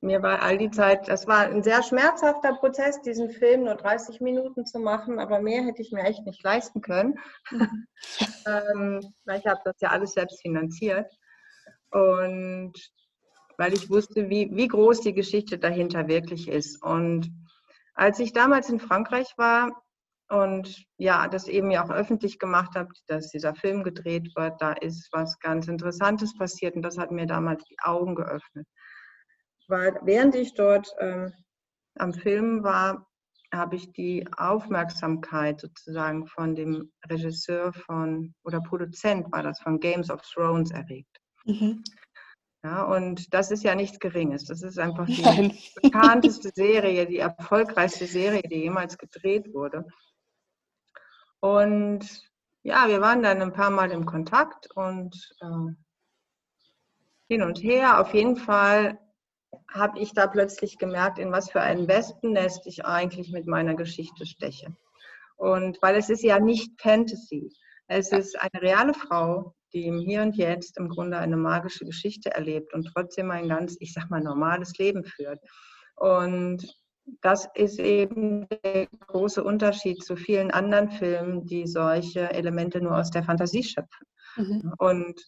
mir 0.00 0.22
war 0.22 0.42
all 0.42 0.58
die 0.58 0.70
Zeit, 0.70 1.08
das 1.08 1.26
war 1.26 1.46
ein 1.46 1.62
sehr 1.62 1.82
schmerzhafter 1.82 2.54
Prozess, 2.54 3.00
diesen 3.02 3.30
Film 3.30 3.64
nur 3.64 3.74
30 3.74 4.20
Minuten 4.20 4.66
zu 4.66 4.78
machen, 4.78 5.18
aber 5.18 5.40
mehr 5.40 5.64
hätte 5.64 5.82
ich 5.82 5.92
mir 5.92 6.04
echt 6.04 6.24
nicht 6.26 6.42
leisten 6.42 6.80
können, 6.80 7.18
mhm. 7.50 7.86
ähm, 8.46 9.14
weil 9.24 9.40
ich 9.40 9.46
habe 9.46 9.60
das 9.64 9.76
ja 9.80 9.90
alles 9.90 10.12
selbst 10.12 10.40
finanziert 10.42 11.10
und 11.90 12.72
weil 13.56 13.72
ich 13.72 13.88
wusste, 13.88 14.28
wie, 14.28 14.50
wie 14.54 14.68
groß 14.68 15.00
die 15.00 15.14
Geschichte 15.14 15.58
dahinter 15.58 16.08
wirklich 16.08 16.48
ist. 16.48 16.82
Und 16.82 17.30
als 17.94 18.18
ich 18.18 18.32
damals 18.32 18.68
in 18.68 18.80
Frankreich 18.80 19.32
war 19.36 19.82
und 20.28 20.84
ja, 20.96 21.28
das 21.28 21.48
eben 21.48 21.70
ja 21.70 21.84
auch 21.84 21.90
öffentlich 21.90 22.38
gemacht 22.38 22.74
habe, 22.74 22.88
dass 23.06 23.30
dieser 23.30 23.54
Film 23.54 23.82
gedreht 23.82 24.34
wird, 24.36 24.60
da 24.60 24.72
ist 24.72 25.08
was 25.12 25.38
ganz 25.38 25.68
Interessantes 25.68 26.36
passiert 26.36 26.74
und 26.76 26.82
das 26.82 26.98
hat 26.98 27.10
mir 27.10 27.26
damals 27.26 27.64
die 27.64 27.76
Augen 27.82 28.14
geöffnet. 28.14 28.66
Weil 29.68 29.98
während 30.02 30.34
ich 30.34 30.54
dort 30.54 30.88
ähm, 30.98 31.32
am 31.96 32.12
Film 32.12 32.62
war, 32.64 33.06
habe 33.52 33.76
ich 33.76 33.92
die 33.92 34.26
Aufmerksamkeit 34.36 35.60
sozusagen 35.60 36.26
von 36.26 36.54
dem 36.54 36.90
Regisseur 37.08 37.72
von 37.72 38.34
oder 38.42 38.60
Produzent 38.60 39.30
war 39.32 39.42
das 39.42 39.60
von 39.60 39.78
Games 39.78 40.10
of 40.10 40.22
Thrones 40.22 40.70
erregt. 40.70 41.20
Mhm. 41.44 41.82
Ja, 42.64 42.82
und 42.84 43.34
das 43.34 43.50
ist 43.50 43.62
ja 43.62 43.74
nichts 43.74 43.98
Geringes. 44.00 44.46
Das 44.46 44.62
ist 44.62 44.78
einfach 44.78 45.04
die 45.04 45.20
Nein. 45.20 45.58
bekannteste 45.82 46.48
Serie, 46.48 47.04
die 47.04 47.18
erfolgreichste 47.18 48.06
Serie, 48.06 48.40
die 48.40 48.62
jemals 48.62 48.96
gedreht 48.96 49.52
wurde. 49.52 49.84
Und 51.40 52.08
ja, 52.62 52.88
wir 52.88 53.02
waren 53.02 53.22
dann 53.22 53.42
ein 53.42 53.52
paar 53.52 53.68
Mal 53.68 53.90
im 53.90 54.06
Kontakt 54.06 54.74
und 54.74 55.14
äh, 55.42 55.74
hin 57.28 57.42
und 57.42 57.62
her. 57.62 58.00
Auf 58.00 58.14
jeden 58.14 58.36
Fall 58.36 58.98
habe 59.68 59.98
ich 59.98 60.14
da 60.14 60.26
plötzlich 60.26 60.78
gemerkt, 60.78 61.18
in 61.18 61.32
was 61.32 61.50
für 61.50 61.60
ein 61.60 61.86
Wespennest 61.86 62.66
ich 62.66 62.86
eigentlich 62.86 63.30
mit 63.30 63.46
meiner 63.46 63.74
Geschichte 63.74 64.24
steche. 64.24 64.74
Und 65.36 65.82
weil 65.82 65.96
es 65.96 66.08
ist 66.08 66.22
ja 66.22 66.38
nicht 66.38 66.80
Fantasy. 66.80 67.52
Es 67.88 68.10
ist 68.10 68.40
eine 68.40 68.62
reale 68.62 68.94
Frau, 68.94 69.54
die 69.74 69.86
im 69.86 69.98
Hier 69.98 70.22
und 70.22 70.36
Jetzt 70.36 70.78
im 70.78 70.88
Grunde 70.88 71.18
eine 71.18 71.36
magische 71.36 71.84
Geschichte 71.84 72.32
erlebt 72.32 72.72
und 72.72 72.84
trotzdem 72.94 73.30
ein 73.30 73.48
ganz, 73.48 73.76
ich 73.80 73.92
sag 73.92 74.08
mal, 74.08 74.22
normales 74.22 74.78
Leben 74.78 75.04
führt. 75.04 75.40
Und 75.96 76.66
das 77.20 77.48
ist 77.54 77.78
eben 77.78 78.46
der 78.48 78.86
große 79.06 79.42
Unterschied 79.42 80.02
zu 80.02 80.16
vielen 80.16 80.50
anderen 80.50 80.90
Filmen, 80.90 81.44
die 81.44 81.66
solche 81.66 82.30
Elemente 82.32 82.80
nur 82.80 82.96
aus 82.96 83.10
der 83.10 83.24
Fantasie 83.24 83.62
schöpfen. 83.62 84.06
Mhm. 84.36 84.72
Und 84.78 85.20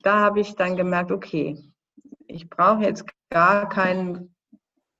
da 0.00 0.20
habe 0.20 0.40
ich 0.40 0.54
dann 0.54 0.76
gemerkt, 0.76 1.10
okay, 1.10 1.58
ich 2.26 2.48
brauche 2.48 2.82
jetzt 2.82 3.04
gar 3.30 3.68
keinen, 3.68 4.34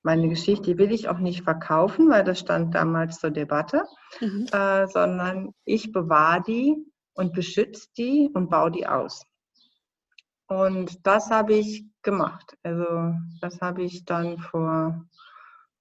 meine 0.02 0.28
Geschichte 0.28 0.72
die 0.72 0.78
will 0.78 0.92
ich 0.92 1.08
auch 1.08 1.18
nicht 1.18 1.42
verkaufen, 1.42 2.10
weil 2.10 2.24
das 2.24 2.40
stand 2.40 2.74
damals 2.74 3.18
zur 3.18 3.30
Debatte, 3.30 3.82
mhm. 4.20 4.46
äh, 4.52 4.86
sondern 4.88 5.52
ich 5.64 5.92
bewahre 5.92 6.42
die 6.46 6.76
und 7.16 7.32
beschütze 7.32 7.88
die 7.96 8.30
und 8.32 8.48
baue 8.48 8.70
die 8.70 8.86
aus. 8.86 9.26
Und 10.48 11.04
das 11.06 11.30
habe 11.30 11.54
ich 11.54 11.84
gemacht. 12.02 12.56
Also 12.62 13.14
das 13.40 13.60
habe 13.60 13.82
ich 13.82 14.04
dann 14.04 14.38
vor, 14.38 15.04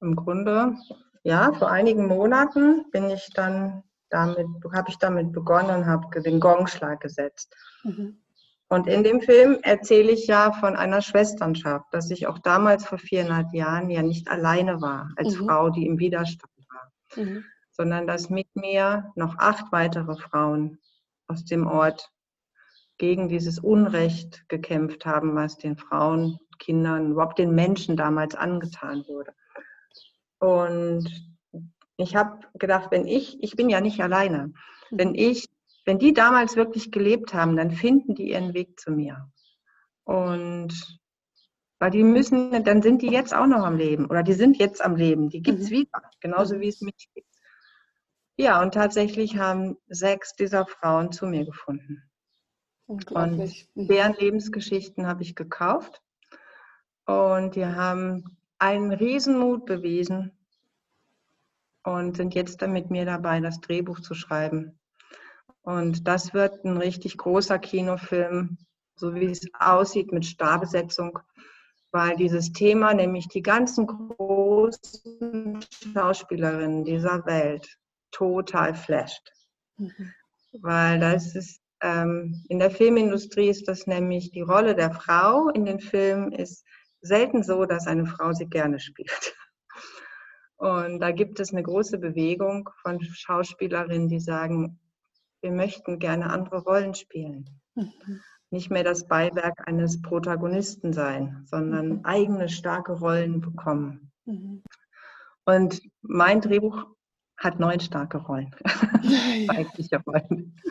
im 0.02 0.16
Grunde, 0.16 0.76
ja, 1.24 1.54
vor 1.54 1.70
einigen 1.70 2.08
Monaten 2.08 2.90
bin 2.92 3.10
ich 3.10 3.30
dann 3.34 3.84
damit, 4.10 4.48
habe 4.74 4.90
ich 4.90 4.98
damit 4.98 5.32
begonnen 5.34 5.76
und 5.76 5.86
habe 5.86 6.22
den 6.22 6.40
Gongschlag 6.40 7.02
gesetzt. 7.02 7.56
Mhm. 7.84 8.20
Und 8.68 8.88
in 8.88 9.04
dem 9.04 9.22
Film 9.22 9.60
erzähle 9.62 10.12
ich 10.12 10.26
ja 10.26 10.52
von 10.52 10.76
einer 10.76 11.02
Schwesternschaft, 11.02 11.86
dass 11.92 12.10
ich 12.10 12.26
auch 12.26 12.40
damals 12.40 12.86
vor 12.86 12.98
viereinhalb 12.98 13.54
Jahren 13.54 13.92
ja 13.92 14.02
nicht 14.02 14.28
alleine 14.28 14.82
war, 14.82 15.12
als 15.18 15.40
mhm. 15.40 15.46
Frau, 15.46 15.70
die 15.70 15.86
im 15.86 16.00
Widerstand 16.00 16.52
war, 16.70 17.24
mhm. 17.24 17.44
sondern 17.72 18.08
dass 18.08 18.32
mit 18.32 18.48
mir 18.56 19.12
noch 19.16 19.38
acht 19.38 19.72
weitere 19.72 20.16
Frauen 20.16 20.80
aus 21.28 21.46
dem 21.46 21.68
Ort 21.68 22.12
gegen 22.98 23.28
dieses 23.28 23.60
Unrecht 23.60 24.48
gekämpft 24.48 25.06
haben, 25.06 25.36
was 25.36 25.58
den 25.58 25.78
Frauen, 25.78 26.40
Kindern, 26.60 27.12
überhaupt 27.12 27.40
den 27.40 27.54
Menschen 27.54 27.98
damals 27.98 28.36
angetan 28.36 29.06
wurde. 29.08 29.34
Und 30.40 31.10
ich 31.98 32.16
habe 32.16 32.40
gedacht, 32.54 32.92
wenn 32.92 33.06
ich, 33.06 33.42
ich 33.44 33.56
bin 33.56 33.70
ja 33.70 33.82
nicht 33.82 34.02
alleine, 34.02 34.54
wenn 34.92 35.10
mhm. 35.10 35.16
ich 35.16 35.50
wenn 35.86 36.00
die 36.00 36.14
damals 36.14 36.56
wirklich 36.56 36.92
gelebt 36.92 37.34
haben, 37.34 37.56
dann 37.56 37.72
finden 37.72 38.16
die 38.16 38.32
ihren 38.32 38.54
Weg 38.54 38.80
zu 38.80 38.92
mir. 38.92 39.32
Und 40.04 41.00
weil 41.80 41.92
die 41.92 42.04
müssen, 42.04 42.64
dann 42.64 42.82
sind 42.82 43.02
die 43.02 43.10
jetzt 43.10 43.34
auch 43.36 43.46
noch 43.46 43.64
am 43.64 43.78
Leben 43.78 44.08
oder 44.08 44.24
die 44.24 44.34
sind 44.34 44.58
jetzt 44.58 44.84
am 44.84 44.96
Leben. 44.96 45.30
Die 45.30 45.42
gibt 45.42 45.60
es 45.60 45.70
mhm. 45.70 45.76
wieder, 45.76 46.02
genauso 46.20 46.60
wie 46.60 46.70
es 46.70 46.82
mich 46.82 47.10
gibt. 47.14 47.28
Ja, 48.38 48.62
und 48.62 48.74
tatsächlich 48.74 49.38
haben 49.38 49.78
sechs 49.88 50.36
dieser 50.36 50.66
Frauen 50.66 51.12
zu 51.12 51.26
mir 51.26 51.46
gefunden. 51.46 52.04
Und 52.88 53.06
deren 53.76 54.14
Lebensgeschichten 54.14 55.08
habe 55.08 55.24
ich 55.24 55.36
gekauft. 55.36 56.02
Und 57.06 57.56
die 57.56 57.66
haben 57.66 58.38
einen 58.60 58.92
Riesenmut 58.92 59.66
bewiesen 59.66 60.32
und 61.84 62.18
sind 62.18 62.36
jetzt 62.36 62.62
dann 62.62 62.74
mit 62.74 62.90
mir 62.90 63.06
dabei, 63.06 63.40
das 63.40 63.62
Drehbuch 63.62 64.02
zu 64.02 64.14
schreiben. 64.14 64.78
Und 65.62 66.08
das 66.08 66.34
wird 66.34 66.64
ein 66.66 66.78
richtig 66.78 67.18
großer 67.18 67.60
Kinofilm, 67.60 68.58
so 68.96 69.16
wie 69.16 69.26
es 69.26 69.48
aussieht, 69.60 70.12
mit 70.12 70.26
Starbesetzung, 70.26 71.20
weil 71.92 72.16
dieses 72.18 72.52
Thema, 72.52 72.94
nämlich 72.94 73.28
die 73.28 73.42
ganzen 73.42 73.88
großen 73.88 75.60
Schauspielerinnen 75.94 76.84
dieser 76.84 77.26
Welt, 77.26 77.78
total 78.16 78.74
flasht. 78.74 79.32
Mhm. 79.78 80.14
Weil 80.62 81.00
das 81.00 81.36
ist, 81.36 81.62
ähm, 81.82 82.44
in 82.48 82.60
der 82.60 82.72
Filmindustrie 82.72 83.50
ist 83.50 83.68
das 83.68 83.88
nämlich 83.88 84.32
die 84.32 84.42
Rolle 84.42 84.74
der 84.76 84.92
Frau 84.94 85.50
in 85.50 85.66
den 85.66 85.80
Filmen 85.80 86.32
ist 86.32 86.66
selten 87.02 87.44
so, 87.44 87.66
dass 87.66 87.88
eine 87.88 88.06
Frau 88.06 88.32
sie 88.32 88.48
gerne 88.48 88.80
spielt. 88.80 89.36
Und 90.58 91.00
da 91.02 91.12
gibt 91.12 91.40
es 91.42 91.52
eine 91.52 91.62
große 91.62 91.98
Bewegung 91.98 92.70
von 92.82 93.02
Schauspielerinnen, 93.02 94.08
die 94.08 94.22
sagen, 94.22 94.80
wir 95.42 95.52
möchten 95.52 96.00
gerne 96.00 96.30
andere 96.30 96.64
Rollen 96.64 96.96
spielen. 96.96 97.50
Mhm. 97.76 98.22
Nicht 98.50 98.72
mehr 98.72 98.86
das 98.86 99.08
Beiwerk 99.08 99.68
eines 99.68 100.02
Protagonisten 100.02 100.94
sein, 100.94 101.44
sondern 101.46 101.88
mhm. 101.90 102.06
eigene 102.06 102.48
starke 102.48 102.94
Rollen 102.94 103.42
bekommen. 103.42 104.12
Mhm. 104.24 104.64
Und 105.44 105.82
mein 106.02 106.40
Drehbuch 106.40 106.95
hat 107.38 107.60
neun 107.60 107.80
starke 107.80 108.18
Rollen. 108.18 108.56
Weibliche 109.48 110.02
Rollen. 110.06 110.56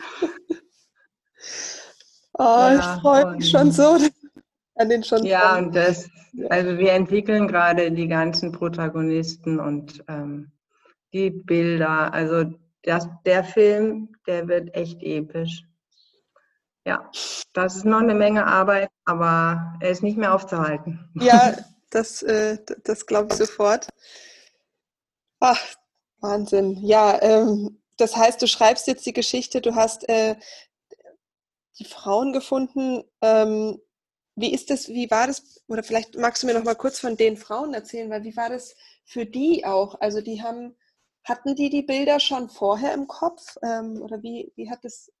Oh, 2.37 2.43
ja, 2.43 2.79
ich 2.79 3.01
freue 3.01 3.35
mich 3.35 3.49
schon 3.49 3.71
so 3.71 3.97
an 4.75 4.89
den 4.89 5.03
schon. 5.03 5.23
Ja, 5.23 5.57
und 5.57 5.73
das, 5.73 6.09
also 6.49 6.77
wir 6.77 6.91
entwickeln 6.91 7.47
gerade 7.47 7.91
die 7.91 8.07
ganzen 8.07 8.51
Protagonisten 8.51 9.59
und 9.59 10.03
ähm, 10.07 10.51
die 11.13 11.29
Bilder. 11.29 12.13
Also 12.13 12.45
das, 12.83 13.07
der 13.25 13.43
Film, 13.43 14.09
der 14.27 14.47
wird 14.47 14.75
echt 14.75 15.01
episch. 15.01 15.63
Ja, 16.85 17.09
das 17.53 17.77
ist 17.77 17.85
noch 17.85 18.01
eine 18.01 18.15
Menge 18.15 18.45
Arbeit, 18.45 18.89
aber 19.05 19.77
er 19.79 19.89
ist 19.89 20.03
nicht 20.03 20.17
mehr 20.17 20.35
aufzuhalten. 20.35 21.09
Ja, 21.15 21.55
das, 21.89 22.21
äh, 22.21 22.57
das 22.83 23.05
glaube 23.05 23.29
ich 23.31 23.37
sofort. 23.37 23.87
Ach, 25.39 25.59
Wahnsinn. 26.25 26.77
Ja, 26.81 27.21
ähm, 27.21 27.81
das 27.97 28.15
heißt, 28.15 28.41
du 28.41 28.47
schreibst 28.47 28.87
jetzt 28.87 29.05
die 29.05 29.13
Geschichte, 29.13 29.61
du 29.61 29.75
hast 29.75 30.07
äh, 30.09 30.35
die 31.79 31.85
Frauen 31.85 32.33
gefunden. 32.33 33.03
Ähm, 33.21 33.79
wie 34.35 34.53
ist 34.53 34.69
das, 34.69 34.89
wie 34.89 35.09
war 35.09 35.27
das, 35.27 35.63
oder 35.67 35.83
vielleicht 35.83 36.15
magst 36.17 36.43
du 36.43 36.47
mir 36.47 36.53
noch 36.53 36.63
mal 36.63 36.75
kurz 36.75 36.99
von 36.99 37.15
den 37.15 37.37
Frauen 37.37 37.73
erzählen, 37.73 38.09
weil 38.09 38.23
wie 38.23 38.35
war 38.35 38.49
das 38.49 38.75
für 39.05 39.25
die 39.25 39.65
auch? 39.65 39.99
Also 40.01 40.21
die 40.21 40.41
haben, 40.41 40.75
hatten 41.23 41.55
die 41.55 41.69
die 41.69 41.83
Bilder 41.83 42.19
schon 42.19 42.49
vorher 42.49 42.93
im 42.93 43.07
Kopf? 43.07 43.55
Ähm, 43.63 44.01
oder 44.01 44.21
wie, 44.23 44.51
wie 44.55 44.69
hat 44.69 44.83
das 44.83 45.11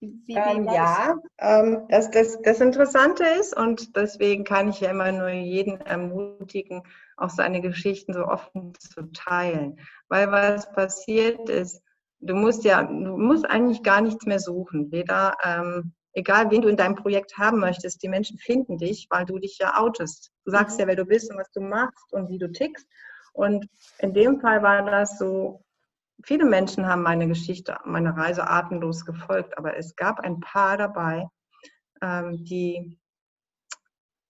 wie, 0.00 0.20
wie 0.26 0.34
ähm, 0.34 0.64
ja, 0.64 1.18
ähm, 1.38 1.86
das, 1.88 2.10
das, 2.10 2.38
das 2.42 2.60
Interessante 2.60 3.24
ist, 3.40 3.56
und 3.56 3.96
deswegen 3.96 4.44
kann 4.44 4.70
ich 4.70 4.80
ja 4.80 4.90
immer 4.90 5.12
nur 5.12 5.28
jeden 5.30 5.80
ermutigen, 5.80 6.82
auch 7.16 7.30
seine 7.30 7.60
Geschichten 7.60 8.12
so 8.12 8.24
offen 8.24 8.72
zu 8.78 9.10
teilen. 9.12 9.78
Weil 10.08 10.30
was 10.30 10.70
passiert 10.72 11.48
ist, 11.48 11.82
du 12.20 12.34
musst 12.34 12.64
ja, 12.64 12.82
du 12.82 13.16
musst 13.16 13.48
eigentlich 13.48 13.82
gar 13.82 14.00
nichts 14.00 14.26
mehr 14.26 14.40
suchen. 14.40 14.90
Weder, 14.90 15.36
ähm, 15.44 15.92
egal 16.12 16.50
wen 16.50 16.62
du 16.62 16.68
in 16.68 16.76
deinem 16.76 16.94
Projekt 16.94 17.36
haben 17.38 17.60
möchtest, 17.60 18.02
die 18.02 18.08
Menschen 18.08 18.38
finden 18.38 18.78
dich, 18.78 19.06
weil 19.10 19.24
du 19.24 19.38
dich 19.38 19.58
ja 19.58 19.78
outest. 19.78 20.32
Du 20.44 20.50
sagst 20.50 20.78
ja, 20.78 20.86
wer 20.86 20.96
du 20.96 21.04
bist 21.04 21.30
und 21.30 21.38
was 21.38 21.50
du 21.52 21.60
machst 21.60 22.12
und 22.12 22.28
wie 22.28 22.38
du 22.38 22.50
tickst. 22.50 22.86
Und 23.32 23.68
in 23.98 24.14
dem 24.14 24.40
Fall 24.40 24.62
war 24.62 24.84
das 24.84 25.18
so, 25.18 25.64
viele 26.22 26.44
Menschen 26.44 26.86
haben 26.86 27.02
meine 27.02 27.26
Geschichte, 27.26 27.76
meine 27.84 28.16
Reise 28.16 28.48
atemlos 28.48 29.04
gefolgt, 29.04 29.58
aber 29.58 29.76
es 29.76 29.96
gab 29.96 30.20
ein 30.20 30.40
paar 30.40 30.76
dabei, 30.76 31.28
ähm, 32.00 32.44
die, 32.44 32.98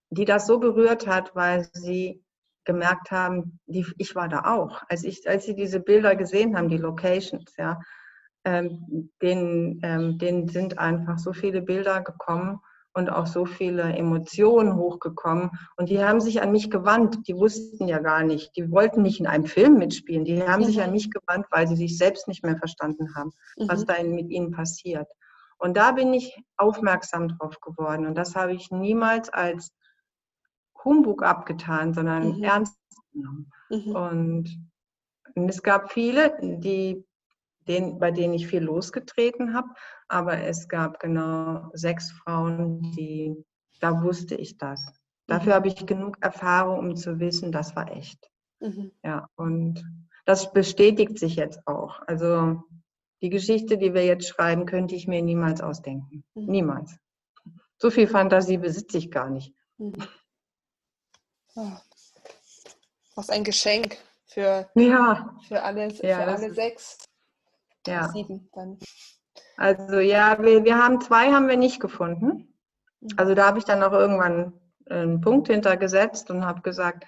die 0.09 0.25
das 0.25 0.47
so 0.47 0.59
berührt 0.59 1.07
hat, 1.07 1.35
weil 1.37 1.69
sie 1.75 2.24
gemerkt 2.65 3.11
haben, 3.11 3.59
die, 3.67 3.87
ich 3.99 4.15
war 4.15 4.29
da 4.29 4.55
auch. 4.55 4.83
Als, 4.89 5.05
ich, 5.05 5.29
als 5.29 5.45
sie 5.45 5.55
diese 5.55 5.81
Bilder 5.81 6.17
gesehen 6.17 6.57
haben, 6.57 6.69
die 6.69 6.79
Locations, 6.79 7.55
ja, 7.57 7.81
ähm, 8.45 9.11
denen, 9.23 9.81
ähm, 9.83 10.19
denen 10.19 10.49
sind 10.49 10.79
einfach 10.79 11.19
so 11.19 11.33
viele 11.33 11.63
Bilder 11.63 12.03
gekommen 12.03 12.61
und 12.95 13.11
auch 13.11 13.27
so 13.27 13.45
viele 13.45 13.83
Emotionen 13.83 14.77
hochgekommen. 14.77 15.51
Und 15.77 15.89
die 15.91 16.03
haben 16.03 16.21
sich 16.21 16.41
an 16.43 16.53
mich 16.53 16.71
gewandt. 16.71 17.27
Die 17.27 17.35
wussten 17.35 17.89
ja 17.89 17.99
gar 17.99 18.23
nicht. 18.23 18.57
Die 18.57 18.71
wollten 18.71 19.03
nicht 19.03 19.21
in 19.21 19.27
einem 19.27 19.47
Film 19.47 19.79
mitspielen. 19.79 20.25
Die 20.25 20.43
haben 20.43 20.63
mhm. 20.63 20.67
sich 20.67 20.83
an 20.83 20.93
mich 20.93 21.11
gewandt, 21.11 21.47
weil 21.51 21.67
sie 21.67 21.77
sich 21.77 21.99
selbst 21.99 22.29
nicht 22.29 22.45
mehr 22.45 22.57
verstanden 22.57 23.15
haben, 23.17 23.33
mhm. 23.59 23.69
was 23.69 23.85
da 23.85 24.01
mit 24.03 24.31
ihnen 24.31 24.53
passiert. 24.53 25.09
Und 25.59 25.77
da 25.77 25.93
bin 25.93 26.15
ich 26.15 26.37
aufmerksam 26.57 27.29
drauf 27.29 27.61
geworden. 27.61 28.07
Und 28.07 28.17
das 28.17 28.37
habe 28.37 28.53
ich 28.53 28.71
niemals 28.71 29.29
als 29.29 29.73
Humbug 30.85 31.23
abgetan, 31.23 31.95
sondern 31.95 32.37
mhm. 32.37 32.45
ernst 32.45 32.77
genommen. 33.13 33.51
Mhm. 33.71 33.97
Und, 33.97 34.59
und 35.35 35.49
es 35.49 35.63
gab 35.63 35.93
viele, 35.93 36.37
die 36.41 37.05
den, 37.69 37.99
bei 37.99 38.11
denen 38.11 38.35
ich 38.35 38.47
viel 38.47 38.63
losgetreten 38.63 39.55
habe. 39.55 39.69
Aber 40.09 40.39
es 40.39 40.69
gab 40.69 41.01
genau 41.01 41.71
sechs 41.73 42.11
Frauen, 42.13 42.93
die, 42.93 43.35
da 43.81 44.03
wusste 44.03 44.35
ich 44.35 44.59
das. 44.59 44.93
Dafür 45.27 45.53
mhm. 45.53 45.57
habe 45.57 45.69
ich 45.69 45.87
genug 45.87 46.19
Erfahrung, 46.21 46.79
um 46.79 46.97
zu 46.97 47.19
wissen, 47.19 47.53
das 47.53 47.75
war 47.75 47.91
echt. 47.91 48.31
Mhm. 48.61 48.93
Ja, 49.03 49.29
und 49.37 49.85
das 50.27 50.53
bestätigt 50.53 51.19
sich 51.19 51.37
jetzt 51.37 51.67
auch. 51.67 52.01
Also 52.07 52.63
die 53.23 53.31
Geschichte, 53.31 53.79
die 53.79 53.95
wir 53.95 54.05
jetzt 54.05 54.29
schreiben, 54.29 54.67
könnte 54.67 54.95
ich 54.95 55.09
mir 55.09 55.23
niemals 55.23 55.61
ausdenken. 55.63 56.25
Mhm. 56.35 56.47
Niemals. 56.47 56.97
So 57.79 57.91
viel 57.91 58.07
Fantasie 58.07 58.59
besitze 58.59 58.99
ich 58.99 59.11
gar 59.11 59.31
nicht. 59.31 59.55
Mhm. 59.79 59.95
Oh. 61.57 61.73
Was 63.15 63.31
ein 63.31 63.45
Geschenk 63.45 63.97
für, 64.27 64.69
ja. 64.75 65.37
für, 65.47 65.63
alle, 65.63 65.89
ja, 66.03 66.17
für 66.17 66.27
alle 66.27 66.53
sechs. 66.53 66.99
Ja. 67.87 68.09
Sieben 68.09 68.49
dann. 68.53 68.79
Also 69.57 70.01
ja, 70.01 70.43
wir, 70.43 70.65
wir 70.65 70.79
haben 70.79 71.01
zwei 71.01 71.33
haben 71.33 71.49
wir 71.49 71.57
nicht 71.57 71.81
gefunden. 71.81 72.55
Mhm. 73.01 73.09
Also 73.17 73.35
da 73.35 73.47
habe 73.47 73.59
ich 73.59 73.65
dann 73.65 73.83
auch 73.83 73.93
irgendwann 73.93 74.53
einen 74.89 75.21
Punkt 75.21 75.49
hintergesetzt 75.49 76.31
und 76.31 76.45
habe 76.45 76.63
gesagt, 76.63 77.07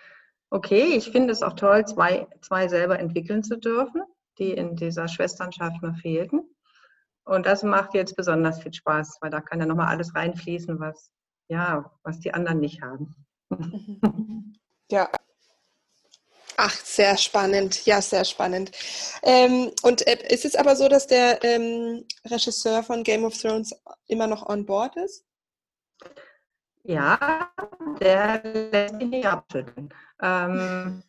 okay, 0.51 0.95
ich 0.97 1.11
finde 1.11 1.33
es 1.33 1.43
auch 1.43 1.55
toll, 1.55 1.85
zwei, 1.87 2.27
zwei 2.41 2.69
selber 2.69 2.99
entwickeln 2.99 3.43
zu 3.43 3.59
dürfen, 3.59 4.03
die 4.39 4.53
in 4.53 4.77
dieser 4.77 5.09
Schwesternschaft 5.09 5.83
noch 5.83 5.97
fehlten. 5.97 6.43
Und 7.25 7.47
das 7.47 7.65
macht 7.65 7.95
jetzt 7.95 8.15
besonders 8.17 8.63
viel 8.63 8.73
Spaß, 8.73 9.19
weil 9.21 9.31
da 9.31 9.41
kann 9.41 9.59
ja 9.59 9.67
nochmal 9.67 9.89
alles 9.89 10.15
reinfließen, 10.15 10.79
was, 10.79 11.11
ja, 11.49 11.91
was 12.05 12.21
die 12.21 12.33
anderen 12.33 12.61
nicht 12.61 12.83
haben. 12.83 13.17
Ja, 14.89 15.11
Ach, 16.59 16.73
sehr 16.73 17.17
spannend. 17.19 17.85
Ja, 17.85 18.01
sehr 18.01 18.25
spannend. 18.25 18.71
Ähm, 19.23 19.73
und 19.83 20.07
äh, 20.07 20.27
ist 20.33 20.45
es 20.45 20.57
aber 20.57 20.75
so, 20.75 20.89
dass 20.89 21.07
der 21.07 21.45
ähm, 21.45 22.05
Regisseur 22.25 22.83
von 22.83 23.03
Game 23.03 23.25
of 23.25 23.37
Thrones 23.37 23.75
immer 24.07 24.27
noch 24.27 24.49
on 24.49 24.65
board 24.65 24.97
ist? 24.97 25.25
Ja, 26.83 27.51
der 28.01 28.43
lässt 28.43 28.99
sich 28.99 29.09
nicht 29.09 29.27
abschütteln. 29.27 29.93
Ähm, 30.23 31.03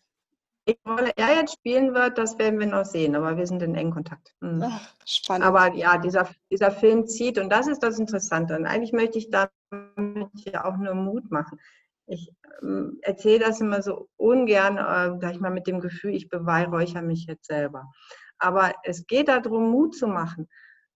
ich 0.66 0.78
Rolle 0.86 1.14
er 1.16 1.36
jetzt 1.36 1.54
spielen 1.54 1.94
wird, 1.94 2.18
das 2.18 2.38
werden 2.38 2.60
wir 2.60 2.68
noch 2.68 2.84
sehen, 2.84 3.16
aber 3.16 3.38
wir 3.38 3.48
sind 3.48 3.62
in 3.62 3.76
engem 3.76 3.94
Kontakt. 3.94 4.36
Mhm. 4.42 4.64
Ach, 4.66 4.94
spannend. 5.06 5.46
Aber 5.46 5.74
ja, 5.76 5.98
dieser, 5.98 6.28
dieser 6.52 6.72
Film 6.72 7.08
zieht 7.08 7.38
und 7.38 7.50
das 7.50 7.68
ist 7.68 7.82
das 7.84 8.00
Interessante. 8.00 8.54
Und 8.54 8.66
eigentlich 8.66 8.92
möchte 8.92 9.18
ich 9.18 9.30
damit 9.30 9.54
ja 10.52 10.66
auch 10.66 10.76
nur 10.76 10.94
Mut 10.94 11.32
machen 11.32 11.58
ich 12.08 12.32
ähm, 12.62 13.00
erzähle 13.02 13.46
das 13.46 13.62
immer 13.62 13.82
so 13.82 14.08
ungern, 14.18 14.78
äh, 14.78 15.20
sag 15.22 15.34
ich 15.34 15.40
mal, 15.40 15.52
mit 15.52 15.68
dem 15.68 15.80
Gefühl, 15.80 16.16
ich 16.16 16.30
beweihräuchere 16.30 17.04
mich 17.04 17.26
jetzt 17.26 17.46
selber. 17.46 17.92
Aber 18.40 18.74
es 18.84 19.06
geht 19.08 19.28
darum, 19.28 19.70
Mut 19.72 19.96
zu 19.96 20.08
machen. 20.08 20.48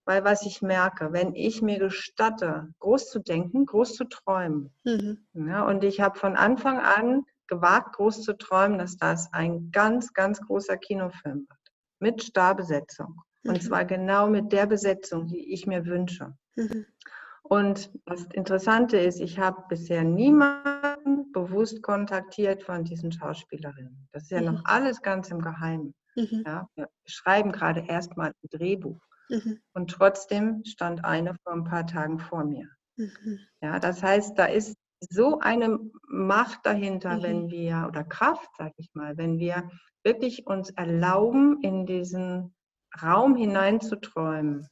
Weil 0.05 0.23
was 0.23 0.45
ich 0.45 0.63
merke, 0.63 1.13
wenn 1.13 1.35
ich 1.35 1.61
mir 1.61 1.77
gestatte, 1.77 2.73
groß 2.79 3.11
zu 3.11 3.19
denken, 3.19 3.67
groß 3.67 3.93
zu 3.93 4.05
träumen, 4.05 4.73
mhm. 4.83 5.19
ja, 5.33 5.63
und 5.63 5.83
ich 5.83 6.01
habe 6.01 6.17
von 6.17 6.35
Anfang 6.35 6.79
an 6.79 7.23
gewagt, 7.47 7.97
groß 7.97 8.23
zu 8.23 8.35
träumen, 8.35 8.79
dass 8.79 8.97
das 8.97 9.31
ein 9.31 9.69
ganz, 9.71 10.13
ganz 10.13 10.41
großer 10.41 10.77
Kinofilm 10.77 11.45
wird. 11.47 11.59
Mit 11.99 12.23
Starbesetzung. 12.23 13.21
Und 13.43 13.53
mhm. 13.53 13.61
zwar 13.61 13.85
genau 13.85 14.27
mit 14.27 14.51
der 14.51 14.65
Besetzung, 14.65 15.27
die 15.27 15.53
ich 15.53 15.67
mir 15.67 15.85
wünsche. 15.85 16.35
Mhm. 16.55 16.85
Und 17.43 17.91
das 18.05 18.25
Interessante 18.33 18.97
ist, 18.97 19.19
ich 19.19 19.39
habe 19.39 19.63
bisher 19.67 20.03
niemanden 20.03 21.31
bewusst 21.31 21.81
kontaktiert 21.81 22.63
von 22.63 22.83
diesen 22.83 23.11
Schauspielerinnen. 23.11 24.07
Das 24.11 24.23
ist 24.23 24.31
ja 24.31 24.39
mhm. 24.41 24.55
noch 24.55 24.65
alles 24.65 25.01
ganz 25.01 25.29
im 25.29 25.41
Geheimen. 25.41 25.93
Mhm. 26.15 26.43
Ja, 26.45 26.67
wir 26.75 26.87
schreiben 27.05 27.51
gerade 27.51 27.85
erstmal 27.87 28.29
ein 28.29 28.49
Drehbuch. 28.49 29.01
Mhm. 29.29 29.59
Und 29.73 29.91
trotzdem 29.91 30.63
stand 30.65 31.03
eine 31.05 31.35
vor 31.43 31.53
ein 31.53 31.63
paar 31.63 31.87
Tagen 31.87 32.19
vor 32.19 32.43
mir. 32.43 32.69
Mhm. 32.97 33.39
Ja, 33.61 33.79
das 33.79 34.03
heißt, 34.03 34.37
da 34.37 34.45
ist 34.45 34.75
so 35.09 35.39
eine 35.39 35.79
Macht 36.07 36.65
dahinter, 36.65 37.17
mhm. 37.17 37.23
wenn 37.23 37.49
wir, 37.49 37.85
oder 37.87 38.03
Kraft, 38.03 38.49
sag 38.57 38.73
ich 38.77 38.91
mal, 38.93 39.17
wenn 39.17 39.39
wir 39.39 39.69
wirklich 40.03 40.47
uns 40.47 40.69
erlauben, 40.71 41.59
in 41.61 41.85
diesen 41.85 42.53
Raum 43.01 43.35
hineinzuträumen. 43.35 44.67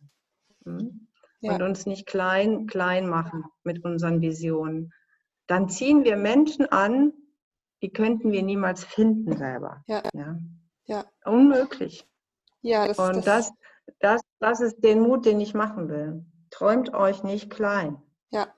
Hm? 0.66 1.09
Ja. 1.42 1.54
und 1.54 1.62
uns 1.62 1.86
nicht 1.86 2.06
klein, 2.06 2.68
klein 2.68 3.08
machen 3.08 3.46
mit 3.64 3.84
unseren 3.84 4.22
Visionen. 4.22 4.94
Dann 5.48 5.70
ziehen 5.70 6.04
wir 6.04 6.16
Menschen 6.16 6.66
an, 6.72 7.14
die 7.82 7.92
könnten 7.92 8.32
wir 8.32 8.44
niemals 8.44 8.84
finden 8.84 9.38
selber. 9.38 9.84
Ja. 9.88 10.04
ja. 10.14 10.38
ja. 10.86 11.06
Unmöglich. 11.26 12.06
Ja, 12.62 12.88
das, 12.88 13.00
und 13.00 13.26
das, 13.26 13.52
das, 14.00 14.22
das 14.40 14.60
ist 14.60 14.84
den 14.84 15.00
Mut, 15.00 15.26
den 15.26 15.40
ich 15.40 15.54
machen 15.54 15.90
will. 15.90 16.26
Träumt 16.52 16.94
euch 16.94 17.24
nicht 17.24 17.50
klein. 17.50 18.02
Ja. 18.32 18.54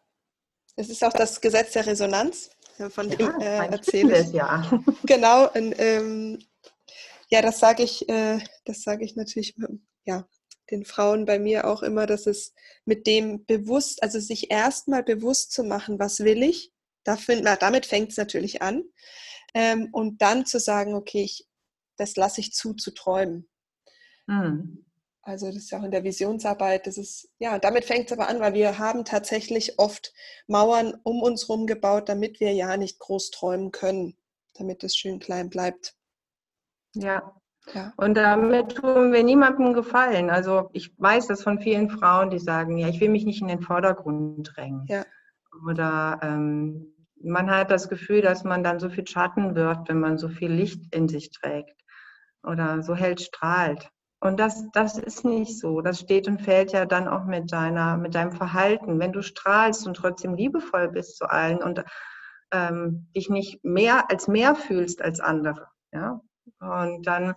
Es 0.75 0.89
ist 0.89 1.03
auch 1.03 1.13
das 1.13 1.41
Gesetz 1.41 1.73
der 1.73 1.85
Resonanz. 1.85 2.49
von 2.89 3.09
ja, 3.09 3.15
dem 3.15 3.39
äh, 3.39 3.67
erzähle 3.67 4.21
ich. 4.21 4.31
Ja. 4.31 4.69
Genau, 5.03 5.47
und, 5.53 5.75
ähm, 5.77 6.39
ja, 7.29 7.41
das 7.41 7.59
sage 7.59 7.83
ich, 7.83 8.09
äh, 8.09 8.39
das 8.65 8.81
sage 8.81 9.05
ich 9.05 9.15
natürlich, 9.15 9.55
ja, 10.03 10.27
den 10.71 10.85
Frauen 10.85 11.25
bei 11.25 11.39
mir 11.39 11.67
auch 11.67 11.83
immer, 11.83 12.05
dass 12.07 12.25
es 12.25 12.53
mit 12.85 13.05
dem 13.05 13.45
bewusst, 13.45 14.01
also 14.03 14.19
sich 14.19 14.51
erstmal 14.51 15.03
bewusst 15.03 15.51
zu 15.51 15.63
machen, 15.63 15.99
was 15.99 16.21
will 16.21 16.41
ich, 16.43 16.71
dafür, 17.03 17.39
na, 17.41 17.55
damit 17.55 17.85
fängt 17.85 18.11
es 18.11 18.17
natürlich 18.17 18.61
an. 18.61 18.83
Ähm, 19.53 19.89
und 19.91 20.21
dann 20.21 20.45
zu 20.45 20.59
sagen, 20.59 20.93
okay, 20.93 21.23
ich, 21.23 21.47
das 21.97 22.15
lasse 22.15 22.39
ich 22.39 22.53
zu, 22.53 22.73
zu 22.73 22.91
träumen. 22.91 23.49
Mhm. 24.27 24.85
Also 25.23 25.47
das 25.47 25.57
ist 25.57 25.71
ja 25.71 25.79
auch 25.79 25.83
in 25.83 25.91
der 25.91 26.03
Visionsarbeit, 26.03 26.87
das 26.87 26.97
ist, 26.97 27.29
ja, 27.37 27.59
damit 27.59 27.85
fängt 27.85 28.07
es 28.07 28.11
aber 28.11 28.27
an, 28.27 28.39
weil 28.39 28.55
wir 28.55 28.79
haben 28.79 29.05
tatsächlich 29.05 29.77
oft 29.77 30.13
Mauern 30.47 30.99
um 31.03 31.21
uns 31.21 31.47
herum 31.47 31.67
gebaut, 31.67 32.09
damit 32.09 32.39
wir 32.39 32.53
ja 32.53 32.75
nicht 32.75 32.97
groß 32.97 33.29
träumen 33.29 33.71
können, 33.71 34.17
damit 34.53 34.83
es 34.83 34.95
schön 34.95 35.19
klein 35.19 35.49
bleibt. 35.49 35.95
Ja. 36.95 37.39
Ja. 37.73 37.93
Und 37.95 38.15
damit 38.15 38.75
tun 38.75 39.11
wir 39.11 39.23
niemandem 39.23 39.73
gefallen. 39.73 40.29
Also 40.29 40.69
ich 40.73 40.93
weiß 40.97 41.27
das 41.27 41.43
von 41.43 41.59
vielen 41.59 41.89
Frauen, 41.89 42.29
die 42.29 42.39
sagen, 42.39 42.77
ja, 42.77 42.87
ich 42.87 42.99
will 42.99 43.09
mich 43.09 43.25
nicht 43.25 43.41
in 43.41 43.47
den 43.47 43.61
Vordergrund 43.61 44.51
drängen. 44.55 44.85
Ja. 44.87 45.05
Oder 45.67 46.19
ähm, 46.21 46.93
man 47.23 47.49
hat 47.51 47.71
das 47.71 47.87
Gefühl, 47.87 48.21
dass 48.21 48.43
man 48.43 48.63
dann 48.63 48.79
so 48.79 48.89
viel 48.89 49.07
Schatten 49.07 49.55
wirft, 49.55 49.89
wenn 49.89 49.99
man 49.99 50.17
so 50.17 50.27
viel 50.27 50.51
Licht 50.51 50.93
in 50.93 51.07
sich 51.07 51.31
trägt 51.31 51.79
oder 52.43 52.81
so 52.81 52.95
hell 52.95 53.17
strahlt. 53.17 53.89
Und 54.19 54.39
das, 54.39 54.69
das 54.73 54.97
ist 54.97 55.25
nicht 55.25 55.59
so. 55.59 55.81
Das 55.81 55.99
steht 55.99 56.27
und 56.27 56.41
fällt 56.41 56.73
ja 56.73 56.85
dann 56.85 57.07
auch 57.07 57.25
mit 57.25 57.51
deiner, 57.51 57.97
mit 57.97 58.15
deinem 58.15 58.31
Verhalten. 58.31 58.99
Wenn 58.99 59.13
du 59.13 59.21
strahlst 59.21 59.87
und 59.87 59.95
trotzdem 59.95 60.35
liebevoll 60.35 60.89
bist 60.89 61.17
zu 61.17 61.29
allen 61.29 61.61
und 61.61 61.83
ähm, 62.51 63.07
dich 63.15 63.29
nicht 63.29 63.63
mehr 63.63 64.09
als 64.11 64.27
mehr 64.27 64.55
fühlst 64.55 65.01
als 65.01 65.19
andere, 65.19 65.67
ja, 65.91 66.21
und 66.59 67.07
dann, 67.07 67.33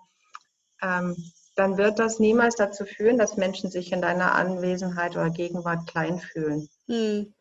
dann 1.56 1.76
wird 1.78 1.98
das 1.98 2.18
niemals 2.18 2.56
dazu 2.56 2.84
führen, 2.84 3.18
dass 3.18 3.36
Menschen 3.36 3.70
sich 3.70 3.92
in 3.92 4.02
deiner 4.02 4.34
Anwesenheit 4.34 5.12
oder 5.12 5.30
Gegenwart 5.30 5.88
klein 5.88 6.18
fühlen. 6.18 6.68
Hm. 6.86 7.34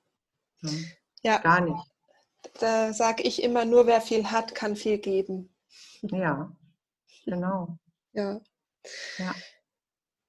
Hm. 0.62 0.86
Ja. 1.24 1.40
Gar 1.40 1.62
nicht. 1.62 1.86
Da 2.60 2.94
sage 2.94 3.24
ich 3.24 3.42
immer, 3.42 3.66
nur 3.66 3.88
wer 3.88 4.02
viel 4.02 4.30
hat, 4.30 4.54
kann 4.54 4.76
viel 4.76 4.98
geben. 4.98 5.56
Ja, 6.02 6.56
genau. 7.26 7.78
Ja. 8.14 8.42
Ja. 9.18 9.34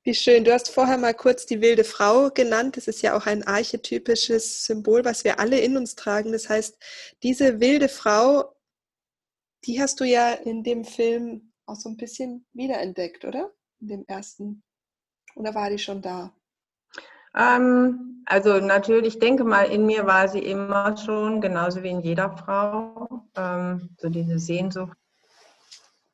Wie 0.05 0.15
schön. 0.15 0.45
Du 0.45 0.53
hast 0.53 0.69
vorher 0.69 0.99
mal 0.99 1.15
kurz 1.15 1.47
die 1.47 1.61
wilde 1.61 1.83
Frau 1.83 2.31
genannt. 2.31 2.77
Das 2.77 2.89
ist 2.89 3.03
ja 3.03 3.17
auch 3.17 3.27
ein 3.27 3.43
archetypisches 3.43 4.65
Symbol, 4.67 5.05
was 5.05 5.25
wir 5.25 5.41
alle 5.41 5.59
in 5.59 5.77
uns 5.77 5.95
tragen. 5.95 6.33
Das 6.33 6.49
heißt, 6.49 6.77
diese 7.23 7.59
wilde 7.59 7.89
Frau, 7.89 8.55
die 9.65 9.81
hast 9.81 10.01
du 10.01 10.05
ja 10.05 10.33
in 10.33 10.63
dem 10.63 10.85
Film 10.85 11.54
auch 11.67 11.77
so 11.77 11.89
ein 11.89 11.97
bisschen 11.97 12.47
wiederentdeckt, 12.53 13.25
oder? 13.25 13.51
In 13.81 13.89
dem 13.89 14.05
ersten. 14.07 14.63
Oder 15.35 15.55
war 15.55 15.71
die 15.71 15.79
schon 15.79 16.03
da? 16.03 16.33
Ähm, 17.37 18.23
also 18.27 18.61
natürlich, 18.61 19.15
ich 19.15 19.21
denke 19.21 19.45
mal, 19.45 19.65
in 19.65 19.87
mir 19.87 20.07
war 20.07 20.29
sie 20.29 20.39
immer 20.39 20.97
schon, 20.97 21.41
genauso 21.41 21.83
wie 21.83 21.91
in 21.91 22.01
jeder 22.01 22.37
Frau, 22.37 23.25
ähm, 23.37 23.91
so 23.99 24.09
diese 24.09 24.39
Sehnsucht 24.39 24.97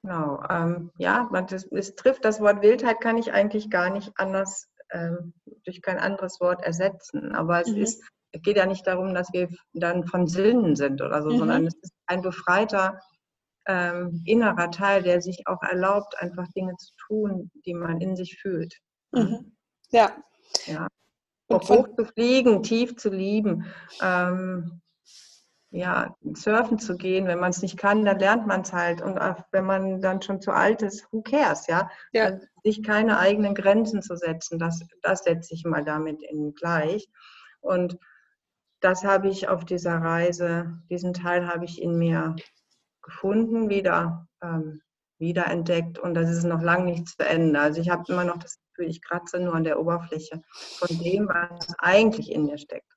Genau, 0.03 0.43
ähm, 0.49 0.91
ja, 0.97 1.29
das, 1.49 1.65
es 1.73 1.95
trifft 1.95 2.25
das 2.25 2.41
Wort 2.41 2.63
Wildheit, 2.63 3.01
kann 3.01 3.19
ich 3.19 3.33
eigentlich 3.33 3.71
gar 3.71 3.91
nicht 3.91 4.13
anders, 4.17 4.69
ähm, 4.93 5.35
durch 5.65 5.83
kein 5.83 5.99
anderes 5.99 6.41
Wort 6.41 6.63
ersetzen. 6.63 7.35
Aber 7.35 7.61
es 7.61 7.69
mhm. 7.69 7.83
ist, 7.83 8.03
es 8.33 8.43
geht 8.43 8.57
ja 8.57 8.65
nicht 8.65 8.87
darum, 8.87 9.13
dass 9.13 9.33
wir 9.33 9.49
dann 9.75 10.07
von 10.07 10.27
Sinnen 10.27 10.75
sind 10.75 11.03
oder 11.03 11.23
so, 11.23 11.31
mhm. 11.31 11.39
sondern 11.39 11.67
es 11.67 11.75
ist 11.83 11.93
ein 12.07 12.23
befreiter 12.23 13.01
ähm, 13.67 14.23
innerer 14.27 14.71
Teil, 14.71 15.03
der 15.03 15.21
sich 15.21 15.47
auch 15.47 15.63
erlaubt, 15.63 16.15
einfach 16.19 16.47
Dinge 16.57 16.77
zu 16.77 16.93
tun, 17.07 17.51
die 17.67 17.75
man 17.75 18.01
in 18.01 18.17
sich 18.17 18.39
fühlt. 18.41 18.79
Mhm. 19.13 19.57
Ja. 19.91 20.17
ja. 20.67 20.87
hoch 21.51 21.89
zu 21.97 22.05
fliegen, 22.05 22.63
tief 22.63 22.97
zu 22.97 23.11
lieben. 23.11 23.67
Ähm, 24.03 24.81
ja, 25.73 26.17
surfen 26.35 26.79
zu 26.79 26.97
gehen. 26.97 27.27
Wenn 27.27 27.39
man 27.39 27.51
es 27.51 27.63
nicht 27.63 27.77
kann, 27.77 28.05
dann 28.05 28.19
lernt 28.19 28.47
man 28.47 28.63
es 28.63 28.73
halt. 28.73 29.03
Und 29.03 29.19
wenn 29.53 29.65
man 29.65 30.01
dann 30.01 30.21
schon 30.21 30.41
zu 30.41 30.51
alt 30.51 30.83
ist, 30.83 31.07
who 31.13 31.23
cares, 31.23 31.67
ja? 31.69 31.89
ja. 32.13 32.25
Also 32.25 32.47
sich 32.65 32.83
keine 32.83 33.19
eigenen 33.19 33.55
Grenzen 33.55 34.03
zu 34.03 34.17
setzen, 34.17 34.59
das, 34.59 34.83
das 35.03 35.23
setze 35.23 35.55
ich 35.55 35.65
mal 35.65 35.85
damit 35.85 36.23
in 36.23 36.55
gleich. 36.55 37.09
Und 37.61 37.99
das 38.81 39.05
habe 39.05 39.29
ich 39.29 39.49
auf 39.49 39.65
dieser 39.65 39.99
Reise, 39.99 40.79
diesen 40.91 41.13
Teil 41.13 41.47
habe 41.47 41.65
ich 41.65 41.81
in 41.81 41.99
mir 41.99 42.35
gefunden, 43.03 43.69
wieder, 43.69 44.27
ähm, 44.43 44.83
wieder 45.19 45.47
entdeckt. 45.47 45.99
Und 45.99 46.15
das 46.15 46.31
ist 46.31 46.45
noch 46.45 46.63
lange 46.63 46.93
nicht 46.93 47.09
zu 47.09 47.27
Ende. 47.27 47.61
Also 47.61 47.81
ich 47.81 47.91
habe 47.91 48.05
immer 48.09 48.25
noch 48.25 48.39
das 48.39 48.59
Gefühl, 48.75 48.91
ich 48.91 49.03
kratze 49.03 49.39
nur 49.41 49.55
an 49.55 49.65
der 49.65 49.79
Oberfläche 49.79 50.43
von 50.51 50.99
dem, 50.99 51.29
was 51.29 51.75
eigentlich 51.79 52.33
in 52.33 52.47
mir 52.47 52.59
steckt. 52.59 52.91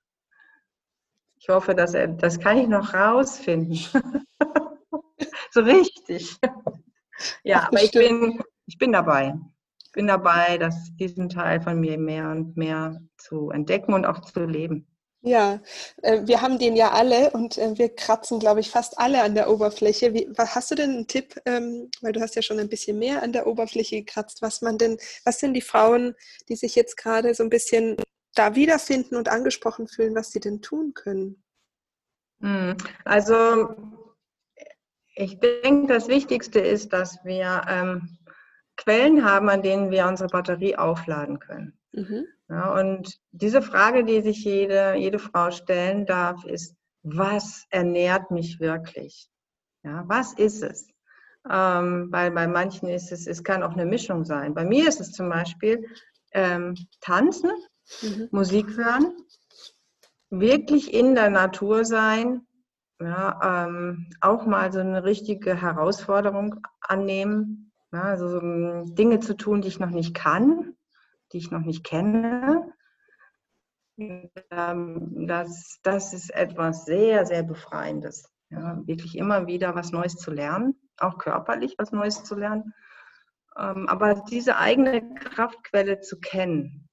Ich 1.36 1.49
hoffe, 1.49 1.76
dass 1.76 1.93
er, 1.93 2.08
das 2.08 2.39
kann 2.39 2.58
ich 2.58 2.68
noch 2.68 2.93
rausfinden. 2.93 3.76
so 5.51 5.60
richtig. 5.62 6.38
ja, 7.43 7.68
aber 7.68 7.84
ich 7.84 7.91
bin, 7.91 8.41
ich 8.66 8.78
bin 8.78 8.93
dabei. 8.93 9.34
Ich 9.84 9.91
bin 9.91 10.08
dabei, 10.08 10.58
dass 10.58 10.95
diesen 10.95 11.30
Teil 11.30 11.62
von 11.62 11.80
mir 11.80 11.97
mehr 11.97 12.30
und 12.30 12.56
mehr 12.56 12.99
zu 13.18 13.49
entdecken 13.49 13.93
und 13.93 14.06
auch 14.06 14.22
zu 14.22 14.45
leben. 14.45 14.88
Ja, 15.26 15.61
äh, 16.01 16.28
wir 16.28 16.41
haben 16.41 16.59
den 16.59 16.76
ja 16.76 16.91
alle 16.91 17.32
und 17.32 17.57
äh, 17.57 17.78
wir 17.78 17.95
kratzen, 17.95 18.39
glaube 18.39 18.59
ich, 18.59 18.69
fast 18.69 18.99
alle 18.99 19.24
an 19.24 19.36
der 19.36 19.49
Oberfläche. 19.49 20.13
Wie, 20.13 20.30
hast 20.38 20.69
du 20.69 20.76
denn 20.76 20.89
einen 20.91 21.07
Tipp, 21.07 21.39
ähm, 21.45 21.89
weil 22.01 22.11
du 22.11 22.19
hast 22.19 22.36
ja 22.36 22.41
schon 22.41 22.59
ein 22.59 22.67
bisschen 22.67 22.99
mehr 22.99 23.24
an 23.24 23.32
der 23.32 23.47
Oberfläche 23.47 23.95
gekratzt, 24.03 24.41
was 24.41 24.61
man 24.61 24.78
denn, 24.78 24.97
was 25.24 25.39
sind 25.39 25.53
die 25.53 25.61
Frauen, 25.61 26.13
die 26.49 26.57
sich 26.57 26.76
jetzt 26.76 26.97
gerade 26.97 27.34
so 27.36 27.43
ein 27.43 27.49
bisschen 27.49 27.95
da 28.36 28.55
wiederfinden 28.55 29.15
und 29.15 29.30
angesprochen 29.30 29.88
fühlen, 29.88 30.13
was 30.13 30.32
sie 30.32 30.41
denn 30.41 30.61
tun 30.61 30.93
können? 30.93 31.41
Hm, 32.41 32.76
also 33.05 33.76
ich 35.15 35.39
denke, 35.39 35.93
das 35.93 36.09
Wichtigste 36.09 36.59
ist, 36.59 36.91
dass 36.91 37.24
wir 37.24 37.61
ähm, 37.69 38.17
Quellen 38.76 39.24
haben, 39.24 39.49
an 39.49 39.61
denen 39.61 39.89
wir 39.89 40.05
unsere 40.05 40.28
Batterie 40.28 40.76
aufladen 40.76 41.39
können. 41.39 41.80
Mhm. 41.93 42.25
Ja, 42.49 42.79
und 42.79 43.19
diese 43.31 43.61
Frage, 43.61 44.03
die 44.03 44.21
sich 44.21 44.43
jede, 44.43 44.95
jede 44.95 45.19
Frau 45.19 45.51
stellen 45.51 46.05
darf, 46.05 46.43
ist, 46.45 46.75
was 47.03 47.65
ernährt 47.69 48.31
mich 48.31 48.59
wirklich? 48.59 49.29
Ja, 49.83 50.03
was 50.07 50.33
ist 50.33 50.63
es? 50.63 50.87
Ähm, 51.49 52.07
weil 52.11 52.31
bei 52.31 52.47
manchen 52.47 52.89
ist 52.89 53.11
es, 53.11 53.27
es 53.27 53.43
kann 53.43 53.63
auch 53.63 53.73
eine 53.73 53.85
Mischung 53.85 54.23
sein. 54.23 54.53
Bei 54.53 54.65
mir 54.65 54.87
ist 54.87 55.01
es 55.01 55.11
zum 55.11 55.29
Beispiel 55.29 55.85
ähm, 56.31 56.75
Tanzen, 57.01 57.51
mhm. 58.01 58.29
Musik 58.31 58.67
hören, 58.77 59.17
wirklich 60.29 60.93
in 60.93 61.15
der 61.15 61.29
Natur 61.29 61.85
sein, 61.85 62.47
ja, 63.01 63.65
ähm, 63.65 64.09
auch 64.21 64.45
mal 64.45 64.71
so 64.71 64.79
eine 64.79 65.03
richtige 65.03 65.61
Herausforderung 65.61 66.65
annehmen, 66.81 67.71
ja, 67.91 68.03
also 68.03 68.29
so, 68.29 68.39
um, 68.39 68.95
Dinge 68.95 69.19
zu 69.19 69.35
tun, 69.35 69.61
die 69.61 69.67
ich 69.67 69.79
noch 69.79 69.89
nicht 69.89 70.13
kann, 70.15 70.75
die 71.34 71.38
ich 71.39 71.51
noch 71.51 71.61
nicht 71.61 71.84
kenne. 71.84 72.71
Ähm, 73.97 75.27
das, 75.27 75.79
das 75.84 76.13
ist 76.13 76.34
etwas 76.34 76.86
sehr, 76.86 77.25
sehr 77.25 77.43
Befreiendes. 77.43 78.29
Ja, 78.49 78.79
wirklich 78.86 79.17
immer 79.17 79.47
wieder 79.47 79.75
was 79.75 79.91
Neues 79.91 80.15
zu 80.15 80.31
lernen, 80.31 80.75
auch 80.97 81.17
körperlich 81.17 81.75
was 81.77 81.91
Neues 81.91 82.23
zu 82.23 82.36
lernen. 82.36 82.73
Ähm, 83.57 83.88
aber 83.88 84.23
diese 84.29 84.57
eigene 84.57 85.13
Kraftquelle 85.15 85.99
zu 86.01 86.19
kennen. 86.19 86.88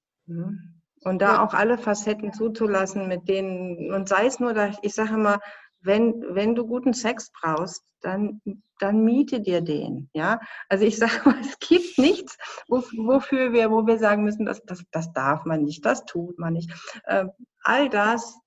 Und 1.02 1.22
da 1.22 1.42
auch 1.42 1.54
alle 1.54 1.76
Facetten 1.78 2.32
zuzulassen, 2.32 3.08
mit 3.08 3.28
denen, 3.28 3.92
und 3.92 4.08
sei 4.08 4.26
es 4.26 4.38
nur, 4.38 4.54
ich 4.82 4.94
sage 4.94 5.14
immer, 5.14 5.40
wenn, 5.82 6.24
wenn 6.34 6.54
du 6.54 6.66
guten 6.66 6.92
Sex 6.92 7.30
brauchst, 7.32 7.84
dann, 8.00 8.40
dann 8.78 9.04
miete 9.04 9.40
dir 9.40 9.60
den. 9.60 10.10
Ja? 10.12 10.40
Also 10.68 10.84
ich 10.84 10.96
sage 10.98 11.20
mal, 11.24 11.40
es 11.40 11.58
gibt 11.58 11.98
nichts, 11.98 12.36
wofür 12.68 13.52
wir, 13.52 13.70
wo 13.70 13.86
wir 13.86 13.98
sagen 13.98 14.24
müssen, 14.24 14.46
das, 14.46 14.62
das, 14.64 14.82
das 14.90 15.12
darf 15.12 15.44
man 15.44 15.64
nicht, 15.64 15.84
das 15.84 16.04
tut 16.04 16.38
man 16.38 16.54
nicht. 16.54 16.70
Äh, 17.04 17.26
all 17.62 17.88
das, 17.88 18.38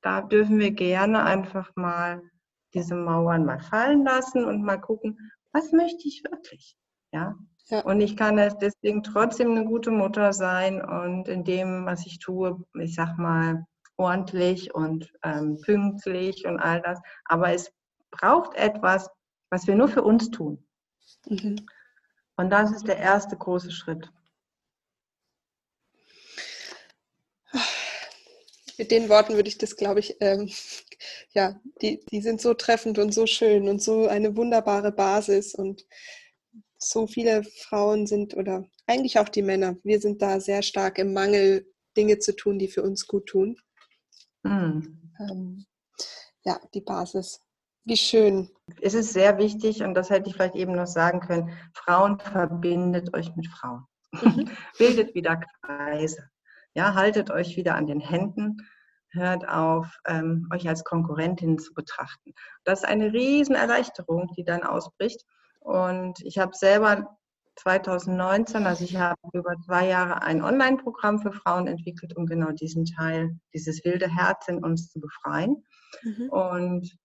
da 0.00 0.20
dürfen 0.20 0.58
wir 0.58 0.72
gerne 0.72 1.22
einfach 1.24 1.70
mal 1.76 2.22
diese 2.74 2.94
Mauern 2.94 3.44
mal 3.44 3.60
fallen 3.60 4.04
lassen 4.04 4.44
und 4.44 4.62
mal 4.62 4.78
gucken, 4.78 5.18
was 5.52 5.72
möchte 5.72 6.08
ich 6.08 6.24
wirklich? 6.24 6.76
Ja, 7.12 7.36
ja. 7.68 7.80
Und 7.80 8.00
ich 8.00 8.16
kann 8.16 8.38
es 8.38 8.56
deswegen 8.56 9.02
trotzdem 9.02 9.52
eine 9.52 9.64
gute 9.64 9.90
Mutter 9.90 10.32
sein 10.32 10.82
und 10.82 11.28
in 11.28 11.44
dem, 11.44 11.86
was 11.86 12.06
ich 12.06 12.18
tue, 12.18 12.64
ich 12.78 12.94
sag 12.94 13.18
mal, 13.18 13.66
ordentlich 13.96 14.74
und 14.74 15.12
ähm, 15.22 15.60
pünktlich 15.62 16.46
und 16.46 16.58
all 16.58 16.80
das. 16.82 17.00
Aber 17.24 17.52
es 17.52 17.72
braucht 18.10 18.54
etwas, 18.56 19.08
was 19.50 19.66
wir 19.66 19.74
nur 19.74 19.88
für 19.88 20.02
uns 20.02 20.30
tun. 20.30 20.64
Mhm. 21.28 21.66
Und 22.36 22.50
das 22.50 22.72
ist 22.72 22.86
der 22.86 22.98
erste 22.98 23.36
große 23.36 23.70
Schritt. 23.70 24.10
Mit 28.78 28.90
den 28.90 29.08
Worten 29.08 29.34
würde 29.34 29.48
ich 29.48 29.58
das, 29.58 29.76
glaube 29.76 30.00
ich, 30.00 30.16
ähm, 30.20 30.50
ja, 31.34 31.60
die, 31.80 32.04
die 32.06 32.20
sind 32.20 32.40
so 32.40 32.54
treffend 32.54 32.98
und 32.98 33.12
so 33.12 33.26
schön 33.26 33.68
und 33.68 33.82
so 33.82 34.08
eine 34.08 34.36
wunderbare 34.36 34.92
Basis 34.92 35.54
und 35.54 35.86
so 36.78 37.06
viele 37.06 37.44
Frauen 37.44 38.06
sind 38.06 38.34
oder 38.34 38.64
eigentlich 38.86 39.18
auch 39.18 39.28
die 39.28 39.42
Männer, 39.42 39.76
wir 39.84 40.00
sind 40.00 40.20
da 40.20 40.40
sehr 40.40 40.62
stark 40.62 40.98
im 40.98 41.12
Mangel, 41.12 41.66
Dinge 41.96 42.18
zu 42.18 42.34
tun, 42.34 42.58
die 42.58 42.68
für 42.68 42.82
uns 42.82 43.06
gut 43.06 43.26
tun. 43.26 43.56
Mhm. 44.42 45.12
Ähm, 45.18 45.66
ja, 46.44 46.58
die 46.74 46.80
Basis. 46.80 47.40
Wie 47.84 47.96
schön. 47.96 48.48
Es 48.80 48.94
ist 48.94 49.12
sehr 49.12 49.38
wichtig, 49.38 49.82
und 49.82 49.94
das 49.94 50.10
hätte 50.10 50.28
ich 50.28 50.34
vielleicht 50.34 50.54
eben 50.54 50.72
noch 50.72 50.86
sagen 50.86 51.20
können, 51.20 51.50
Frauen 51.74 52.18
verbindet 52.20 53.14
euch 53.14 53.34
mit 53.34 53.48
Frauen. 53.48 53.84
Mhm. 54.12 54.48
Bildet 54.78 55.14
wieder 55.14 55.40
Kreise. 55.62 56.28
Ja, 56.74 56.94
haltet 56.94 57.30
euch 57.30 57.56
wieder 57.56 57.74
an 57.74 57.86
den 57.86 58.00
Händen. 58.00 58.68
Hört 59.10 59.46
auf, 59.46 59.98
ähm, 60.06 60.48
euch 60.52 60.66
als 60.68 60.84
Konkurrentin 60.84 61.58
zu 61.58 61.74
betrachten. 61.74 62.32
Das 62.64 62.80
ist 62.80 62.88
eine 62.88 63.12
Riesenerleichterung, 63.12 64.32
die 64.36 64.44
dann 64.44 64.62
ausbricht. 64.62 65.26
Und 65.60 66.20
ich 66.22 66.38
habe 66.38 66.56
selber 66.56 67.18
2019, 67.56 68.66
also 68.66 68.84
ich 68.84 68.96
habe 68.96 69.20
über 69.32 69.54
zwei 69.64 69.86
Jahre 69.86 70.22
ein 70.22 70.42
Online-Programm 70.42 71.20
für 71.20 71.32
Frauen 71.32 71.66
entwickelt, 71.66 72.16
um 72.16 72.26
genau 72.26 72.50
diesen 72.52 72.84
Teil, 72.84 73.38
dieses 73.54 73.84
wilde 73.84 74.08
Herz 74.08 74.48
in 74.48 74.64
uns 74.64 74.90
zu 74.90 75.00
befreien. 75.00 75.64
Mhm. 76.02 76.28
Und 76.30 76.98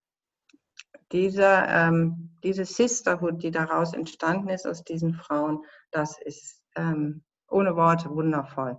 dieser, 1.11 1.67
ähm, 1.67 2.37
diese 2.43 2.65
Sisterhood, 2.65 3.43
die 3.43 3.51
daraus 3.51 3.93
entstanden 3.93 4.49
ist 4.49 4.65
aus 4.65 4.83
diesen 4.83 5.13
Frauen, 5.13 5.63
das 5.91 6.19
ist 6.21 6.61
ähm, 6.75 7.23
ohne 7.49 7.75
Worte 7.75 8.09
wundervoll. 8.09 8.77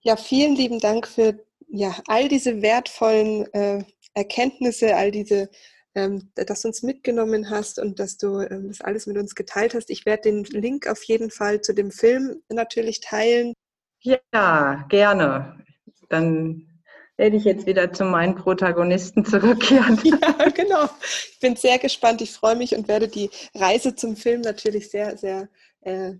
Ja, 0.00 0.16
vielen 0.16 0.56
lieben 0.56 0.80
Dank 0.80 1.06
für 1.06 1.38
ja, 1.68 1.94
all 2.06 2.28
diese 2.28 2.60
wertvollen 2.60 3.46
äh, 3.54 3.84
Erkenntnisse, 4.14 4.96
all 4.96 5.10
diese, 5.10 5.48
dass 5.94 6.62
du 6.62 6.68
uns 6.68 6.82
mitgenommen 6.82 7.50
hast 7.50 7.78
und 7.78 7.98
dass 7.98 8.16
du 8.16 8.40
ähm, 8.40 8.68
das 8.68 8.80
alles 8.80 9.06
mit 9.06 9.18
uns 9.18 9.34
geteilt 9.34 9.74
hast. 9.74 9.90
Ich 9.90 10.06
werde 10.06 10.22
den 10.22 10.44
Link 10.44 10.86
auf 10.86 11.02
jeden 11.04 11.30
Fall 11.30 11.60
zu 11.60 11.74
dem 11.74 11.90
Film 11.90 12.42
natürlich 12.48 13.00
teilen. 13.00 13.52
Ja, 14.00 14.86
gerne. 14.88 15.64
Dann 16.08 16.68
werde 17.16 17.36
ich 17.36 17.44
jetzt 17.44 17.66
wieder 17.66 17.92
zu 17.92 18.04
meinen 18.04 18.34
Protagonisten 18.34 19.24
zurückkehren. 19.26 20.00
Ja, 20.02 20.48
genau. 20.48 20.88
Ich 21.30 21.38
bin 21.40 21.56
sehr 21.56 21.78
gespannt. 21.78 22.22
Ich 22.22 22.32
freue 22.32 22.56
mich 22.56 22.74
und 22.74 22.88
werde 22.88 23.08
die 23.08 23.30
Reise 23.54 23.94
zum 23.94 24.16
Film 24.16 24.40
natürlich 24.40 24.90
sehr, 24.90 25.16
sehr 25.16 25.48
äh, 25.82 26.14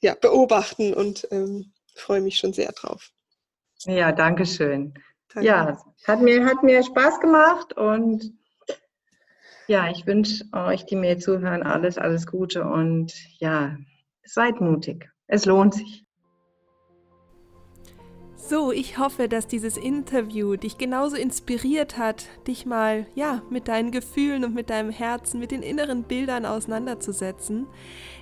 ja, 0.00 0.14
beobachten 0.14 0.94
und 0.94 1.26
ähm, 1.30 1.72
freue 1.94 2.20
mich 2.20 2.38
schon 2.38 2.52
sehr 2.52 2.72
drauf. 2.72 3.10
Ja, 3.80 4.12
danke 4.12 4.46
schön. 4.46 4.94
Danke. 5.34 5.46
Ja, 5.46 5.78
hat 6.06 6.20
mir, 6.20 6.44
hat 6.44 6.62
mir 6.62 6.82
Spaß 6.82 7.20
gemacht 7.20 7.74
und 7.76 8.37
ja, 9.68 9.90
ich 9.90 10.06
wünsche 10.06 10.44
euch, 10.52 10.86
die 10.86 10.96
mir 10.96 11.18
zuhören, 11.18 11.62
alles, 11.62 11.98
alles 11.98 12.26
Gute 12.26 12.64
und 12.64 13.12
ja, 13.38 13.76
seid 14.24 14.60
mutig. 14.60 15.10
Es 15.26 15.44
lohnt 15.44 15.74
sich. 15.74 16.04
So, 18.36 18.72
ich 18.72 18.96
hoffe, 18.96 19.28
dass 19.28 19.46
dieses 19.46 19.76
Interview 19.76 20.56
dich 20.56 20.78
genauso 20.78 21.16
inspiriert 21.16 21.98
hat, 21.98 22.24
dich 22.46 22.64
mal 22.64 23.04
ja 23.14 23.42
mit 23.50 23.68
deinen 23.68 23.90
Gefühlen 23.90 24.42
und 24.42 24.54
mit 24.54 24.70
deinem 24.70 24.88
Herzen, 24.88 25.38
mit 25.38 25.50
den 25.50 25.62
inneren 25.62 26.04
Bildern 26.04 26.46
auseinanderzusetzen. 26.46 27.66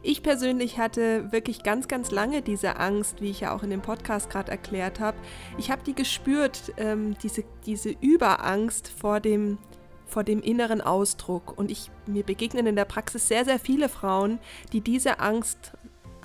Ich 0.02 0.24
persönlich 0.24 0.78
hatte 0.78 1.30
wirklich 1.30 1.62
ganz, 1.62 1.86
ganz 1.86 2.10
lange 2.10 2.42
diese 2.42 2.80
Angst, 2.80 3.20
wie 3.20 3.30
ich 3.30 3.42
ja 3.42 3.54
auch 3.54 3.62
in 3.62 3.70
dem 3.70 3.82
Podcast 3.82 4.28
gerade 4.28 4.50
erklärt 4.50 4.98
habe. 4.98 5.16
Ich 5.58 5.70
habe 5.70 5.82
die 5.86 5.94
gespürt, 5.94 6.72
ähm, 6.76 7.14
diese, 7.22 7.44
diese 7.64 7.90
Überangst 8.00 8.88
vor 8.88 9.20
dem 9.20 9.58
vor 10.06 10.24
dem 10.24 10.40
inneren 10.40 10.80
Ausdruck. 10.80 11.56
Und 11.56 11.70
ich, 11.70 11.90
mir 12.06 12.22
begegnen 12.22 12.66
in 12.66 12.76
der 12.76 12.84
Praxis 12.84 13.28
sehr, 13.28 13.44
sehr 13.44 13.58
viele 13.58 13.88
Frauen, 13.88 14.38
die 14.72 14.80
diese 14.80 15.20
Angst 15.20 15.72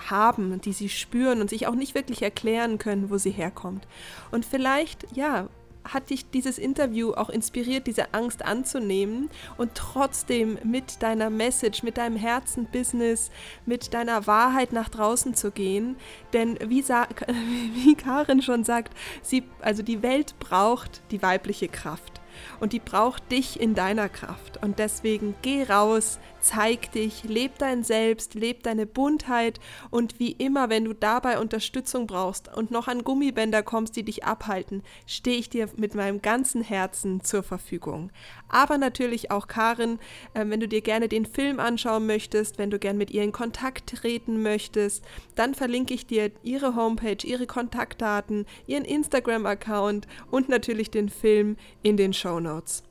haben, 0.09 0.61
die 0.61 0.73
sie 0.73 0.89
spüren 0.89 1.41
und 1.41 1.49
sich 1.49 1.67
auch 1.67 1.75
nicht 1.75 1.95
wirklich 1.95 2.21
erklären 2.21 2.77
können, 2.77 3.09
wo 3.09 3.17
sie 3.17 3.31
herkommt. 3.31 3.87
Und 4.31 4.45
vielleicht, 4.45 5.05
ja, 5.15 5.47
hat 5.83 6.09
dich 6.09 6.29
dieses 6.29 6.57
Interview 6.57 7.13
auch 7.13 7.29
inspiriert, 7.29 7.87
diese 7.87 8.13
Angst 8.13 8.45
anzunehmen 8.45 9.29
und 9.57 9.71
trotzdem 9.75 10.57
mit 10.63 11.01
deiner 11.01 11.29
Message, 11.29 11.83
mit 11.83 11.97
deinem 11.97 12.17
Herzen-Business, 12.17 13.31
mit 13.65 13.93
deiner 13.93 14.27
Wahrheit 14.27 14.73
nach 14.73 14.89
draußen 14.89 15.33
zu 15.33 15.51
gehen. 15.51 15.95
Denn 16.33 16.57
wie, 16.59 16.83
wie 17.73 17.95
Karin 17.95 18.41
schon 18.41 18.63
sagt, 18.63 18.93
sie, 19.21 19.43
also 19.61 19.81
die 19.81 20.03
Welt 20.03 20.35
braucht 20.39 21.01
die 21.11 21.21
weibliche 21.21 21.67
Kraft 21.67 22.10
und 22.59 22.73
die 22.73 22.79
braucht 22.79 23.31
dich 23.31 23.59
in 23.59 23.75
deiner 23.75 24.09
Kraft. 24.09 24.61
Und 24.61 24.79
deswegen 24.79 25.35
geh 25.41 25.63
raus, 25.63 26.19
zeig 26.39 26.91
dich, 26.91 27.23
leb 27.23 27.57
dein 27.59 27.83
Selbst, 27.83 28.33
leb 28.33 28.63
deine 28.63 28.85
Buntheit 28.85 29.59
und 29.89 30.19
wie 30.19 30.31
immer, 30.31 30.69
wenn 30.69 30.85
du 30.85 30.93
dabei 30.93 31.39
Unterstützung 31.39 32.07
brauchst 32.07 32.53
und 32.55 32.71
noch 32.71 32.87
an 32.87 33.03
Gummibänder 33.03 33.63
kommst, 33.63 33.95
die 33.95 34.03
dich 34.03 34.23
abhalten, 34.25 34.83
stehe 35.05 35.37
ich 35.37 35.49
dir 35.49 35.69
mit 35.77 35.95
meinem 35.95 36.21
ganzen 36.21 36.61
Herzen 36.61 37.23
zur 37.23 37.43
Verfügung. 37.43 38.11
Aber 38.49 38.77
natürlich 38.77 39.31
auch 39.31 39.47
Karin, 39.47 39.99
äh, 40.33 40.45
wenn 40.47 40.59
du 40.59 40.67
dir 40.67 40.81
gerne 40.81 41.07
den 41.07 41.25
Film 41.25 41.59
anschauen 41.59 42.05
möchtest, 42.05 42.57
wenn 42.57 42.71
du 42.71 42.79
gern 42.79 42.97
mit 42.97 43.11
ihr 43.11 43.23
in 43.23 43.31
Kontakt 43.31 43.95
treten 43.95 44.41
möchtest, 44.41 45.03
dann 45.35 45.55
verlinke 45.55 45.93
ich 45.93 46.07
dir 46.07 46.31
ihre 46.43 46.75
Homepage, 46.75 47.17
ihre 47.23 47.47
Kontaktdaten, 47.47 48.45
ihren 48.67 48.85
Instagram-Account 48.85 50.07
und 50.29 50.49
natürlich 50.49 50.91
den 50.91 51.09
Film 51.09 51.57
in 51.83 51.97
den 51.97 52.13
Show 52.13 52.30
Notes. 52.39 52.83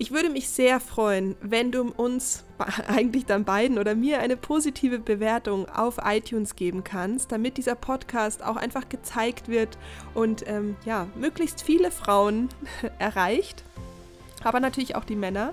Ich 0.00 0.12
würde 0.12 0.30
mich 0.30 0.48
sehr 0.48 0.78
freuen, 0.78 1.34
wenn 1.40 1.72
du 1.72 1.82
uns, 1.90 2.44
eigentlich 2.86 3.26
dann 3.26 3.44
beiden 3.44 3.78
oder 3.78 3.96
mir, 3.96 4.20
eine 4.20 4.36
positive 4.36 5.00
Bewertung 5.00 5.68
auf 5.68 5.96
iTunes 6.04 6.54
geben 6.54 6.84
kannst, 6.84 7.32
damit 7.32 7.56
dieser 7.56 7.74
Podcast 7.74 8.44
auch 8.44 8.56
einfach 8.56 8.88
gezeigt 8.88 9.48
wird 9.48 9.76
und 10.14 10.46
ähm, 10.46 10.76
ja, 10.84 11.08
möglichst 11.16 11.62
viele 11.62 11.90
Frauen 11.90 12.48
erreicht, 13.00 13.64
aber 14.44 14.60
natürlich 14.60 14.94
auch 14.94 15.04
die 15.04 15.16
Männer. 15.16 15.52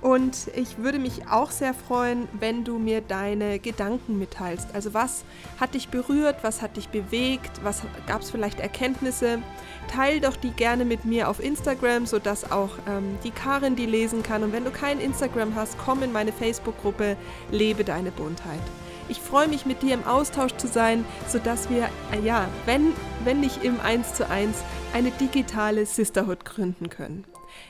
Und 0.00 0.48
ich 0.54 0.78
würde 0.78 0.98
mich 1.00 1.26
auch 1.28 1.50
sehr 1.50 1.74
freuen, 1.74 2.28
wenn 2.38 2.64
du 2.64 2.78
mir 2.78 3.00
deine 3.00 3.58
Gedanken 3.58 4.18
mitteilst. 4.18 4.68
Also 4.72 4.94
was 4.94 5.24
hat 5.58 5.74
dich 5.74 5.88
berührt, 5.88 6.36
was 6.42 6.62
hat 6.62 6.76
dich 6.76 6.88
bewegt, 6.88 7.64
was 7.64 7.82
gab 8.06 8.22
es 8.22 8.30
vielleicht 8.30 8.60
Erkenntnisse? 8.60 9.42
Teil 9.88 10.20
doch 10.20 10.36
die 10.36 10.50
gerne 10.50 10.84
mit 10.84 11.04
mir 11.04 11.28
auf 11.28 11.42
Instagram, 11.42 12.06
sodass 12.06 12.50
auch 12.50 12.70
ähm, 12.86 13.18
die 13.24 13.30
Karin 13.30 13.76
die 13.76 13.86
lesen 13.86 14.22
kann. 14.22 14.42
Und 14.42 14.52
wenn 14.52 14.64
du 14.64 14.70
kein 14.70 15.00
Instagram 15.00 15.54
hast, 15.54 15.76
komm 15.78 16.02
in 16.02 16.12
meine 16.12 16.32
Facebook-Gruppe 16.32 17.16
Lebe 17.50 17.84
deine 17.84 18.10
Buntheit. 18.10 18.60
Ich 19.08 19.20
freue 19.20 19.48
mich 19.48 19.64
mit 19.64 19.82
dir 19.82 19.94
im 19.94 20.06
Austausch 20.06 20.54
zu 20.56 20.68
sein, 20.68 21.04
sodass 21.28 21.70
wir, 21.70 21.88
äh, 22.12 22.20
ja, 22.22 22.48
wenn, 22.66 22.92
wenn 23.24 23.40
nicht 23.40 23.64
im 23.64 23.80
1 23.80 24.14
zu 24.14 24.28
1, 24.28 24.56
eine 24.92 25.10
digitale 25.12 25.86
Sisterhood 25.86 26.44
gründen 26.44 26.90
können. 26.90 27.26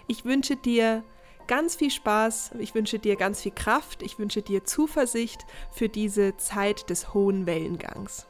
Ich 0.08 0.24
wünsche 0.24 0.56
dir 0.56 1.04
ganz 1.46 1.76
viel 1.76 1.90
Spaß, 1.90 2.52
ich 2.58 2.74
wünsche 2.74 2.98
dir 2.98 3.16
ganz 3.16 3.40
viel 3.40 3.52
Kraft, 3.52 4.02
ich 4.02 4.18
wünsche 4.18 4.42
dir 4.42 4.64
Zuversicht 4.64 5.46
für 5.70 5.88
diese 5.88 6.36
Zeit 6.36 6.90
des 6.90 7.14
hohen 7.14 7.46
Wellengangs. 7.46 8.26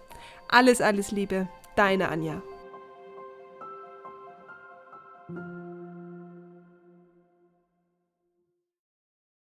Alles, 0.49 0.81
alles 0.81 1.11
Liebe, 1.11 1.49
deine 1.77 2.09
Anja. 2.09 2.43